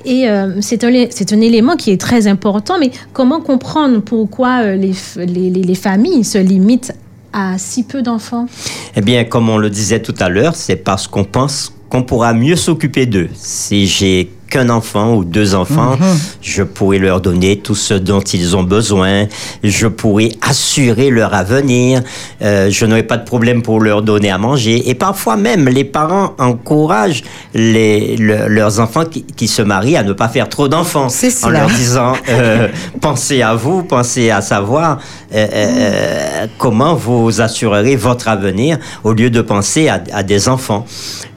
Et 0.05 0.27
euh, 0.27 0.59
c'est 0.61 0.83
un, 0.83 0.89
un 0.89 1.41
élément 1.41 1.75
qui 1.77 1.91
est 1.91 2.01
très 2.01 2.27
important, 2.27 2.75
mais 2.79 2.91
comment 3.13 3.39
comprendre 3.39 4.01
pourquoi 4.01 4.75
les, 4.75 4.91
les- 5.17 5.49
les 5.49 5.75
familles 5.75 6.25
se 6.25 6.37
limitent 6.37 6.91
à 7.31 7.57
si 7.57 7.83
peu 7.83 8.01
d'enfants? 8.01 8.47
Eh 8.95 9.01
bien, 9.01 9.23
comme 9.23 9.47
on 9.49 9.57
le 9.57 9.69
disait 9.69 10.01
tout 10.01 10.13
à 10.19 10.27
l'heure, 10.29 10.55
c'est 10.55 10.75
parce 10.75 11.07
qu'on 11.07 11.23
pense 11.23 11.71
qu'on 11.93 12.01
pourra 12.01 12.33
mieux 12.33 12.55
s'occuper 12.55 13.05
d'eux. 13.05 13.29
Si 13.35 13.85
j'ai 13.85 14.31
qu'un 14.49 14.69
enfant 14.69 15.15
ou 15.15 15.23
deux 15.23 15.55
enfants, 15.55 15.97
je 16.41 16.61
pourrais 16.61 16.99
leur 16.99 17.21
donner 17.21 17.57
tout 17.57 17.73
ce 17.73 17.95
dont 17.95 18.19
ils 18.19 18.55
ont 18.55 18.61
besoin, 18.61 19.25
je 19.63 19.87
pourrais 19.87 20.29
assurer 20.47 21.09
leur 21.09 21.33
avenir, 21.33 22.03
euh, 22.43 22.69
je 22.69 22.85
n'aurai 22.85 23.01
pas 23.01 23.17
de 23.17 23.25
problème 23.25 23.63
pour 23.63 23.79
leur 23.79 24.03
donner 24.03 24.29
à 24.29 24.37
manger. 24.37 24.87
Et 24.89 24.93
parfois 24.93 25.37
même, 25.37 25.67
les 25.69 25.83
parents 25.83 26.33
encouragent 26.37 27.23
les, 27.55 28.15
le- 28.17 28.47
leurs 28.47 28.79
enfants 28.79 29.05
qui, 29.05 29.23
qui 29.23 29.47
se 29.47 29.63
marient 29.63 29.97
à 29.97 30.03
ne 30.03 30.13
pas 30.13 30.27
faire 30.29 30.47
trop 30.49 30.67
d'enfants. 30.67 31.09
C'est 31.09 31.43
En 31.45 31.49
leur 31.49 31.67
disant, 31.69 32.13
euh, 32.29 32.67
pensez 33.01 33.41
à 33.41 33.55
vous, 33.55 33.81
pensez 33.81 34.29
à 34.29 34.41
savoir 34.41 34.99
euh, 35.33 36.45
comment 36.59 36.93
vous 36.93 37.41
assurerez 37.41 37.95
votre 37.95 38.27
avenir 38.27 38.77
au 39.03 39.13
lieu 39.13 39.31
de 39.31 39.41
penser 39.41 39.87
à, 39.89 40.03
à 40.13 40.21
des 40.21 40.47
enfants. 40.47 40.85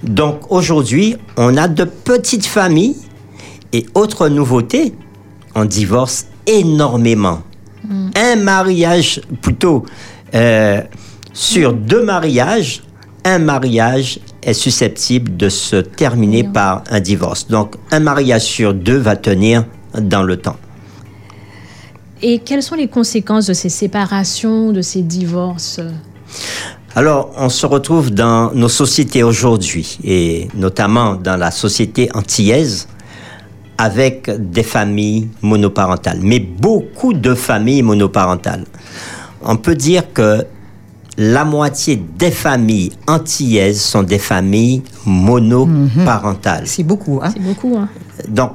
Donc 0.02 0.45
aujourd'hui, 0.50 1.16
on 1.36 1.56
a 1.56 1.68
de 1.68 1.84
petites 1.84 2.46
familles 2.46 2.96
et 3.72 3.86
autre 3.94 4.28
nouveauté, 4.28 4.94
on 5.54 5.64
divorce 5.64 6.26
énormément. 6.46 7.42
Un 8.16 8.36
mariage, 8.36 9.20
plutôt, 9.42 9.84
euh, 10.34 10.80
sur 11.32 11.72
deux 11.72 12.02
mariages, 12.02 12.82
un 13.24 13.38
mariage 13.38 14.18
est 14.42 14.54
susceptible 14.54 15.36
de 15.36 15.48
se 15.48 15.76
terminer 15.76 16.44
par 16.44 16.82
un 16.90 17.00
divorce. 17.00 17.48
Donc, 17.48 17.74
un 17.90 18.00
mariage 18.00 18.42
sur 18.42 18.72
deux 18.72 18.96
va 18.96 19.16
tenir 19.16 19.66
dans 20.00 20.22
le 20.22 20.36
temps. 20.36 20.56
Et 22.22 22.38
quelles 22.38 22.62
sont 22.62 22.76
les 22.76 22.88
conséquences 22.88 23.46
de 23.46 23.52
ces 23.52 23.68
séparations, 23.68 24.72
de 24.72 24.80
ces 24.80 25.02
divorces? 25.02 25.80
Alors, 26.98 27.30
on 27.36 27.50
se 27.50 27.66
retrouve 27.66 28.10
dans 28.10 28.52
nos 28.54 28.70
sociétés 28.70 29.22
aujourd'hui, 29.22 29.98
et 30.02 30.48
notamment 30.54 31.14
dans 31.14 31.36
la 31.36 31.50
société 31.50 32.08
antillaise, 32.14 32.88
avec 33.76 34.30
des 34.50 34.62
familles 34.62 35.28
monoparentales, 35.42 36.20
mais 36.22 36.40
beaucoup 36.40 37.12
de 37.12 37.34
familles 37.34 37.82
monoparentales. 37.82 38.64
On 39.42 39.56
peut 39.56 39.74
dire 39.74 40.10
que 40.14 40.46
la 41.18 41.44
moitié 41.44 41.96
des 41.96 42.30
familles 42.30 42.92
antillaises 43.06 43.82
sont 43.82 44.02
des 44.02 44.18
familles 44.18 44.82
monoparentales. 45.04 46.66
C'est 46.66 46.82
beaucoup, 46.82 47.20
hein 47.22 47.28
C'est 47.30 47.42
beaucoup. 47.42 47.76
Hein. 47.76 47.90
Donc, 48.26 48.52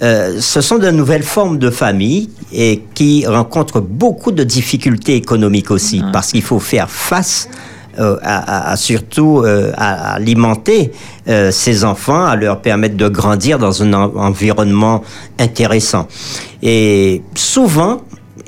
euh, 0.00 0.40
ce 0.40 0.62
sont 0.62 0.78
de 0.78 0.90
nouvelles 0.90 1.22
formes 1.24 1.58
de 1.58 1.68
famille 1.68 2.30
et 2.54 2.84
qui 2.94 3.26
rencontrent 3.26 3.82
beaucoup 3.82 4.32
de 4.32 4.44
difficultés 4.44 5.16
économiques 5.16 5.70
aussi, 5.70 6.02
parce 6.10 6.32
qu'il 6.32 6.42
faut 6.42 6.58
faire 6.58 6.88
face 6.88 7.50
euh, 7.98 8.16
à, 8.22 8.74
surtout 8.76 9.42
euh, 9.44 9.72
à 9.76 10.14
alimenter 10.14 10.92
euh, 11.28 11.50
ces 11.50 11.84
enfants, 11.84 12.24
à 12.24 12.36
leur 12.36 12.60
permettre 12.62 12.96
de 12.96 13.08
grandir 13.08 13.58
dans 13.58 13.82
un 13.82 13.92
en- 13.92 14.14
environnement 14.16 15.02
intéressant. 15.38 16.08
Et 16.62 17.22
souvent, 17.34 18.02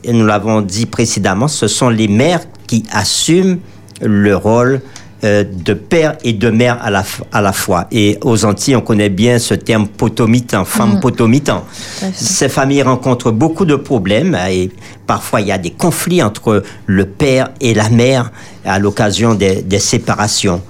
nous 0.06 0.24
l'avons 0.26 0.60
dit 0.60 0.86
précédemment, 0.86 1.48
ce 1.48 1.66
sont 1.68 1.88
les 1.88 2.08
mères 2.08 2.40
qui 2.66 2.84
assument 2.92 3.58
le 4.00 4.36
rôle 4.36 4.80
euh, 5.24 5.42
de 5.44 5.74
père 5.74 6.16
et 6.22 6.32
de 6.34 6.50
mère 6.50 6.78
à 6.82 6.90
la, 6.90 7.02
à 7.32 7.40
la 7.40 7.52
fois. 7.52 7.86
Et 7.90 8.18
aux 8.22 8.44
Antilles, 8.44 8.76
on 8.76 8.82
connaît 8.82 9.08
bien 9.08 9.38
ce 9.38 9.54
terme 9.54 9.88
potomitan, 9.88 10.64
femme 10.64 11.00
potomitan. 11.00 11.60
Tout 11.60 12.04
à 12.04 12.08
fait. 12.08 12.24
Ces 12.24 12.48
familles 12.48 12.82
rencontrent 12.82 13.30
beaucoup 13.30 13.64
de 13.64 13.76
problèmes 13.76 14.36
et 14.50 14.70
parfois 15.06 15.40
il 15.40 15.46
y 15.46 15.52
a 15.52 15.58
des 15.58 15.70
conflits 15.70 16.22
entre 16.22 16.62
le 16.86 17.06
père 17.06 17.50
et 17.60 17.72
la 17.72 17.88
mère 17.88 18.32
à 18.64 18.78
l'occasion 18.78 19.34
des, 19.34 19.62
des 19.62 19.78
séparations. 19.78 20.60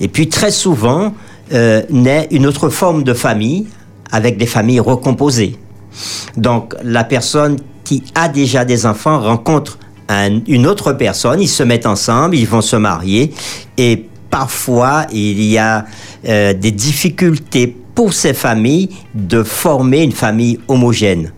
Et 0.00 0.08
puis 0.08 0.28
très 0.28 0.50
souvent 0.50 1.14
euh, 1.52 1.82
naît 1.90 2.26
une 2.30 2.46
autre 2.46 2.70
forme 2.70 3.04
de 3.04 3.14
famille 3.14 3.66
avec 4.10 4.38
des 4.38 4.46
familles 4.46 4.80
recomposées. 4.80 5.56
Donc 6.36 6.74
la 6.82 7.04
personne 7.04 7.58
qui 7.84 8.02
a 8.14 8.28
déjà 8.28 8.64
des 8.64 8.86
enfants 8.86 9.20
rencontre 9.20 9.78
un- 10.08 10.40
une 10.46 10.66
autre 10.66 10.92
personne, 10.92 11.40
ils 11.40 11.48
se 11.48 11.62
mettent 11.62 11.86
ensemble, 11.86 12.36
ils 12.36 12.46
vont 12.46 12.60
se 12.60 12.76
marier 12.76 13.32
et 13.78 14.06
parfois 14.30 15.06
il 15.12 15.42
y 15.42 15.58
a 15.58 15.84
euh, 16.28 16.52
des 16.54 16.70
difficultés 16.72 17.76
pour 17.94 18.12
ces 18.12 18.34
familles 18.34 18.88
de 19.14 19.42
former 19.42 20.02
une 20.02 20.12
famille 20.12 20.58
homogène. 20.68 21.32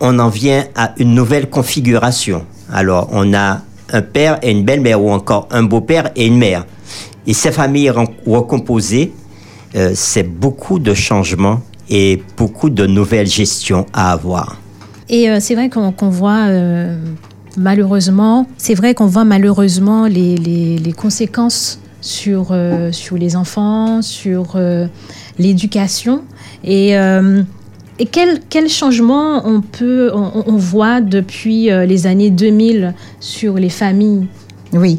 On 0.00 0.18
en 0.18 0.28
vient 0.28 0.64
à 0.74 0.92
une 0.98 1.14
nouvelle 1.14 1.48
configuration. 1.48 2.44
Alors 2.72 3.08
on 3.12 3.32
a 3.34 3.60
un 3.92 4.02
père 4.02 4.38
et 4.42 4.50
une 4.50 4.64
belle-mère 4.64 5.00
ou 5.02 5.10
encore 5.10 5.48
un 5.50 5.62
beau-père 5.62 6.10
et 6.16 6.26
une 6.26 6.36
mère. 6.38 6.66
Et 7.26 7.32
ces 7.32 7.52
familles 7.52 7.90
recomposées, 8.26 9.12
euh, 9.74 9.92
c'est 9.94 10.22
beaucoup 10.24 10.78
de 10.78 10.92
changements 10.94 11.60
et 11.88 12.22
beaucoup 12.36 12.68
de 12.68 12.84
nouvelles 12.86 13.26
gestions 13.28 13.86
à 13.92 14.12
avoir. 14.12 14.56
Et 15.08 15.30
euh, 15.30 15.38
c'est 15.40 15.54
vrai 15.54 15.70
qu'on 15.70 15.92
voit 16.10 16.46
malheureusement, 17.56 18.46
c'est 18.56 18.74
vrai 18.74 18.94
qu'on 18.94 19.06
voit 19.06 19.24
malheureusement 19.24 20.06
les, 20.06 20.36
les- 20.36 20.92
conséquences 20.92 21.78
sur, 22.00 22.48
euh, 22.50 22.92
sur 22.92 23.16
les 23.16 23.36
enfants, 23.36 24.00
sur 24.02 24.52
euh, 24.56 24.86
l'éducation. 25.38 26.22
Et, 26.64 26.96
euh, 26.96 27.42
et 27.98 28.06
quel, 28.06 28.40
quel 28.48 28.68
changement 28.68 29.46
on 29.46 29.60
peut, 29.60 30.10
on, 30.14 30.56
voit 30.56 31.00
depuis 31.00 31.68
les 31.70 32.06
années 32.06 32.30
2000 32.30 32.94
sur 33.20 33.54
les 33.54 33.70
familles? 33.70 34.26
Oui. 34.72 34.98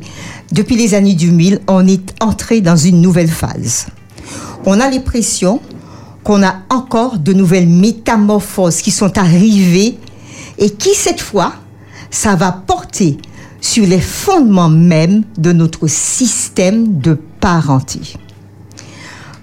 Depuis 0.52 0.76
les 0.76 0.96
années 0.96 1.14
2000, 1.14 1.60
on 1.68 1.88
est 1.88 2.14
entré 2.24 2.62
dans 2.62 2.76
une 2.76 3.02
nouvelle 3.02 3.28
phase. 3.28 3.88
On 4.66 4.80
a 4.80 4.90
l'impression 4.90 5.62
qu'on 6.24 6.44
a 6.44 6.56
encore 6.70 7.20
de 7.20 7.34
nouvelles 7.34 7.68
métamorphoses 7.70 8.82
qui 8.82 8.92
sont 8.92 9.18
arrivées 9.18 9.98
et 10.58 10.70
qui, 10.72 10.94
cette 10.96 11.22
fois, 11.22 11.54
ça 12.10 12.36
va 12.36 12.52
porter 12.52 13.18
sur 13.62 13.86
les 13.86 14.00
fondements 14.00 14.70
même 14.70 15.24
de 15.38 15.52
notre 15.52 15.88
système 15.88 17.00
de 17.00 17.18
parenté. 17.40 18.00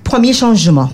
Premier 0.02 0.32
changement. 0.32 0.90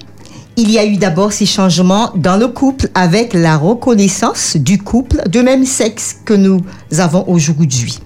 Il 0.57 0.71
y 0.71 0.79
a 0.79 0.85
eu 0.85 0.97
d'abord 0.97 1.33
ces 1.33 1.47
changements 1.47 2.13
dans 2.17 2.37
le 2.37 2.49
couple 2.49 2.89
avec 2.95 3.35
la 3.35 3.57
reconnaissance 3.57 4.57
du 4.57 4.79
couple 4.79 5.23
de 5.29 5.41
même 5.41 5.65
sexe 5.65 6.17
que 6.25 6.35
nous 6.35 6.61
avons 6.99 7.25
aujourd'hui. 7.29 7.99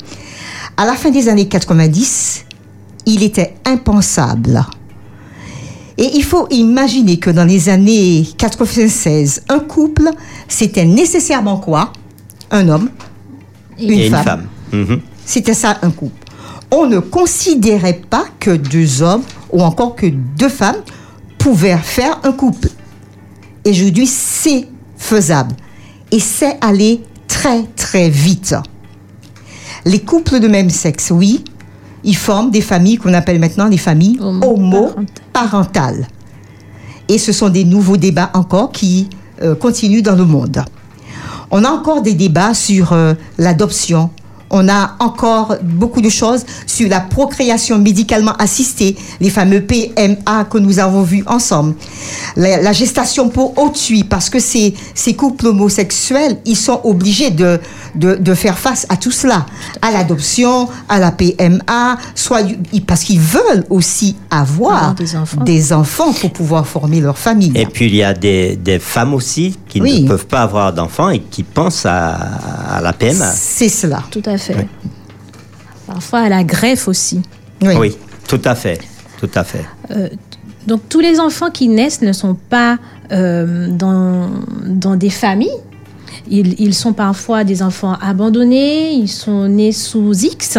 À 0.76 0.84
la 0.84 0.94
fin 0.94 1.10
des 1.10 1.28
années 1.28 1.48
90, 1.48 2.44
il 3.06 3.22
était 3.22 3.54
impensable. 3.64 4.64
Et 5.96 6.16
il 6.16 6.24
faut 6.24 6.48
imaginer 6.50 7.18
que 7.18 7.30
dans 7.30 7.44
les 7.44 7.68
années 7.68 8.26
96, 8.36 9.42
un 9.48 9.60
couple, 9.60 10.10
c'était 10.48 10.84
nécessairement 10.84 11.58
quoi? 11.58 11.92
Un 12.50 12.68
homme, 12.68 12.90
une, 13.78 13.90
et 13.90 14.10
femme. 14.10 14.18
une 14.18 14.24
femme. 14.24 14.46
Mhm. 14.72 15.00
C'était 15.24 15.54
ça 15.54 15.78
un 15.82 15.90
couple. 15.90 16.24
On 16.70 16.86
ne 16.86 16.98
considérait 16.98 18.00
pas 18.08 18.24
que 18.40 18.50
deux 18.50 19.02
hommes 19.02 19.22
ou 19.52 19.62
encore 19.62 19.94
que 19.94 20.06
deux 20.06 20.48
femmes 20.48 20.82
pouvaient 21.38 21.76
faire 21.76 22.18
un 22.24 22.32
couple. 22.32 22.68
Et 23.64 23.70
aujourd'hui, 23.70 24.06
c'est 24.06 24.66
faisable. 24.96 25.54
Et 26.10 26.18
c'est 26.20 26.58
aller 26.60 27.02
très, 27.28 27.62
très 27.76 28.10
vite. 28.10 28.54
Les 29.84 30.00
couples 30.00 30.40
de 30.40 30.48
même 30.48 30.70
sexe, 30.70 31.10
oui, 31.10 31.44
ils 32.04 32.16
forment 32.16 32.50
des 32.50 32.60
familles 32.60 32.96
qu'on 32.96 33.14
appelle 33.14 33.38
maintenant 33.38 33.66
les 33.68 33.78
familles 33.78 34.18
Homoparentales. 34.20 34.94
homoparentales. 35.34 36.08
Et 37.08 37.18
ce 37.18 37.32
sont 37.32 37.50
des 37.50 37.64
nouveaux 37.64 37.96
débats 37.96 38.30
encore 38.34 38.72
qui 38.72 39.08
euh, 39.42 39.54
continuent 39.54 40.02
dans 40.02 40.16
le 40.16 40.24
monde. 40.24 40.62
On 41.56 41.62
a 41.62 41.70
encore 41.70 42.02
des 42.02 42.14
débats 42.14 42.52
sur 42.52 42.92
euh, 42.92 43.14
l'adoption. 43.38 44.10
On 44.50 44.68
a 44.68 44.96
encore 45.00 45.56
beaucoup 45.62 46.00
de 46.00 46.08
choses 46.10 46.44
sur 46.66 46.88
la 46.88 47.00
procréation 47.00 47.78
médicalement 47.78 48.34
assistée, 48.38 48.96
les 49.20 49.30
fameux 49.30 49.62
PMA 49.62 50.44
que 50.50 50.58
nous 50.58 50.78
avons 50.78 51.02
vus 51.02 51.24
ensemble. 51.26 51.74
La, 52.36 52.60
la 52.60 52.72
gestation 52.72 53.28
pour 53.28 53.58
autrui, 53.58 54.04
parce 54.04 54.30
que 54.30 54.38
ces, 54.38 54.74
ces 54.94 55.14
couples 55.14 55.46
homosexuels, 55.48 56.38
ils 56.44 56.56
sont 56.56 56.80
obligés 56.84 57.30
de, 57.30 57.58
de, 57.94 58.14
de 58.16 58.34
faire 58.34 58.58
face 58.58 58.86
à 58.88 58.96
tout 58.96 59.10
cela, 59.10 59.46
à 59.82 59.90
l'adoption, 59.90 60.68
à 60.88 60.98
la 60.98 61.10
PMA, 61.10 61.96
soit 62.14 62.42
parce 62.86 63.02
qu'ils 63.04 63.20
veulent 63.20 63.64
aussi 63.70 64.16
avoir, 64.30 64.94
des 64.94 65.16
enfants. 65.16 65.42
des 65.42 65.72
enfants 65.72 66.12
pour 66.12 66.32
pouvoir 66.32 66.66
former 66.66 67.00
leur 67.00 67.18
famille. 67.18 67.52
Et 67.54 67.66
puis 67.66 67.86
il 67.86 67.94
y 67.96 68.02
a 68.02 68.14
des, 68.14 68.56
des 68.56 68.78
femmes 68.78 69.14
aussi 69.14 69.56
qui 69.68 69.80
Oui. 69.80 70.02
ne 70.02 70.08
peuvent 70.08 70.26
pas 70.26 70.42
avoir 70.42 70.72
d'enfants 70.72 71.10
et 71.10 71.20
qui 71.20 71.42
pensent 71.42 71.86
à, 71.86 72.12
à 72.76 72.80
la 72.80 72.92
PMA. 72.92 73.32
C'est 73.32 73.68
cela. 73.68 74.02
Tout 74.10 74.22
à 74.26 74.33
fait. 74.38 74.66
Parfois 75.86 76.20
à 76.20 76.28
la 76.28 76.44
greffe 76.44 76.88
aussi. 76.88 77.22
Oui. 77.62 77.74
Oui, 77.78 77.96
tout 78.28 78.40
à 78.44 78.54
fait, 78.54 78.80
tout 79.18 79.30
à 79.34 79.44
fait. 79.44 79.64
Donc 80.66 80.88
tous 80.88 81.00
les 81.00 81.20
enfants 81.20 81.50
qui 81.50 81.68
naissent 81.68 82.00
ne 82.00 82.12
sont 82.12 82.34
pas 82.34 82.78
euh, 83.12 83.68
dans, 83.68 84.30
dans 84.66 84.96
des 84.96 85.10
familles. 85.10 85.60
Ils, 86.28 86.58
ils 86.58 86.74
sont 86.74 86.94
parfois 86.94 87.44
des 87.44 87.62
enfants 87.62 87.96
abandonnés, 88.00 88.92
ils 88.92 89.08
sont 89.08 89.46
nés 89.46 89.72
sous 89.72 90.12
X. 90.14 90.58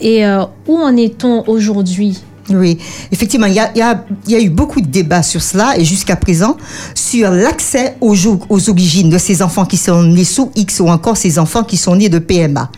Et 0.00 0.26
euh, 0.26 0.44
où 0.66 0.78
en 0.78 0.96
est-on 0.96 1.44
aujourd'hui 1.46 2.22
Oui, 2.50 2.76
effectivement, 3.12 3.46
il 3.46 3.54
y 3.54 3.60
a, 3.60 4.40
eu 4.40 4.50
beaucoup 4.50 4.80
de 4.80 4.86
débats 4.86 5.22
sur 5.22 5.40
cela 5.40 5.78
et 5.78 5.84
jusqu'à 5.84 6.16
présent 6.16 6.56
sur 6.94 7.30
l'accès 7.30 7.96
aux 8.00 8.68
origines 8.68 9.10
de 9.10 9.18
ces 9.18 9.42
enfants 9.42 9.64
qui 9.64 9.76
sont 9.76 10.02
nés 10.02 10.24
sous 10.24 10.50
X 10.56 10.80
ou 10.80 10.88
encore 10.88 11.16
ces 11.16 11.38
enfants 11.38 11.62
qui 11.62 11.76
sont 11.76 11.96
nés 11.96 12.08
de 12.08 12.18
PMA. 12.18 12.70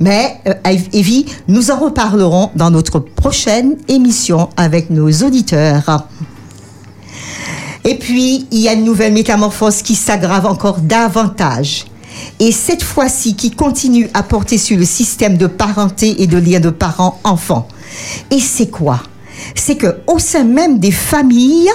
Mais, 0.00 0.40
euh, 0.46 0.54
Evie, 0.92 1.26
nous 1.48 1.70
en 1.70 1.78
reparlerons 1.78 2.50
dans 2.54 2.70
notre 2.70 3.00
prochaine 3.00 3.76
émission 3.88 4.50
avec 4.56 4.90
nos 4.90 5.10
auditeurs. 5.10 6.06
Et 7.84 7.96
puis, 7.96 8.46
il 8.50 8.58
y 8.60 8.68
a 8.68 8.74
une 8.74 8.84
nouvelle 8.84 9.12
métamorphose 9.12 9.82
qui 9.82 9.94
s'aggrave 9.94 10.46
encore 10.46 10.78
davantage. 10.78 11.86
Et 12.38 12.52
cette 12.52 12.82
fois-ci, 12.82 13.34
qui 13.34 13.50
continue 13.50 14.08
à 14.14 14.22
porter 14.22 14.58
sur 14.58 14.76
le 14.76 14.84
système 14.84 15.36
de 15.36 15.46
parenté 15.46 16.22
et 16.22 16.26
de 16.26 16.38
lien 16.38 16.60
de 16.60 16.70
parents-enfants. 16.70 17.68
Et 18.30 18.40
c'est 18.40 18.70
quoi? 18.70 19.02
C'est 19.54 19.76
que 19.76 19.98
au 20.06 20.18
sein 20.18 20.44
même 20.44 20.78
des 20.78 20.90
familles, 20.90 21.70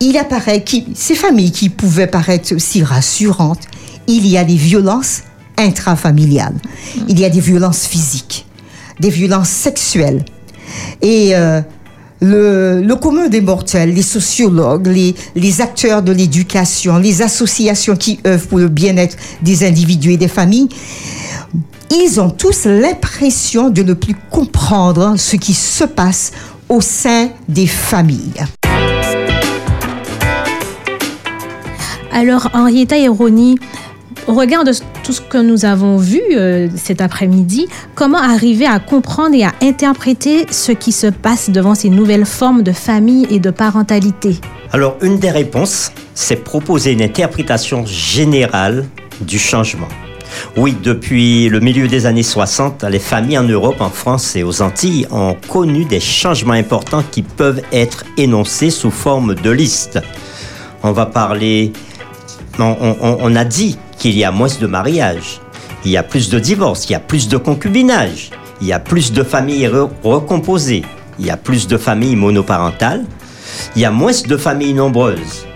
il 0.00 0.16
apparaît 0.18 0.62
que 0.62 0.76
ces 0.94 1.14
familles 1.14 1.52
qui 1.52 1.68
pouvaient 1.68 2.06
paraître 2.06 2.54
si 2.58 2.82
rassurantes, 2.82 3.66
il 4.06 4.26
y 4.26 4.36
a 4.36 4.44
des 4.44 4.56
violences 4.56 5.22
intrafamiliales. 5.56 6.56
Il 7.08 7.18
y 7.18 7.24
a 7.24 7.30
des 7.30 7.40
violences 7.40 7.86
physiques, 7.86 8.46
des 9.00 9.10
violences 9.10 9.48
sexuelles. 9.48 10.24
Et 11.02 11.34
euh, 11.34 11.60
le, 12.20 12.82
le 12.82 12.96
commun 12.96 13.28
des 13.28 13.40
mortels, 13.40 13.94
les 13.94 14.02
sociologues, 14.02 14.86
les, 14.86 15.14
les 15.34 15.60
acteurs 15.60 16.02
de 16.02 16.12
l'éducation, 16.12 16.98
les 16.98 17.22
associations 17.22 17.96
qui 17.96 18.20
œuvrent 18.26 18.46
pour 18.46 18.58
le 18.58 18.68
bien-être 18.68 19.16
des 19.42 19.66
individus 19.66 20.12
et 20.12 20.16
des 20.16 20.28
familles, 20.28 20.68
ils 21.90 22.20
ont 22.20 22.30
tous 22.30 22.64
l'impression 22.64 23.70
de 23.70 23.82
ne 23.82 23.94
plus 23.94 24.14
comprendre 24.30 25.14
ce 25.16 25.36
qui 25.36 25.54
se 25.54 25.84
passe 25.84 26.32
au 26.68 26.80
sein 26.80 27.30
des 27.48 27.66
familles. 27.66 28.44
Alors, 32.12 32.48
Henrietta 32.54 32.96
et 32.96 33.08
Ronnie, 33.08 33.58
au 34.26 34.34
regard 34.34 34.64
de 34.64 34.72
tout 35.04 35.12
ce 35.12 35.20
que 35.20 35.38
nous 35.38 35.64
avons 35.64 35.98
vu 35.98 36.20
euh, 36.32 36.68
cet 36.74 37.00
après-midi, 37.00 37.68
comment 37.94 38.18
arriver 38.18 38.66
à 38.66 38.78
comprendre 38.80 39.34
et 39.34 39.44
à 39.44 39.52
interpréter 39.62 40.46
ce 40.50 40.72
qui 40.72 40.92
se 40.92 41.08
passe 41.08 41.50
devant 41.50 41.74
ces 41.74 41.90
nouvelles 41.90 42.24
formes 42.24 42.62
de 42.62 42.72
famille 42.72 43.26
et 43.30 43.38
de 43.38 43.50
parentalité? 43.50 44.36
Alors, 44.72 44.96
une 45.02 45.18
des 45.18 45.30
réponses, 45.30 45.92
c'est 46.14 46.42
proposer 46.42 46.92
une 46.92 47.02
interprétation 47.02 47.84
générale 47.86 48.86
du 49.20 49.38
changement. 49.38 49.88
Oui, 50.56 50.76
depuis 50.82 51.48
le 51.48 51.60
milieu 51.60 51.88
des 51.88 52.06
années 52.06 52.22
60, 52.22 52.84
les 52.84 52.98
familles 52.98 53.38
en 53.38 53.42
Europe, 53.44 53.80
en 53.80 53.90
France 53.90 54.36
et 54.36 54.42
aux 54.42 54.62
Antilles 54.62 55.06
ont 55.10 55.36
connu 55.48 55.84
des 55.84 56.00
changements 56.00 56.54
importants 56.54 57.04
qui 57.10 57.22
peuvent 57.22 57.62
être 57.72 58.04
énoncés 58.16 58.70
sous 58.70 58.90
forme 58.90 59.34
de 59.34 59.50
liste. 59.50 59.98
On 60.82 60.92
va 60.92 61.06
parler, 61.06 61.72
on, 62.58 63.36
a 63.36 63.44
dit 63.44 63.78
qu'il 63.98 64.16
y 64.16 64.24
a 64.24 64.30
moins 64.30 64.48
de 64.60 64.66
mariages, 64.66 65.40
il 65.84 65.90
y 65.90 65.96
a 65.96 66.02
plus 66.02 66.28
de 66.30 66.38
divorces, 66.38 66.86
il 66.88 66.92
y 66.92 66.94
a 66.94 67.00
plus 67.00 67.28
de 67.28 67.36
concubinage, 67.36 68.30
il 68.60 68.66
y 68.66 68.72
a 68.72 68.78
plus 68.78 69.12
de 69.12 69.22
familles 69.22 69.66
re- 69.66 69.90
recomposées, 70.02 70.84
il 71.18 71.26
y 71.26 71.30
a 71.30 71.36
plus 71.36 71.66
de 71.66 71.76
familles 71.76 72.16
monoparentales, 72.16 73.04
il 73.74 73.82
y 73.82 73.84
a 73.84 73.90
moins 73.90 74.12
de 74.26 74.36
familles 74.36 74.74
nombreuses, 74.74 75.46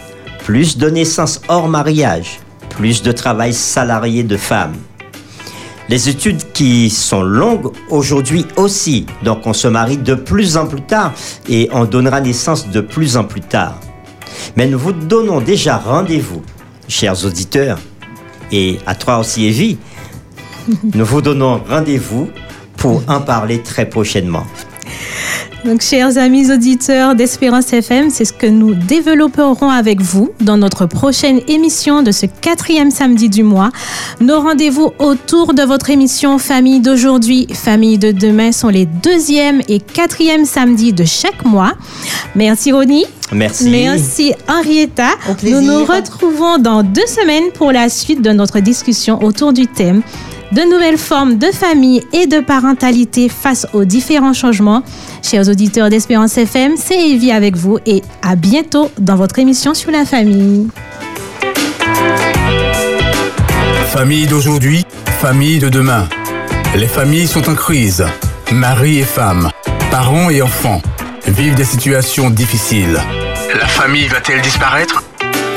plus 0.44 0.76
de 0.76 0.88
naissances 0.90 1.40
hors 1.48 1.68
mariage, 1.68 2.40
plus 2.80 3.02
de 3.02 3.12
travail 3.12 3.52
salarié 3.52 4.22
de 4.22 4.38
femmes. 4.38 4.72
Les 5.90 6.08
études 6.08 6.50
qui 6.54 6.88
sont 6.88 7.20
longues 7.22 7.72
aujourd'hui 7.90 8.46
aussi, 8.56 9.04
donc 9.22 9.46
on 9.46 9.52
se 9.52 9.68
marie 9.68 9.98
de 9.98 10.14
plus 10.14 10.56
en 10.56 10.66
plus 10.66 10.80
tard 10.80 11.12
et 11.46 11.68
on 11.74 11.84
donnera 11.84 12.22
naissance 12.22 12.70
de 12.70 12.80
plus 12.80 13.18
en 13.18 13.24
plus 13.24 13.42
tard. 13.42 13.78
Mais 14.56 14.66
nous 14.66 14.78
vous 14.78 14.92
donnons 14.92 15.42
déjà 15.42 15.76
rendez-vous, 15.76 16.40
chers 16.88 17.22
auditeurs, 17.26 17.78
et 18.50 18.78
à 18.86 18.94
toi 18.94 19.18
aussi 19.18 19.44
Evie, 19.44 19.76
nous 20.94 21.04
vous 21.04 21.20
donnons 21.20 21.60
rendez-vous 21.68 22.30
pour 22.78 23.02
en 23.08 23.20
parler 23.20 23.60
très 23.62 23.86
prochainement. 23.86 24.46
Donc, 25.64 25.82
chers 25.82 26.16
amis 26.16 26.50
auditeurs 26.50 27.14
d'Espérance 27.14 27.72
FM, 27.72 28.08
c'est 28.08 28.24
ce 28.24 28.32
que 28.32 28.46
nous 28.46 28.74
développerons 28.74 29.68
avec 29.68 30.00
vous 30.00 30.30
dans 30.40 30.56
notre 30.56 30.86
prochaine 30.86 31.40
émission 31.48 32.02
de 32.02 32.12
ce 32.12 32.24
quatrième 32.24 32.90
samedi 32.90 33.28
du 33.28 33.42
mois. 33.42 33.70
Nos 34.20 34.40
rendez-vous 34.40 34.92
autour 34.98 35.52
de 35.52 35.62
votre 35.62 35.90
émission 35.90 36.38
Famille 36.38 36.80
d'aujourd'hui, 36.80 37.46
Famille 37.52 37.98
de 37.98 38.10
demain 38.10 38.52
sont 38.52 38.68
les 38.68 38.86
deuxième 38.86 39.60
et 39.68 39.80
quatrième 39.80 40.46
samedis 40.46 40.94
de 40.94 41.04
chaque 41.04 41.44
mois. 41.44 41.74
Merci 42.34 42.72
Ronnie. 42.72 43.04
Merci. 43.32 43.70
Merci 43.70 44.32
Henrietta. 44.48 45.10
Nous 45.42 45.60
nous 45.60 45.84
retrouvons 45.84 46.58
dans 46.58 46.82
deux 46.82 47.06
semaines 47.06 47.52
pour 47.54 47.70
la 47.70 47.88
suite 47.90 48.22
de 48.22 48.30
notre 48.30 48.60
discussion 48.60 49.22
autour 49.22 49.52
du 49.52 49.66
thème 49.66 50.02
de 50.52 50.62
nouvelles 50.62 50.98
formes 50.98 51.38
de 51.38 51.46
famille 51.52 52.02
et 52.12 52.26
de 52.26 52.40
parentalité 52.40 53.28
face 53.28 53.66
aux 53.72 53.84
différents 53.84 54.32
changements. 54.32 54.82
Chers 55.22 55.48
auditeurs 55.48 55.90
d'Espérance 55.90 56.36
FM, 56.36 56.76
c'est 56.76 57.10
Evie 57.10 57.32
avec 57.32 57.56
vous 57.56 57.78
et 57.86 58.02
à 58.22 58.36
bientôt 58.36 58.90
dans 58.98 59.16
votre 59.16 59.38
émission 59.38 59.74
sur 59.74 59.90
la 59.90 60.04
famille. 60.04 60.68
Famille 63.92 64.26
d'aujourd'hui, 64.26 64.84
famille 65.20 65.58
de 65.58 65.68
demain. 65.68 66.08
Les 66.76 66.86
familles 66.86 67.26
sont 67.26 67.48
en 67.48 67.54
crise. 67.54 68.04
Mari 68.52 68.98
et 68.98 69.04
femme, 69.04 69.50
parents 69.90 70.30
et 70.30 70.42
enfants 70.42 70.80
vivent 71.26 71.54
des 71.54 71.64
situations 71.64 72.30
difficiles. 72.30 72.98
La 73.58 73.66
famille 73.66 74.08
va-t-elle 74.08 74.40
disparaître? 74.40 74.89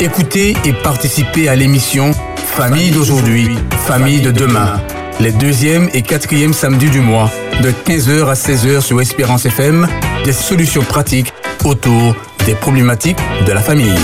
Écoutez 0.04 0.54
et 0.66 0.74
participez 0.74 1.48
à 1.48 1.56
l'émission 1.56 2.12
Famille 2.36 2.92
d'aujourd'hui, 2.92 3.48
famille 3.88 4.20
de 4.20 4.32
demain. 4.32 4.82
Les 5.22 5.32
deuxième 5.32 5.90
et 5.94 6.02
quatrième 6.02 6.52
samedis 6.52 6.90
du 6.90 7.00
mois, 7.00 7.32
de 7.62 7.70
15h 7.70 8.28
à 8.28 8.34
16h 8.34 8.82
sur 8.82 9.00
Espérance 9.00 9.46
FM, 9.46 9.88
des 10.26 10.34
solutions 10.34 10.84
pratiques 10.84 11.32
autour 11.64 12.18
des 12.46 12.54
problématiques 12.54 13.18
de 13.48 13.54
la 13.54 13.62
famille. 13.62 13.96